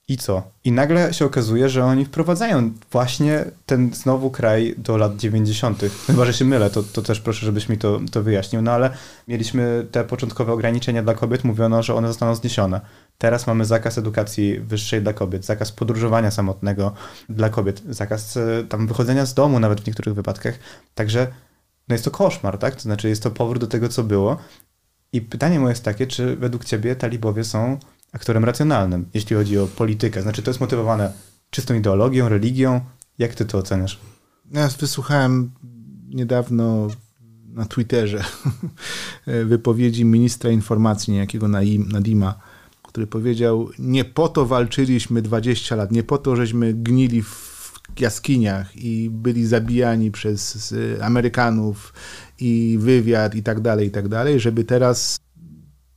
I 0.08 0.16
co? 0.16 0.42
I 0.64 0.72
nagle 0.72 1.14
się 1.14 1.24
okazuje, 1.24 1.68
że 1.68 1.84
oni 1.84 2.04
wprowadzają 2.04 2.72
właśnie 2.92 3.44
ten 3.66 3.94
znowu 3.94 4.30
kraj 4.30 4.74
do 4.78 4.96
lat 4.96 5.16
90. 5.16 5.82
Chyba, 6.06 6.24
że 6.24 6.34
się 6.34 6.44
mylę, 6.44 6.70
to, 6.70 6.82
to 6.82 7.02
też 7.02 7.20
proszę, 7.20 7.46
żebyś 7.46 7.68
mi 7.68 7.78
to, 7.78 8.00
to 8.12 8.22
wyjaśnił. 8.22 8.62
No 8.62 8.72
ale 8.72 8.90
mieliśmy 9.28 9.86
te 9.90 10.04
początkowe 10.04 10.52
ograniczenia 10.52 11.02
dla 11.02 11.14
kobiet, 11.14 11.44
mówiono, 11.44 11.82
że 11.82 11.94
one 11.94 12.08
zostaną 12.08 12.34
zniesione. 12.34 12.80
Teraz 13.18 13.46
mamy 13.46 13.64
zakaz 13.64 13.98
edukacji 13.98 14.60
wyższej 14.60 15.02
dla 15.02 15.12
kobiet, 15.12 15.44
zakaz 15.44 15.72
podróżowania 15.72 16.30
samotnego 16.30 16.92
dla 17.28 17.48
kobiet, 17.48 17.82
zakaz 17.88 18.36
e, 18.36 18.64
tam 18.68 18.86
wychodzenia 18.86 19.26
z 19.26 19.34
domu 19.34 19.60
nawet 19.60 19.80
w 19.80 19.86
niektórych 19.86 20.14
wypadkach. 20.14 20.54
Także 20.94 21.26
no 21.88 21.94
jest 21.94 22.04
to 22.04 22.10
koszmar, 22.10 22.58
tak? 22.58 22.74
To 22.74 22.80
znaczy 22.80 23.08
jest 23.08 23.22
to 23.22 23.30
powrót 23.30 23.60
do 23.60 23.66
tego, 23.66 23.88
co 23.88 24.02
było. 24.02 24.36
I 25.12 25.20
pytanie 25.20 25.60
moje 25.60 25.72
jest 25.72 25.84
takie, 25.84 26.06
czy 26.06 26.36
według 26.36 26.64
ciebie 26.64 26.96
talibowie 26.96 27.44
są 27.44 27.78
aktorem 28.16 28.44
racjonalnym, 28.44 29.06
jeśli 29.14 29.36
chodzi 29.36 29.58
o 29.58 29.66
politykę. 29.66 30.22
Znaczy, 30.22 30.42
to 30.42 30.50
jest 30.50 30.60
motywowane 30.60 31.12
czystą 31.50 31.74
ideologią, 31.74 32.28
religią. 32.28 32.80
Jak 33.18 33.34
ty 33.34 33.44
to 33.44 33.58
oceniasz? 33.58 34.00
Ja 34.52 34.68
wysłuchałem 34.68 35.50
niedawno 36.08 36.88
na 37.48 37.64
Twitterze 37.64 38.24
wypowiedzi 39.52 40.04
ministra 40.04 40.50
informacji 40.50 41.12
niejakiego 41.12 41.48
Nadima, 41.88 42.38
który 42.82 43.06
powiedział, 43.06 43.68
nie 43.78 44.04
po 44.04 44.28
to 44.28 44.46
walczyliśmy 44.46 45.22
20 45.22 45.76
lat, 45.76 45.92
nie 45.92 46.02
po 46.02 46.18
to, 46.18 46.36
żeśmy 46.36 46.74
gnili 46.74 47.22
w 47.22 48.00
jaskiniach 48.00 48.76
i 48.76 49.10
byli 49.10 49.46
zabijani 49.46 50.10
przez 50.10 50.74
Amerykanów 51.00 51.92
i 52.40 52.76
wywiad 52.80 53.34
i 53.34 53.42
tak 53.42 53.60
dalej, 53.60 53.88
i 53.88 53.90
tak 53.90 54.08
dalej, 54.08 54.40
żeby 54.40 54.64
teraz 54.64 55.25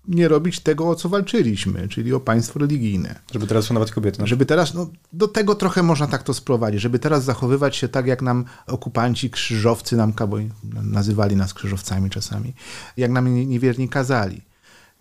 nie 0.09 0.27
robić 0.27 0.59
tego, 0.59 0.89
o 0.89 0.95
co 0.95 1.09
walczyliśmy, 1.09 1.87
czyli 1.87 2.13
o 2.13 2.19
państwo 2.19 2.59
religijne. 2.59 3.19
Żeby 3.33 3.47
teraz 3.47 3.65
szanować 3.65 3.91
kobiety. 3.91 4.27
Żeby 4.27 4.45
teraz, 4.45 4.73
no, 4.73 4.89
do 5.13 5.27
tego 5.27 5.55
trochę 5.55 5.83
można 5.83 6.07
tak 6.07 6.23
to 6.23 6.33
sprowadzić, 6.33 6.81
żeby 6.81 6.99
teraz 6.99 7.23
zachowywać 7.23 7.75
się 7.75 7.89
tak, 7.89 8.07
jak 8.07 8.21
nam 8.21 8.45
okupanci, 8.67 9.29
krzyżowcy 9.29 9.97
nam, 9.97 10.13
bo 10.27 10.37
nazywali 10.83 11.35
nas 11.35 11.53
krzyżowcami 11.53 12.09
czasami, 12.09 12.53
jak 12.97 13.11
nam 13.11 13.35
niewierni 13.47 13.89
kazali. 13.89 14.41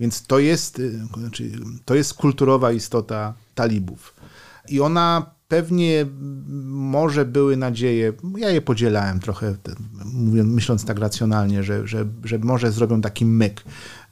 Więc 0.00 0.26
to 0.26 0.38
jest, 0.38 0.78
y, 0.78 1.06
znaczy, 1.18 1.50
to 1.84 1.94
jest 1.94 2.14
kulturowa 2.14 2.72
istota 2.72 3.34
talibów. 3.54 4.14
I 4.68 4.80
ona 4.80 5.30
pewnie 5.48 6.06
może 6.66 7.24
były 7.24 7.56
nadzieje, 7.56 8.12
ja 8.36 8.50
je 8.50 8.60
podzielałem 8.60 9.20
trochę, 9.20 9.56
mówiąc, 10.04 10.52
myśląc 10.52 10.84
tak 10.84 10.98
racjonalnie, 10.98 11.62
że, 11.62 11.86
że, 11.86 12.06
że 12.24 12.38
może 12.38 12.72
zrobią 12.72 13.00
taki 13.00 13.24
myk, 13.24 13.64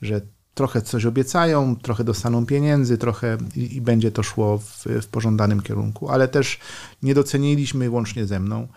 że 0.03 0.21
trochę 0.57 0.83
coś 0.83 1.07
obiecają, 1.07 1.77
trochę 1.77 2.05
dostaną 2.05 2.47
pieniędzy, 2.47 2.99
trochę 2.99 3.39
i, 3.57 3.77
i 3.77 3.81
będzie 3.81 4.11
to 4.11 4.23
szło 4.23 4.59
w, 4.59 4.85
w, 5.03 5.07
pożądanym 5.07 5.63
kierunku, 5.63 6.09
ale 6.09 6.29
też 6.29 6.59
nie 7.03 7.15
doceniliśmy, 7.15 7.91
łącznie 7.91 8.27
ze 8.27 8.41
mną, 8.41 8.69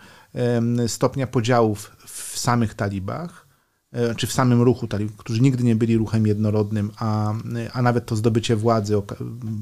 stopnia 0.86 1.26
podziałów 1.26 1.96
w 2.06 2.38
samych 2.38 2.74
talibach. 2.74 3.46
E, 3.92 4.14
czy 4.14 4.26
w 4.26 4.32
samym 4.32 4.62
ruchu, 4.62 4.88
którzy 5.16 5.40
nigdy 5.40 5.64
nie 5.64 5.76
byli 5.76 5.96
ruchem 5.96 6.26
jednorodnym, 6.26 6.90
a, 6.98 7.34
a 7.72 7.82
nawet 7.82 8.06
to 8.06 8.16
zdobycie 8.16 8.56
władzy 8.56 8.94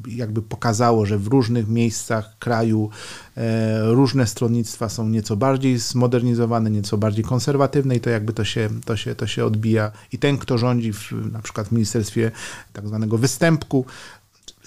jakby 0.09 0.43
pokazało, 0.43 1.07
że 1.07 1.19
w 1.19 1.27
różnych 1.27 1.69
miejscach 1.69 2.39
kraju 2.39 2.91
e, 3.37 3.93
różne 3.93 4.27
stronnictwa 4.27 4.89
są 4.89 5.09
nieco 5.09 5.37
bardziej 5.37 5.79
zmodernizowane, 5.79 6.71
nieco 6.71 6.99
bardziej 6.99 7.25
konserwatywne 7.25 7.97
i 7.97 8.01
to 8.01 8.11
jakby 8.11 8.33
to 8.33 8.45
się, 8.45 8.71
to 8.85 8.97
się, 8.97 9.15
to 9.15 9.27
się 9.27 9.45
odbija. 9.45 9.91
I 10.13 10.19
ten, 10.19 10.39
kto 10.39 10.59
rządzi 10.59 10.93
w, 10.93 11.13
na 11.33 11.43
przykład 11.43 11.69
w 11.69 11.73
Ministerstwie 11.73 12.31
tak 12.73 12.89
zwanego 12.89 13.19
występku, 13.19 13.85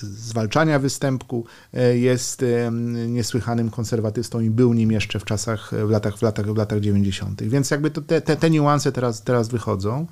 zwalczania 0.03 0.79
występku, 0.79 1.45
e, 1.73 1.97
jest 1.97 2.43
e, 2.43 2.71
niesłychanym 3.07 3.69
konserwatystą 3.69 4.39
i 4.39 4.49
był 4.49 4.73
nim 4.73 4.91
jeszcze 4.91 5.19
w 5.19 5.25
czasach, 5.25 5.71
w 5.85 5.89
latach, 5.89 6.17
w 6.17 6.21
latach, 6.21 6.53
w 6.53 6.57
latach 6.57 6.79
90. 6.79 7.43
Więc 7.43 7.71
jakby 7.71 7.91
to 7.91 8.01
te, 8.01 8.21
te, 8.21 8.35
te 8.37 8.49
niuanse 8.49 8.91
teraz, 8.91 9.23
teraz 9.23 9.49
wychodzą. 9.49 10.07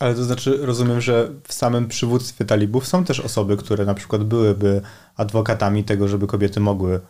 Ale 0.00 0.14
to 0.14 0.24
znaczy, 0.24 0.58
rozumiem, 0.62 1.00
że 1.00 1.30
w 1.48 1.52
samym 1.52 1.88
przywództwie 1.88 2.44
talibów 2.44 2.86
są 2.86 3.04
też 3.04 3.20
osoby, 3.20 3.56
które 3.56 3.84
na 3.84 3.94
przykład 3.94 4.24
byłyby 4.24 4.80
adwokatami 5.16 5.84
tego, 5.84 6.08
żeby 6.08 6.26
kobiety 6.26 6.60
mogły 6.60 7.00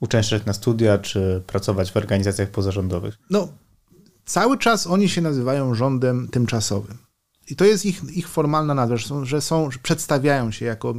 uczęszczać 0.00 0.44
na 0.44 0.52
studia 0.52 0.98
czy 0.98 1.42
pracować 1.46 1.92
w 1.92 1.96
organizacjach 1.96 2.50
pozarządowych. 2.50 3.18
No, 3.30 3.48
cały 4.24 4.58
czas 4.58 4.86
oni 4.86 5.08
się 5.08 5.20
nazywają 5.20 5.74
rządem 5.74 6.28
tymczasowym. 6.28 6.98
I 7.50 7.56
to 7.56 7.64
jest 7.64 7.86
ich, 7.86 8.02
ich 8.16 8.28
formalna 8.28 8.74
nazwa, 8.74 8.96
że 8.96 9.08
są, 9.08 9.24
że 9.24 9.40
są, 9.40 9.70
że 9.70 9.78
przedstawiają 9.78 10.50
się 10.50 10.64
jako 10.64 10.94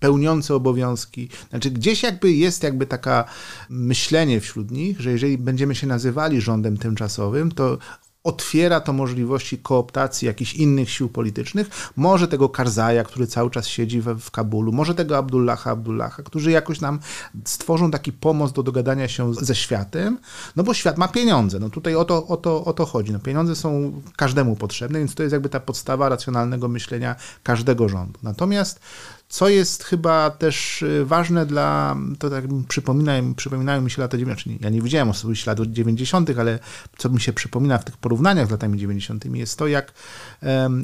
pełniące 0.00 0.54
obowiązki. 0.54 1.28
Znaczy 1.50 1.70
gdzieś 1.70 2.02
jakby 2.02 2.32
jest 2.32 2.62
jakby 2.62 2.86
taka 2.86 3.24
myślenie 3.68 4.40
wśród 4.40 4.70
nich, 4.70 5.00
że 5.00 5.10
jeżeli 5.10 5.38
będziemy 5.38 5.74
się 5.74 5.86
nazywali 5.86 6.40
rządem 6.40 6.76
tymczasowym, 6.76 7.52
to 7.52 7.78
otwiera 8.24 8.80
to 8.80 8.92
możliwości 8.92 9.58
kooptacji 9.58 10.26
jakichś 10.26 10.54
innych 10.54 10.90
sił 10.90 11.08
politycznych, 11.08 11.90
może 11.96 12.28
tego 12.28 12.48
Karzaja, 12.48 13.04
który 13.04 13.26
cały 13.26 13.50
czas 13.50 13.66
siedzi 13.66 14.00
w, 14.00 14.18
w 14.18 14.30
Kabulu, 14.30 14.72
może 14.72 14.94
tego 14.94 15.16
Abdullaha 15.16 15.70
Abdullaha, 15.70 16.22
którzy 16.22 16.50
jakoś 16.50 16.80
nam 16.80 16.98
stworzą 17.44 17.90
taki 17.90 18.12
pomost 18.12 18.54
do 18.54 18.62
dogadania 18.62 19.08
się 19.08 19.34
ze 19.34 19.54
światem, 19.54 20.18
no 20.56 20.62
bo 20.62 20.74
świat 20.74 20.98
ma 20.98 21.08
pieniądze, 21.08 21.58
no 21.58 21.70
tutaj 21.70 21.94
o 21.94 22.04
to, 22.04 22.26
o 22.26 22.36
to, 22.36 22.64
o 22.64 22.72
to 22.72 22.86
chodzi, 22.86 23.12
no 23.12 23.18
pieniądze 23.18 23.56
są 23.56 24.02
każdemu 24.16 24.56
potrzebne, 24.56 24.98
więc 24.98 25.14
to 25.14 25.22
jest 25.22 25.32
jakby 25.32 25.48
ta 25.48 25.60
podstawa 25.60 26.08
racjonalnego 26.08 26.68
myślenia 26.68 27.16
każdego 27.42 27.88
rządu. 27.88 28.18
Natomiast 28.22 28.80
co 29.28 29.48
jest 29.48 29.84
chyba 29.84 30.30
też 30.30 30.82
y, 30.82 31.04
ważne 31.04 31.46
dla, 31.46 31.96
to 32.18 32.30
tak 32.30 32.44
przypominają, 32.68 33.34
przypominają 33.34 33.82
mi 33.82 33.90
się 33.90 34.02
lata 34.02 34.18
90. 34.18 34.62
Ja 34.62 34.70
nie 34.70 34.82
widziałem 34.82 35.08
osobiście 35.08 35.50
lat 35.50 35.60
90., 35.60 36.30
ale 36.38 36.58
co 36.98 37.08
mi 37.08 37.20
się 37.20 37.32
przypomina 37.32 37.78
w 37.78 37.84
tych 37.84 37.96
porównaniach 37.96 38.48
z 38.48 38.50
latami 38.50 38.78
90. 38.78 39.24
jest 39.24 39.58
to, 39.58 39.66
jak, 39.66 39.92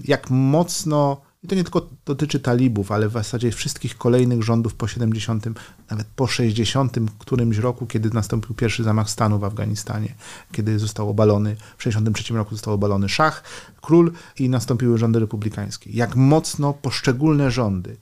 jak 0.05 0.31
mocno 0.31 1.21
i 1.45 1.49
to 1.49 1.55
nie 1.55 1.65
tylko 1.65 1.87
dotyczy 2.07 2.41
talibów, 2.41 2.93
ale 2.93 3.09
w 3.09 3.13
zasadzie 3.13 3.53
wszystkich 3.53 3.99
kolejnych 3.99 4.43
rządów 4.43 4.75
po 4.75 4.89
70., 4.89 5.47
nawet 5.91 6.07
po 6.07 6.27
60 6.27 6.97
którymś 7.19 7.59
roku, 7.59 7.87
kiedy 7.87 8.11
nastąpił 8.11 8.55
pierwszy 8.55 8.85
zamach 8.85 9.11
stanu 9.11 9.39
w 9.39 9.45
Afganistanie, 9.45 10.15
kiedy 10.53 10.79
został 10.79 11.11
obalony, 11.11 11.57
w 11.77 11.83
63 11.83 12.35
roku 12.35 12.55
został 12.55 12.75
obalony 12.75 13.09
szach, 13.09 13.45
król 13.83 14.13
i 14.39 14.49
nastąpiły 14.49 14.99
rządy 14.99 15.19
republikańskie. 15.19 15.91
Jak 15.93 16.17
mocno 16.17 16.73
poszczególne 16.73 17.51
rządy 17.51 17.97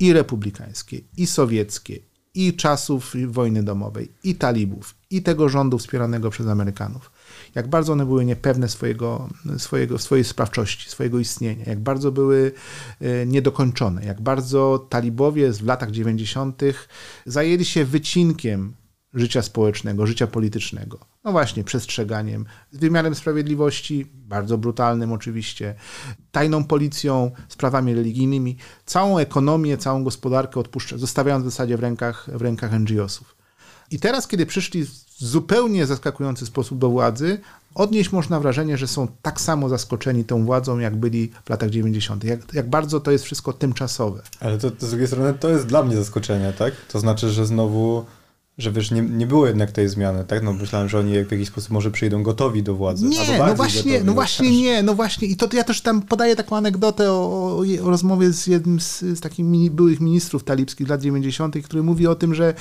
i 0.00 0.12
republikańskie, 0.12 1.00
i 1.16 1.26
sowieckie, 1.26 1.98
i 2.34 2.54
czasów 2.54 3.14
wojny 3.26 3.62
domowej, 3.62 4.12
i 4.24 4.34
talibów, 4.34 4.94
i 5.10 5.22
tego 5.22 5.48
rządu 5.48 5.78
wspieranego 5.78 6.30
przez 6.30 6.46
Amerykanów. 6.46 7.10
Jak 7.54 7.68
bardzo 7.68 7.92
one 7.92 8.06
były 8.06 8.24
niepewne 8.24 8.68
swojego, 8.68 9.28
swojego, 9.58 9.98
swojej 9.98 10.24
sprawczości, 10.24 10.90
swojego 10.90 11.18
istnienia, 11.18 11.64
jak 11.66 11.80
bardzo 11.80 12.12
były 12.12 12.52
e, 13.00 13.26
niedokończone, 13.26 14.04
jak 14.04 14.20
bardzo 14.20 14.86
talibowie 14.88 15.52
w 15.52 15.64
latach 15.64 15.90
90. 15.90 16.62
zajęli 17.26 17.64
się 17.64 17.84
wycinkiem 17.84 18.74
życia 19.16 19.42
społecznego, 19.42 20.06
życia 20.06 20.26
politycznego. 20.26 20.98
No 21.24 21.32
właśnie, 21.32 21.64
przestrzeganiem, 21.64 22.44
wymiarem 22.72 23.14
sprawiedliwości, 23.14 24.06
bardzo 24.14 24.58
brutalnym 24.58 25.12
oczywiście, 25.12 25.74
tajną 26.32 26.64
policją, 26.64 27.30
sprawami 27.48 27.94
religijnymi, 27.94 28.56
całą 28.86 29.18
ekonomię, 29.18 29.78
całą 29.78 30.04
gospodarkę 30.04 30.60
odpuszcza, 30.60 30.98
zostawiając 30.98 31.44
w 31.44 31.50
zasadzie 31.50 31.76
w 31.76 31.80
rękach, 31.80 32.30
w 32.32 32.42
rękach 32.42 32.72
NGO-sów. 32.72 33.36
I 33.90 33.98
teraz, 33.98 34.28
kiedy 34.28 34.46
przyszli 34.46 34.84
w 34.84 34.90
zupełnie 35.18 35.86
zaskakujący 35.86 36.46
sposób 36.46 36.78
do 36.78 36.90
władzy, 36.90 37.40
odnieść 37.74 38.12
można 38.12 38.40
wrażenie, 38.40 38.76
że 38.76 38.88
są 38.88 39.08
tak 39.22 39.40
samo 39.40 39.68
zaskoczeni 39.68 40.24
tą 40.24 40.44
władzą, 40.44 40.78
jak 40.78 40.96
byli 40.96 41.32
w 41.44 41.50
latach 41.50 41.70
90. 41.70 42.24
Jak, 42.24 42.54
jak 42.54 42.70
bardzo 42.70 43.00
to 43.00 43.10
jest 43.10 43.24
wszystko 43.24 43.52
tymczasowe. 43.52 44.22
Ale 44.40 44.58
to, 44.58 44.70
to 44.70 44.86
z 44.86 44.90
drugiej 44.90 45.06
strony 45.06 45.34
to 45.34 45.48
jest 45.48 45.66
dla 45.66 45.82
mnie 45.82 45.96
zaskoczenie, 45.96 46.52
tak? 46.58 46.74
To 46.92 47.00
znaczy, 47.00 47.30
że 47.30 47.46
znowu 47.46 48.04
że 48.58 48.72
wiesz, 48.72 48.90
nie, 48.90 49.02
nie 49.02 49.26
było 49.26 49.46
jednak 49.46 49.72
tej 49.72 49.88
zmiany, 49.88 50.24
tak? 50.24 50.42
No 50.42 50.52
myślałem, 50.52 50.88
że 50.88 50.98
oni 50.98 51.24
w 51.24 51.32
jakiś 51.32 51.48
sposób 51.48 51.70
może 51.70 51.90
przyjdą 51.90 52.22
gotowi 52.22 52.62
do 52.62 52.74
władzy. 52.74 53.06
Nie, 53.06 53.38
no 53.38 53.54
właśnie, 53.54 53.92
gotowi, 53.92 54.06
no 54.06 54.12
właśnie 54.12 54.62
nie, 54.62 54.82
no 54.82 54.94
właśnie. 54.94 55.28
I 55.28 55.36
to 55.36 55.48
ja 55.52 55.64
też 55.64 55.80
tam 55.80 56.02
podaję 56.02 56.36
taką 56.36 56.56
anegdotę 56.56 57.12
o, 57.12 57.16
o, 57.16 57.64
o 57.84 57.90
rozmowie 57.90 58.32
z 58.32 58.46
jednym 58.46 58.80
z, 58.80 59.00
z 59.00 59.20
takich 59.20 59.46
mini, 59.46 59.70
byłych 59.70 60.00
ministrów 60.00 60.44
talibskich 60.44 60.88
lat 60.88 61.02
90., 61.02 61.56
który 61.64 61.82
mówi 61.82 62.06
o 62.06 62.14
tym, 62.14 62.34
że 62.34 62.54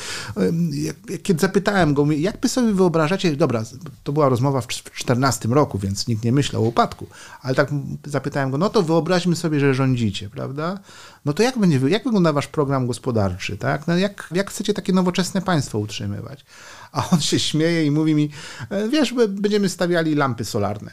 jak, 0.72 0.96
kiedy 1.24 1.39
zapytałem 1.39 1.93
go, 1.93 2.12
jak 2.12 2.39
by 2.39 2.50
sobie 2.50 2.74
wyobrażacie, 2.74 3.36
dobra, 3.36 3.64
to 4.04 4.14
była 4.14 4.30
rozmowa 4.30 4.62
w 4.62 4.68
14 4.68 5.50
roku, 5.50 5.80
więc 5.80 6.08
nikt 6.08 6.24
nie 6.24 6.32
myślał 6.32 6.64
o 6.64 6.68
upadku, 6.68 7.08
ale 7.41 7.56
tak 7.56 7.70
zapytałem 8.06 8.52
go, 8.52 8.58
no 8.58 8.70
to 8.70 8.84
wyobraźmy 8.84 9.36
sobie, 9.36 9.60
że 9.60 9.74
rządzicie, 9.74 10.30
prawda? 10.30 10.80
No 11.26 11.34
to 11.34 11.44
jak 11.44 11.58
będzie, 11.58 11.80
jak 11.88 12.04
wygląda 12.04 12.34
wasz 12.34 12.48
program 12.48 12.88
gospodarczy, 12.88 13.58
tak? 13.58 13.88
No 13.88 13.98
jak, 13.98 14.30
jak 14.32 14.50
chcecie 14.50 14.74
takie 14.74 14.94
nowoczesne 14.94 15.42
państwo 15.42 15.80
utrzymywać. 15.80 16.46
A 16.92 17.10
on 17.10 17.22
się 17.22 17.40
śmieje 17.40 17.86
i 17.86 17.92
mówi 17.92 18.16
mi, 18.16 18.30
e, 18.70 18.90
wiesz, 18.90 19.14
będziemy 19.30 19.70
stawiali 19.70 20.16
lampy 20.16 20.46
solarne. 20.46 20.92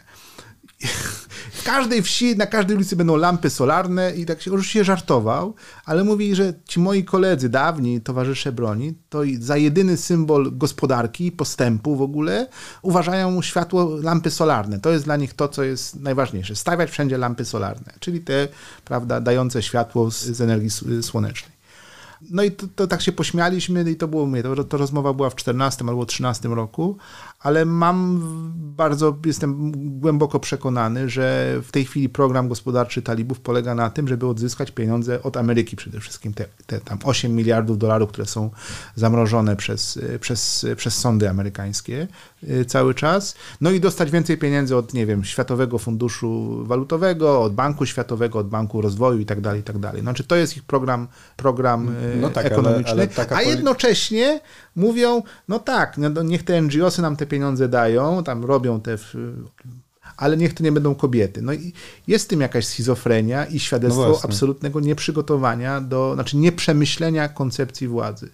W 1.52 1.64
każdej 1.64 2.02
wsi, 2.02 2.36
na 2.36 2.46
każdej 2.46 2.76
ulicy 2.76 2.96
będą 2.96 3.16
lampy 3.16 3.50
solarne 3.50 4.12
i 4.16 4.26
tak 4.26 4.42
się 4.42 4.50
oczywiście 4.50 4.84
żartował, 4.84 5.54
ale 5.84 6.04
mówi, 6.04 6.34
że 6.34 6.54
ci 6.68 6.80
moi 6.80 7.04
koledzy, 7.04 7.48
dawni 7.48 8.00
towarzysze 8.00 8.52
broni, 8.52 8.94
to 9.08 9.20
za 9.38 9.56
jedyny 9.56 9.96
symbol 9.96 10.50
gospodarki, 10.52 11.32
postępu 11.32 11.96
w 11.96 12.02
ogóle 12.02 12.48
uważają 12.82 13.42
światło 13.42 13.96
lampy 14.02 14.30
solarne. 14.30 14.80
To 14.80 14.90
jest 14.90 15.04
dla 15.04 15.16
nich 15.16 15.34
to, 15.34 15.48
co 15.48 15.62
jest 15.62 16.00
najważniejsze. 16.00 16.56
Stawiać 16.56 16.90
wszędzie 16.90 17.18
lampy 17.18 17.44
solarne, 17.44 17.92
czyli 18.00 18.20
te, 18.20 18.48
prawda, 18.84 19.20
dające 19.20 19.62
światło 19.62 20.10
z, 20.10 20.22
z 20.24 20.40
energii 20.40 20.70
słonecznej. 21.02 21.52
No 22.30 22.42
i 22.42 22.52
to, 22.52 22.66
to, 22.74 22.86
tak 22.86 23.02
się 23.02 23.12
pośmialiśmy 23.12 23.90
i 23.90 23.96
to 23.96 24.08
było, 24.08 24.26
mówię, 24.26 24.42
to, 24.42 24.64
to 24.64 24.76
rozmowa 24.76 25.12
była 25.12 25.30
w 25.30 25.34
14 25.34 25.84
albo 25.88 26.06
13 26.06 26.48
roku, 26.48 26.96
ale 27.42 27.64
mam 27.64 28.20
bardzo, 28.56 29.16
jestem 29.26 29.72
głęboko 30.00 30.40
przekonany, 30.40 31.08
że 31.08 31.56
w 31.62 31.72
tej 31.72 31.84
chwili 31.84 32.08
program 32.08 32.48
gospodarczy 32.48 33.02
talibów 33.02 33.40
polega 33.40 33.74
na 33.74 33.90
tym, 33.90 34.08
żeby 34.08 34.26
odzyskać 34.26 34.70
pieniądze 34.70 35.22
od 35.22 35.36
Ameryki 35.36 35.76
przede 35.76 36.00
wszystkim, 36.00 36.34
te, 36.34 36.44
te 36.66 36.80
tam 36.80 36.98
8 37.04 37.34
miliardów 37.34 37.78
dolarów, 37.78 38.08
które 38.08 38.26
są 38.26 38.50
zamrożone 38.94 39.56
przez, 39.56 39.98
przez, 40.20 40.66
przez 40.76 40.94
sądy 40.94 41.30
amerykańskie 41.30 42.08
cały 42.66 42.94
czas, 42.94 43.34
no 43.60 43.70
i 43.70 43.80
dostać 43.80 44.10
więcej 44.10 44.38
pieniędzy 44.38 44.76
od, 44.76 44.94
nie 44.94 45.06
wiem, 45.06 45.24
Światowego 45.24 45.78
Funduszu 45.78 46.64
Walutowego, 46.64 47.42
od 47.42 47.54
Banku 47.54 47.86
Światowego, 47.86 48.38
od 48.38 48.48
Banku 48.48 48.80
Rozwoju 48.80 49.18
i 49.18 49.26
tak 49.26 49.40
dalej, 49.40 49.60
i 49.60 49.64
tak 49.64 49.78
dalej. 49.78 50.02
Znaczy 50.02 50.24
to 50.24 50.36
jest 50.36 50.56
ich 50.56 50.62
program, 50.62 51.08
program 51.36 51.88
y, 51.88 52.16
no 52.20 52.30
tak, 52.30 52.46
ekonomiczny, 52.46 52.92
ale, 52.92 53.08
ale 53.16 53.36
a 53.36 53.42
jednocześnie 53.42 54.40
mówią, 54.76 55.22
no 55.48 55.58
tak, 55.58 55.98
no 55.98 56.22
niech 56.22 56.42
te 56.42 56.62
NGOsy 56.62 57.02
nam 57.02 57.16
te 57.16 57.26
pieniądze 57.26 57.68
dają, 57.68 58.24
tam 58.24 58.44
robią 58.44 58.80
te 58.80 58.98
ale 60.16 60.36
niech 60.36 60.54
to 60.54 60.62
nie 60.62 60.72
będą 60.72 60.94
kobiety. 60.94 61.42
No 61.42 61.52
i 61.52 61.72
jest 62.06 62.24
w 62.24 62.28
tym 62.28 62.40
jakaś 62.40 62.66
schizofrenia 62.66 63.44
i 63.44 63.58
świadectwo 63.58 64.08
no 64.08 64.18
absolutnego 64.22 64.80
nieprzygotowania 64.80 65.80
do, 65.80 66.14
znaczy 66.14 66.36
nieprzemyślenia 66.36 67.28
koncepcji 67.28 67.88
władzy. 67.88 68.30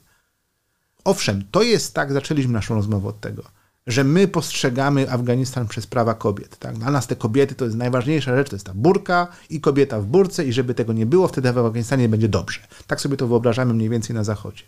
Owszem, 1.05 1.45
to 1.51 1.63
jest 1.63 1.95
tak, 1.95 2.13
zaczęliśmy 2.13 2.53
naszą 2.53 2.75
rozmowę 2.75 3.09
od 3.09 3.21
tego, 3.21 3.43
że 3.89 4.05
my 4.05 4.29
postrzegamy 4.29 5.11
Afganistan 5.11 5.69
przez 5.69 5.87
prawa 5.87 6.15
kobiet. 6.15 6.57
Tak? 6.59 6.79
Dla 6.79 6.91
nas 6.91 7.07
te 7.07 7.17
kobiety 7.17 7.55
to 7.55 7.65
jest 7.65 7.77
najważniejsza 7.77 8.37
rzecz, 8.37 8.51
to 8.51 8.57
jest 8.57 8.67
ta 8.67 8.73
burka 8.75 9.27
i 9.51 9.61
kobieta 9.61 10.01
w 10.01 10.07
burce 10.07 10.45
i 10.45 10.53
żeby 10.53 10.75
tego 10.75 10.93
nie 10.93 11.07
było, 11.07 11.29
wtedy 11.29 11.53
w 11.53 11.59
Afganistanie 11.59 12.09
będzie 12.09 12.29
dobrze. 12.29 12.61
Tak 12.87 13.01
sobie 13.01 13.17
to 13.17 13.27
wyobrażamy 13.27 13.75
mniej 13.75 13.89
więcej 13.89 14.17
na 14.17 14.25
zachodzie. 14.25 14.65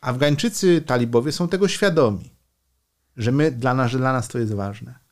Afgańczycy, 0.00 0.82
talibowie 0.86 1.32
są 1.32 1.48
tego 1.48 1.68
świadomi, 1.68 2.30
że 3.16 3.32
my, 3.32 3.50
dla 3.50 3.74
nas, 3.74 3.90
że 3.90 3.98
dla 3.98 4.12
nas 4.12 4.28
to 4.28 4.38
jest 4.38 4.54
ważne. 4.54 5.07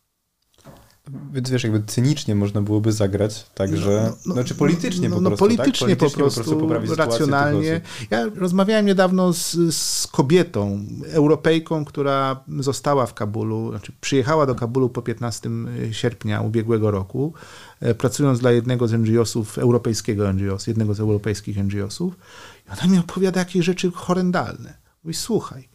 Więc 1.32 1.50
wiesz, 1.50 1.64
jakby 1.64 1.82
cynicznie 1.86 2.34
można 2.34 2.62
byłoby 2.62 2.92
zagrać, 2.92 3.46
także, 3.54 4.10
no, 4.10 4.16
no, 4.26 4.34
znaczy 4.34 4.54
politycznie 4.54 5.08
no, 5.08 5.16
po 5.16 5.20
no, 5.22 5.30
prostu, 5.30 5.44
politycznie, 5.44 5.88
tak? 5.88 5.98
politycznie 5.98 6.24
po 6.24 6.30
prostu, 6.30 6.56
po 6.60 6.66
prostu 6.66 6.94
racjonalnie. 6.94 7.80
Ja 8.10 8.26
rozmawiałem 8.34 8.86
niedawno 8.86 9.32
z, 9.32 9.56
z 9.74 10.06
kobietą, 10.06 10.84
Europejką, 11.12 11.84
która 11.84 12.44
została 12.58 13.06
w 13.06 13.14
Kabulu, 13.14 13.70
znaczy 13.70 13.92
przyjechała 14.00 14.46
do 14.46 14.54
Kabulu 14.54 14.88
po 14.88 15.02
15 15.02 15.50
sierpnia 15.92 16.40
ubiegłego 16.40 16.90
roku, 16.90 17.34
e, 17.80 17.94
pracując 17.94 18.40
dla 18.40 18.52
jednego 18.52 18.88
z 18.88 18.92
NGO-sów, 18.92 19.58
europejskiego 19.58 20.32
NGO, 20.32 20.58
jednego 20.66 20.94
z 20.94 21.00
europejskich 21.00 21.56
NGO-sów. 21.56 22.14
I 22.68 22.70
ona 22.70 22.92
mi 22.92 22.98
opowiada 22.98 23.40
jakieś 23.40 23.64
rzeczy 23.64 23.90
horrendalne. 23.94 24.74
Mówi, 25.04 25.14
słuchaj, 25.14 25.68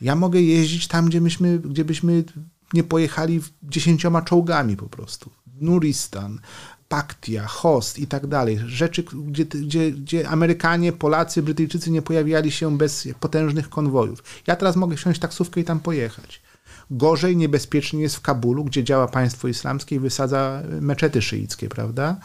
ja 0.00 0.16
mogę 0.16 0.40
jeździć 0.40 0.88
tam, 0.88 1.06
gdzie, 1.06 1.20
myśmy, 1.20 1.58
gdzie 1.58 1.84
byśmy 1.84 2.24
nie 2.72 2.84
pojechali 2.84 3.40
dziesięcioma 3.62 4.22
czołgami 4.22 4.76
po 4.76 4.86
prostu. 4.86 5.30
Nuristan, 5.60 6.40
Paktia, 6.88 7.46
Host 7.46 7.98
i 7.98 8.06
tak 8.06 8.26
dalej. 8.26 8.60
Rzeczy, 8.66 9.02
gdzie, 9.02 9.44
gdzie, 9.44 9.92
gdzie 9.92 10.28
Amerykanie, 10.28 10.92
Polacy, 10.92 11.42
Brytyjczycy 11.42 11.90
nie 11.90 12.02
pojawiali 12.02 12.50
się 12.50 12.78
bez 12.78 13.08
potężnych 13.20 13.68
konwojów. 13.68 14.24
Ja 14.46 14.56
teraz 14.56 14.76
mogę 14.76 14.96
wsiąść 14.96 15.20
taksówkę 15.20 15.60
i 15.60 15.64
tam 15.64 15.80
pojechać. 15.80 16.42
Gorzej, 16.90 17.36
niebezpiecznie 17.36 18.00
jest 18.00 18.16
w 18.16 18.20
Kabulu, 18.20 18.64
gdzie 18.64 18.84
działa 18.84 19.08
państwo 19.08 19.48
islamskie 19.48 19.96
i 19.96 19.98
wysadza 19.98 20.62
meczety 20.80 21.22
szyickie, 21.22 21.68
prawda? 21.68 22.16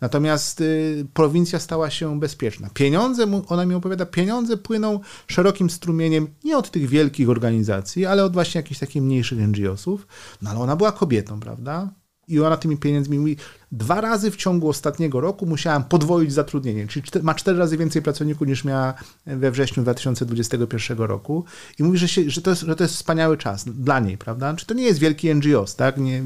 Natomiast 0.00 0.60
y, 0.60 1.06
prowincja 1.14 1.58
stała 1.58 1.90
się 1.90 2.20
bezpieczna. 2.20 2.70
Pieniądze, 2.74 3.42
ona 3.48 3.66
mi 3.66 3.74
opowiada, 3.74 4.06
pieniądze 4.06 4.56
płyną 4.56 5.00
szerokim 5.26 5.70
strumieniem 5.70 6.28
nie 6.44 6.58
od 6.58 6.70
tych 6.70 6.88
wielkich 6.88 7.30
organizacji, 7.30 8.06
ale 8.06 8.24
od 8.24 8.32
właśnie 8.32 8.58
jakichś 8.58 8.80
takich 8.80 9.02
mniejszych 9.02 9.38
NGO-sów. 9.38 10.06
No 10.42 10.50
ale 10.50 10.58
ona 10.58 10.76
była 10.76 10.92
kobietą, 10.92 11.40
prawda? 11.40 12.01
I 12.32 12.40
ona 12.40 12.56
tymi 12.56 12.76
pieniędzmi 12.76 13.18
mówi, 13.18 13.36
dwa 13.72 14.00
razy 14.00 14.30
w 14.30 14.36
ciągu 14.36 14.68
ostatniego 14.68 15.20
roku 15.20 15.46
musiałam 15.46 15.84
podwoić 15.84 16.32
zatrudnienie, 16.32 16.86
czyli 16.86 17.04
ma 17.22 17.34
cztery 17.34 17.58
razy 17.58 17.76
więcej 17.76 18.02
pracowników 18.02 18.48
niż 18.48 18.64
miała 18.64 18.94
we 19.26 19.50
wrześniu 19.50 19.82
2021 19.82 20.98
roku 20.98 21.44
i 21.78 21.82
mówi, 21.82 21.98
że, 21.98 22.08
się, 22.08 22.30
że, 22.30 22.42
to, 22.42 22.50
jest, 22.50 22.62
że 22.62 22.76
to 22.76 22.84
jest 22.84 22.94
wspaniały 22.94 23.36
czas 23.36 23.64
dla 23.64 24.00
niej, 24.00 24.18
prawda? 24.18 24.54
Czy 24.54 24.66
to 24.66 24.74
nie 24.74 24.84
jest 24.84 24.98
wielki 24.98 25.34
NGOs, 25.34 25.76
tak? 25.76 25.98
Nie, 25.98 26.22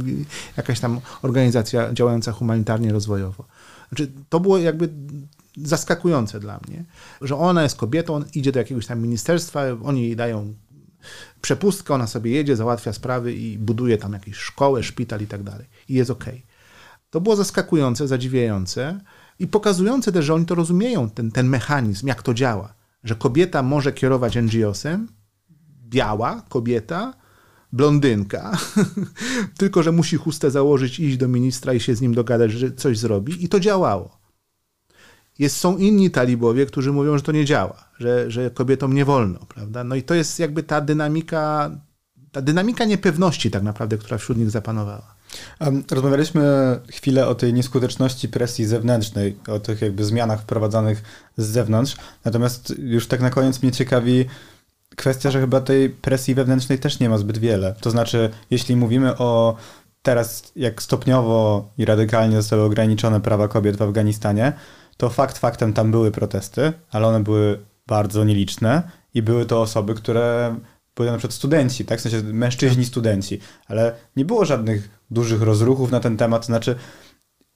jakaś 0.57 0.81
tam 0.81 1.01
organizacja 1.23 1.93
działająca 1.93 2.33
humanitarnie, 2.33 2.93
rozwojowo. 2.93 3.45
Znaczy, 3.89 4.13
to 4.29 4.41
było 4.41 4.59
jakby 4.59 4.89
zaskakujące 5.57 6.41
dla 6.41 6.61
mnie, 6.69 6.85
że 7.21 7.37
ona 7.37 7.63
jest 7.63 7.77
kobietą, 7.77 8.25
idzie 8.35 8.53
do 8.53 8.59
jakiegoś 8.59 8.87
tam 8.87 9.03
ministerstwa, 9.03 9.63
oni 9.85 10.03
jej 10.03 10.17
dają 10.17 10.55
przepustkę, 11.41 11.95
ona 11.95 12.07
sobie 12.07 12.31
jedzie, 12.31 12.57
załatwia 12.57 12.93
sprawy 12.93 13.35
i 13.35 13.59
buduje 13.59 13.99
tam 13.99 14.13
jakieś 14.13 14.37
szkołę, 14.37 14.83
szpital 14.83 15.21
i 15.23 15.27
tak 15.27 15.43
dalej. 15.43 15.67
I 15.89 15.95
jest 15.95 16.11
ok. 16.11 16.25
To 17.11 17.21
było 17.21 17.37
zaskakujące, 17.37 18.09
zadziwiające 18.09 19.01
i 19.39 19.47
pokazujące 19.47 20.13
też, 20.13 20.25
że 20.25 20.35
oni 20.35 20.47
to 20.47 20.55
rozumieją, 20.55 21.11
ten, 21.11 21.31
ten 21.31 21.49
mechanizm, 21.49 22.07
jak 22.07 22.23
to 22.23 22.35
działa. 22.35 22.75
Że 23.05 23.15
kobieta 23.15 23.63
może 23.63 23.93
kierować 23.93 24.37
NGO-sem, 24.37 25.09
biała 25.89 26.43
kobieta, 26.49 27.15
blondynka, 27.73 28.59
tylko 29.59 29.83
że 29.83 29.93
musi 29.93 30.17
chustę 30.17 30.51
założyć, 30.51 31.01
iść 31.01 31.17
do 31.17 31.29
ministra 31.29 31.75
i 31.75 31.81
się 31.81 31.95
z 31.95 32.01
nim 32.01 32.15
dogadać, 32.15 32.53
że 32.53 32.73
coś 32.73 32.99
zrobi. 32.99 33.45
I 33.45 33.49
to 33.49 33.61
działało. 33.61 34.26
Jest, 35.39 35.57
są 35.57 35.77
inni 35.77 36.11
talibowie, 36.11 36.67
którzy 36.67 36.93
mówią, 36.93 37.17
że 37.17 37.23
to 37.23 37.33
nie 37.33 37.45
działa, 37.45 37.85
że, 37.99 38.31
że 38.31 38.51
kobietom 38.51 38.95
nie 38.95 39.05
wolno, 39.05 39.39
prawda? 39.39 39.85
No 39.85 39.95
i 39.95 40.03
to 40.03 40.15
jest 40.15 40.39
jakby 40.39 40.63
ta 40.63 40.81
dynamika, 40.81 41.71
ta 42.33 42.43
dynamika 42.43 42.85
niepewności 42.85 43.51
tak 43.51 43.63
naprawdę, 43.63 43.99
która 43.99 44.19
wśród 44.19 44.39
nich 44.39 44.51
zapanowała. 44.51 45.17
Rozmawialiśmy 45.91 46.43
chwilę 46.91 47.29
o 47.29 47.35
tej 47.35 47.53
nieskuteczności 47.53 48.29
presji 48.29 48.67
zewnętrznej, 48.67 49.37
o 49.49 49.59
tych 49.59 49.83
jakby 49.83 50.05
zmianach 50.05 50.41
wprowadzanych 50.41 51.03
z 51.37 51.47
zewnątrz. 51.47 51.97
Natomiast 52.25 52.75
już 52.79 53.07
tak 53.07 53.21
na 53.21 53.31
koniec 53.31 53.63
mnie 53.63 53.73
ciekawi 53.73 54.25
kwestia, 54.97 55.31
że 55.31 55.41
chyba 55.41 55.61
tej 55.61 55.91
presji 55.91 56.35
wewnętrznej 56.35 56.79
też 56.79 57.01
nie 57.01 57.09
ma 57.09 57.19
zbyt 57.19 57.39
wiele. 57.39 57.75
To 57.81 57.91
znaczy, 57.91 58.31
jeśli 58.51 58.77
mówimy 58.77 59.19
o 59.19 59.57
teraz, 60.03 60.53
jak 60.57 60.83
stopniowo 60.83 61.69
i 61.79 61.85
radykalnie 61.85 62.37
zostały 62.37 62.63
ograniczone 62.63 63.21
prawa 63.21 63.49
kobiet 63.49 63.77
w 63.77 63.83
Afganistanie, 63.83 64.53
to 64.97 65.11
fakt 65.11 65.39
faktem 65.39 65.73
tam 65.73 65.91
były 65.91 66.11
protesty, 66.11 66.73
ale 66.91 67.07
one 67.07 67.21
były 67.21 67.59
bardzo 67.87 68.25
nieliczne 68.25 68.83
i 69.15 69.23
były 69.23 69.47
to 69.47 69.61
osoby, 69.61 69.95
które 69.95 70.57
były 70.97 71.11
na 71.11 71.19
przykład 71.19 71.35
studenci, 71.35 71.85
tak? 71.85 71.99
W 71.99 72.03
sensie 72.03 72.23
mężczyźni 72.23 72.83
tak. 72.85 72.91
studenci, 72.91 73.41
ale 73.67 73.95
nie 74.17 74.25
było 74.25 74.45
żadnych 74.45 74.89
dużych 75.11 75.43
rozruchów 75.43 75.91
na 75.91 76.01
ten 76.01 76.17
temat, 76.17 76.47
znaczy 76.47 76.77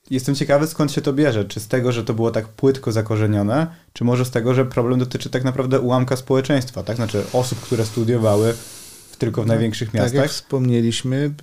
jestem 0.09 0.35
ciekawy 0.35 0.67
skąd 0.67 0.91
się 0.91 1.01
to 1.01 1.13
bierze, 1.13 1.45
czy 1.45 1.59
z 1.59 1.67
tego, 1.67 1.91
że 1.91 2.03
to 2.03 2.13
było 2.13 2.31
tak 2.31 2.47
płytko 2.47 2.91
zakorzenione, 2.91 3.67
czy 3.93 4.03
może 4.03 4.25
z 4.25 4.31
tego, 4.31 4.53
że 4.53 4.65
problem 4.65 4.99
dotyczy 4.99 5.29
tak 5.29 5.43
naprawdę 5.43 5.79
ułamka 5.79 6.15
społeczeństwa, 6.15 6.83
tak? 6.83 6.95
Znaczy 6.95 7.23
osób, 7.33 7.59
które 7.59 7.85
studiowały 7.85 8.53
w, 9.11 9.17
tylko 9.17 9.41
w 9.41 9.45
tak, 9.45 9.47
największych 9.47 9.93
miastach. 9.93 10.11
Tak 10.11 10.21
jak 10.21 10.31
wspomnieliśmy, 10.31 11.33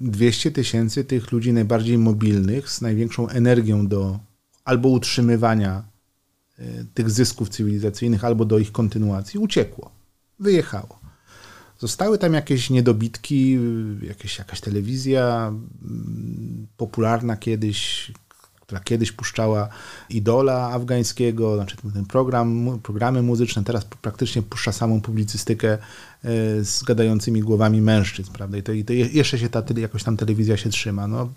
200 0.00 0.50
tysięcy 0.50 1.04
tych 1.04 1.32
ludzi 1.32 1.52
najbardziej 1.52 1.98
mobilnych, 1.98 2.70
z 2.70 2.80
największą 2.80 3.28
energią 3.28 3.86
do 3.86 4.18
albo 4.68 4.88
utrzymywania 4.88 5.84
e, 6.58 6.84
tych 6.94 7.10
zysków 7.10 7.48
cywilizacyjnych, 7.48 8.24
albo 8.24 8.44
do 8.44 8.58
ich 8.58 8.72
kontynuacji, 8.72 9.40
uciekło, 9.40 9.90
wyjechało. 10.38 10.98
Zostały 11.78 12.18
tam 12.18 12.34
jakieś 12.34 12.70
niedobitki, 12.70 13.58
jakieś, 14.02 14.38
jakaś 14.38 14.60
telewizja 14.60 15.52
mm, 15.82 16.66
popularna 16.76 17.36
kiedyś, 17.36 18.12
która 18.68 18.80
kiedyś 18.80 19.12
puszczała 19.12 19.68
idola 20.10 20.70
afgańskiego, 20.70 21.54
znaczy 21.54 21.76
ten 21.94 22.04
program, 22.04 22.78
programy 22.82 23.22
muzyczne, 23.22 23.64
teraz 23.64 23.84
praktycznie 23.84 24.42
puszcza 24.42 24.72
samą 24.72 25.00
publicystykę 25.00 25.72
e, 25.72 25.78
z 26.64 26.82
gadającymi 26.82 27.40
głowami 27.40 27.80
mężczyzn, 27.82 28.32
prawda? 28.32 28.58
I 28.58 28.62
to, 28.62 28.72
i 28.72 28.84
to 28.84 28.92
jeszcze 28.92 29.38
się 29.38 29.48
ta, 29.48 29.62
jakoś 29.76 30.04
tam 30.04 30.16
telewizja 30.16 30.56
się 30.56 30.70
trzyma. 30.70 31.06
No, 31.06 31.32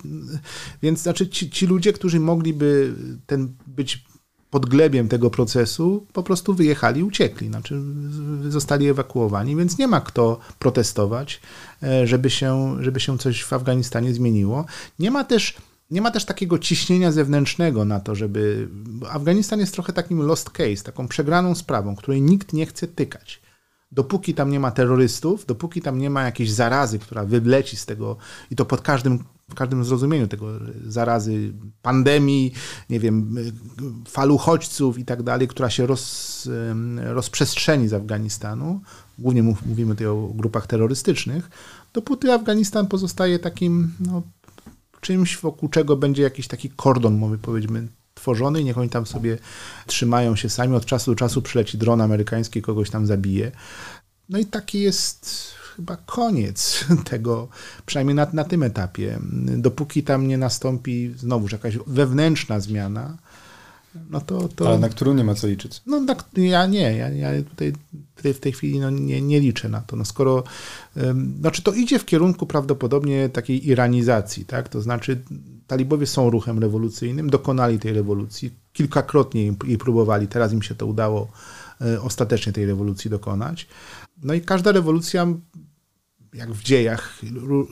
więc 0.82 1.02
znaczy 1.02 1.30
ci, 1.30 1.50
ci 1.50 1.68
ludzie, 1.68 1.94
którzy 1.94 2.20
mogliby 2.20 2.94
ten 3.26 3.54
być 3.68 4.06
podglebiem 4.50 5.08
tego 5.08 5.30
procesu 5.30 6.06
po 6.14 6.24
prostu 6.24 6.54
wyjechali, 6.54 7.04
uciekli, 7.04 7.48
znaczy 7.48 7.82
zostali 8.50 8.88
ewakuowani, 8.88 9.56
więc 9.56 9.78
nie 9.78 9.88
ma 9.88 10.02
kto 10.02 10.40
protestować, 10.60 11.42
e, 11.84 12.08
żeby 12.08 12.30
się, 12.30 12.78
żeby 12.80 13.00
się 13.00 13.18
coś 13.18 13.44
w 13.44 13.54
Afganistanie 13.54 14.14
zmieniło. 14.14 14.66
Nie 15.00 15.12
ma 15.12 15.24
też 15.24 15.58
nie 15.92 16.02
ma 16.02 16.12
też 16.12 16.26
takiego 16.26 16.60
ciśnienia 16.60 17.12
zewnętrznego 17.12 17.86
na 17.86 18.00
to, 18.00 18.16
żeby. 18.16 18.70
Afganistan 19.10 19.60
jest 19.60 19.74
trochę 19.74 19.94
takim 19.94 20.22
lost 20.22 20.50
case, 20.50 20.84
taką 20.84 21.08
przegraną 21.08 21.56
sprawą, 21.56 21.96
której 21.96 22.22
nikt 22.22 22.54
nie 22.54 22.66
chce 22.66 22.88
tykać. 22.88 23.42
Dopóki 23.92 24.34
tam 24.34 24.50
nie 24.50 24.60
ma 24.60 24.72
terrorystów, 24.72 25.46
dopóki 25.46 25.82
tam 25.82 25.98
nie 25.98 26.10
ma 26.10 26.24
jakiejś 26.24 26.52
zarazy, 26.52 27.00
która 27.00 27.26
wyleci 27.26 27.78
z 27.78 27.86
tego, 27.86 28.18
i 28.52 28.56
to 28.56 28.66
pod 28.66 28.82
każdym 28.82 29.24
w 29.52 29.56
każdym 29.56 29.86
zrozumieniu 29.86 30.28
tego 30.28 30.48
zarazy, 30.88 31.54
pandemii, 31.82 32.54
nie 32.90 33.00
wiem, 33.00 33.36
fal 34.08 34.32
uchodźców 34.32 35.00
i 35.00 35.06
tak 35.06 35.24
dalej, 35.24 35.48
która 35.48 35.70
się 35.70 35.86
roz, 35.86 36.50
rozprzestrzeni 37.04 37.88
z 37.88 37.94
Afganistanu, 37.94 38.82
głównie 39.20 39.44
mówimy 39.44 39.94
tutaj 39.94 40.08
o 40.08 40.32
grupach 40.36 40.68
terrorystycznych, 40.68 41.50
dopóty 41.94 42.34
Afganistan 42.34 42.88
pozostaje 42.88 43.40
takim 43.40 43.94
no, 44.00 44.22
czymś, 45.02 45.38
wokół 45.38 45.70
czego 45.70 45.98
będzie 45.98 46.24
jakiś 46.24 46.48
taki 46.48 46.70
kordon, 46.70 47.40
powiedzmy, 47.42 47.88
tworzony 48.14 48.62
i 48.62 48.66
niech 48.66 48.78
oni 48.78 48.90
tam 48.90 49.06
sobie 49.06 49.38
trzymają 49.88 50.36
się 50.36 50.50
sami. 50.50 50.76
Od 50.76 50.86
czasu 50.86 51.12
do 51.12 51.16
czasu 51.16 51.42
przyleci 51.42 51.78
dron 51.78 52.02
amerykański, 52.02 52.62
kogoś 52.62 52.90
tam 52.90 53.06
zabije. 53.06 53.52
No 54.30 54.40
i 54.40 54.46
taki 54.46 54.80
jest 54.80 55.54
chyba 55.76 55.98
koniec 55.98 56.86
tego, 57.12 57.48
przynajmniej 57.86 58.16
na, 58.16 58.28
na 58.34 58.44
tym 58.44 58.64
etapie. 58.64 59.20
Dopóki 59.58 60.04
tam 60.04 60.28
nie 60.28 60.38
nastąpi 60.38 61.14
znowuż 61.18 61.52
jakaś 61.52 61.78
wewnętrzna 61.88 62.60
zmiana, 62.60 63.18
no 64.10 64.22
to, 64.22 64.48
to... 64.48 64.68
Ale 64.68 64.80
na 64.80 64.90
którą 64.90 65.14
nie 65.14 65.24
ma 65.24 65.36
co 65.36 65.48
liczyć. 65.48 65.82
No 65.86 66.00
na, 66.00 66.16
ja 66.38 66.66
nie, 66.66 66.98
ja, 66.98 67.10
ja 67.10 67.44
tutaj, 67.44 67.74
tutaj 68.16 68.34
w 68.34 68.40
tej 68.40 68.52
chwili 68.52 68.80
no, 68.80 68.90
nie, 68.90 69.22
nie 69.22 69.40
liczę 69.40 69.70
na 69.70 69.82
to. 69.82 69.96
No 69.96 70.06
skoro, 70.06 70.44
znaczy 71.40 71.62
to 71.62 71.74
idzie 71.74 72.00
w 72.00 72.06
kierunku 72.06 72.46
prawdopodobnie 72.46 73.30
takiej 73.30 73.68
iranizacji, 73.68 74.46
tak? 74.46 74.70
To 74.70 74.82
znaczy 74.82 75.22
talibowie 75.68 76.08
są 76.08 76.30
ruchem 76.30 76.60
rewolucyjnym, 76.60 77.30
dokonali 77.30 77.80
tej 77.80 77.94
rewolucji, 77.94 78.52
kilkakrotnie 78.74 79.54
jej 79.66 79.78
próbowali, 79.78 80.28
teraz 80.28 80.54
im 80.54 80.62
się 80.62 80.76
to 80.76 80.86
udało 80.86 81.32
e, 81.82 82.02
ostatecznie 82.02 82.54
tej 82.54 82.66
rewolucji 82.66 83.10
dokonać. 83.10 83.68
No 84.24 84.34
i 84.34 84.42
każda 84.42 84.72
rewolucja 84.72 85.28
jak 86.34 86.52
w 86.52 86.64
dziejach, 86.64 87.20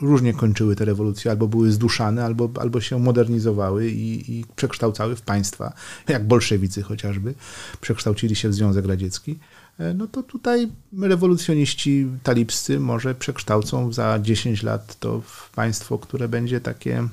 różnie 0.02 0.34
kończyły 0.34 0.76
te 0.76 0.86
rewolucje, 0.86 1.32
albo 1.32 1.48
były 1.48 1.72
zduszane, 1.72 2.26
albo, 2.26 2.50
albo 2.60 2.82
się 2.82 3.00
modernizowały 3.00 3.90
i, 3.90 4.40
i 4.40 4.46
przekształcały 4.56 5.16
w 5.16 5.22
państwa, 5.22 5.74
jak 6.08 6.28
bolszewicy 6.28 6.82
chociażby, 6.82 7.34
przekształcili 7.82 8.36
się 8.36 8.50
w 8.50 8.54
Związek 8.54 8.86
Radziecki. 8.86 9.40
e, 9.78 9.94
no 9.94 10.08
to 10.08 10.24
tutaj 10.24 10.68
rewolucjoniści 11.02 12.08
talibscy 12.24 12.80
może 12.80 13.16
przekształcą 13.16 13.94
za 13.94 14.20
10 14.20 14.64
lat 14.64 15.00
to 15.00 15.22
w 15.22 15.50
państwo, 15.56 16.00
które 16.00 16.28
będzie 16.28 16.62
takie, 16.62 17.08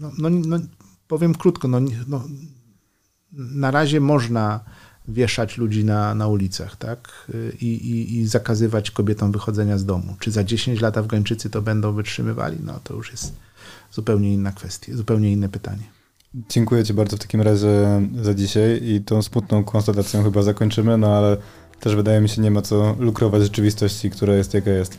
no, 0.00 0.12
no, 0.18 0.30
no 0.30 0.58
powiem 1.08 1.34
krótko, 1.34 1.68
no, 1.68 1.80
no, 2.06 2.24
na 3.32 3.70
razie 3.70 4.00
można 4.00 4.60
wieszać 5.08 5.58
ludzi 5.58 5.84
na, 5.84 6.14
na 6.14 6.28
ulicach, 6.28 6.76
tak? 6.76 7.28
I, 7.60 7.66
i, 7.66 8.16
I 8.16 8.26
zakazywać 8.26 8.90
kobietom 8.90 9.32
wychodzenia 9.32 9.78
z 9.78 9.84
domu. 9.84 10.16
Czy 10.20 10.30
za 10.30 10.44
10 10.44 10.80
lat 10.80 10.98
Afgańczycy 10.98 11.50
to 11.50 11.62
będą 11.62 11.92
wytrzymywali? 11.92 12.56
No 12.64 12.80
to 12.84 12.94
już 12.94 13.10
jest 13.10 13.32
zupełnie 13.92 14.34
inna 14.34 14.52
kwestia, 14.52 14.96
zupełnie 14.96 15.32
inne 15.32 15.48
pytanie. 15.48 15.82
Dziękuję 16.48 16.84
Ci 16.84 16.94
bardzo 16.94 17.16
w 17.16 17.20
takim 17.20 17.40
razie 17.40 18.02
za 18.22 18.34
dzisiaj 18.34 18.80
i 18.82 19.00
tą 19.00 19.22
smutną 19.22 19.64
konstatacją 19.64 20.22
chyba 20.22 20.42
zakończymy, 20.42 20.98
no 20.98 21.16
ale 21.16 21.36
też 21.80 21.96
wydaje 21.96 22.20
mi 22.20 22.28
się 22.28 22.42
nie 22.42 22.50
ma 22.50 22.62
co 22.62 22.96
lukrować 22.98 23.42
rzeczywistości, 23.42 24.10
która 24.10 24.34
jest 24.34 24.54
jaka 24.54 24.70
jest. 24.70 24.98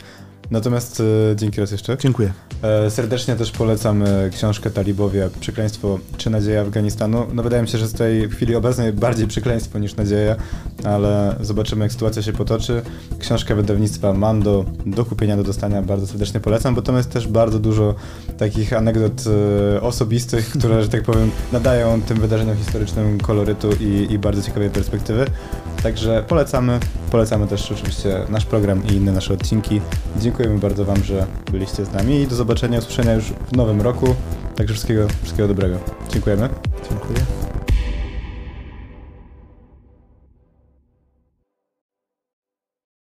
Natomiast 0.52 1.00
e, 1.32 1.36
dzięki 1.36 1.60
raz 1.62 1.72
jeszcze. 1.72 1.98
Dziękuję. 1.98 2.34
E, 2.62 2.92
serdecznie 2.92 3.36
też 3.36 3.52
polecam 3.52 4.04
e, 4.04 4.30
książkę 4.30 4.70
Talibowie 4.70 5.30
Przekleństwo 5.40 6.00
czy 6.18 6.30
Nadzieja 6.30 6.62
Afganistanu. 6.62 7.28
No 7.34 7.44
wydaje 7.44 7.62
mi 7.62 7.68
się, 7.70 7.78
że 7.78 7.88
w 7.88 7.94
tej 7.94 8.30
chwili 8.30 8.56
obecnej 8.56 8.94
bardziej 8.94 9.28
przekleństwo 9.28 9.80
niż 9.80 9.96
nadzieja, 9.96 10.36
ale 10.84 11.36
zobaczymy 11.42 11.86
jak 11.86 11.92
sytuacja 11.92 12.22
się 12.22 12.34
potoczy. 12.34 12.82
Książka 13.20 13.56
wydawnictwa 13.56 14.14
Mando 14.14 14.66
do 14.86 15.06
kupienia, 15.06 15.38
do 15.38 15.44
dostania 15.44 15.82
bardzo 15.82 16.08
serdecznie 16.08 16.40
polecam, 16.40 16.76
bo 16.76 16.82
tam 16.82 16.98
jest 16.98 17.12
też 17.12 17.28
bardzo 17.28 17.60
dużo 17.60 17.96
takich 18.38 18.74
anegdot 18.74 19.24
osobistych, 19.82 20.50
które, 20.60 20.84
że 20.84 20.90
tak 20.90 21.04
powiem, 21.04 21.32
nadają 21.52 22.02
tym 22.02 22.18
wydarzeniom 22.18 22.58
historycznym 22.58 23.20
kolorytu 23.20 23.70
i, 23.80 24.08
i 24.14 24.20
bardzo 24.20 24.42
ciekawej 24.42 24.70
perspektywy. 24.70 25.26
Także 25.84 26.24
polecamy. 26.28 26.80
Polecamy 27.12 27.48
też 27.48 27.72
oczywiście 27.72 28.22
nasz 28.30 28.46
program 28.46 28.88
i 28.88 28.94
inne 28.94 29.12
nasze 29.12 29.34
odcinki. 29.34 29.82
Dziękujemy 30.38 30.62
bardzo 30.62 30.86
Wam, 30.86 31.04
że 31.04 31.26
byliście 31.52 31.86
z 31.86 31.94
nami 31.94 32.22
i 32.22 32.28
do 32.28 32.36
zobaczenia, 32.36 32.80
usłyszenia 32.80 33.14
już 33.14 33.26
w 33.26 33.56
nowym 33.56 33.82
roku. 33.82 34.16
Także 34.56 34.74
wszystkiego, 34.74 35.08
wszystkiego 35.24 35.48
dobrego. 35.48 35.78
Dziękujemy. 36.10 36.50
Dziękuję. 36.90 37.20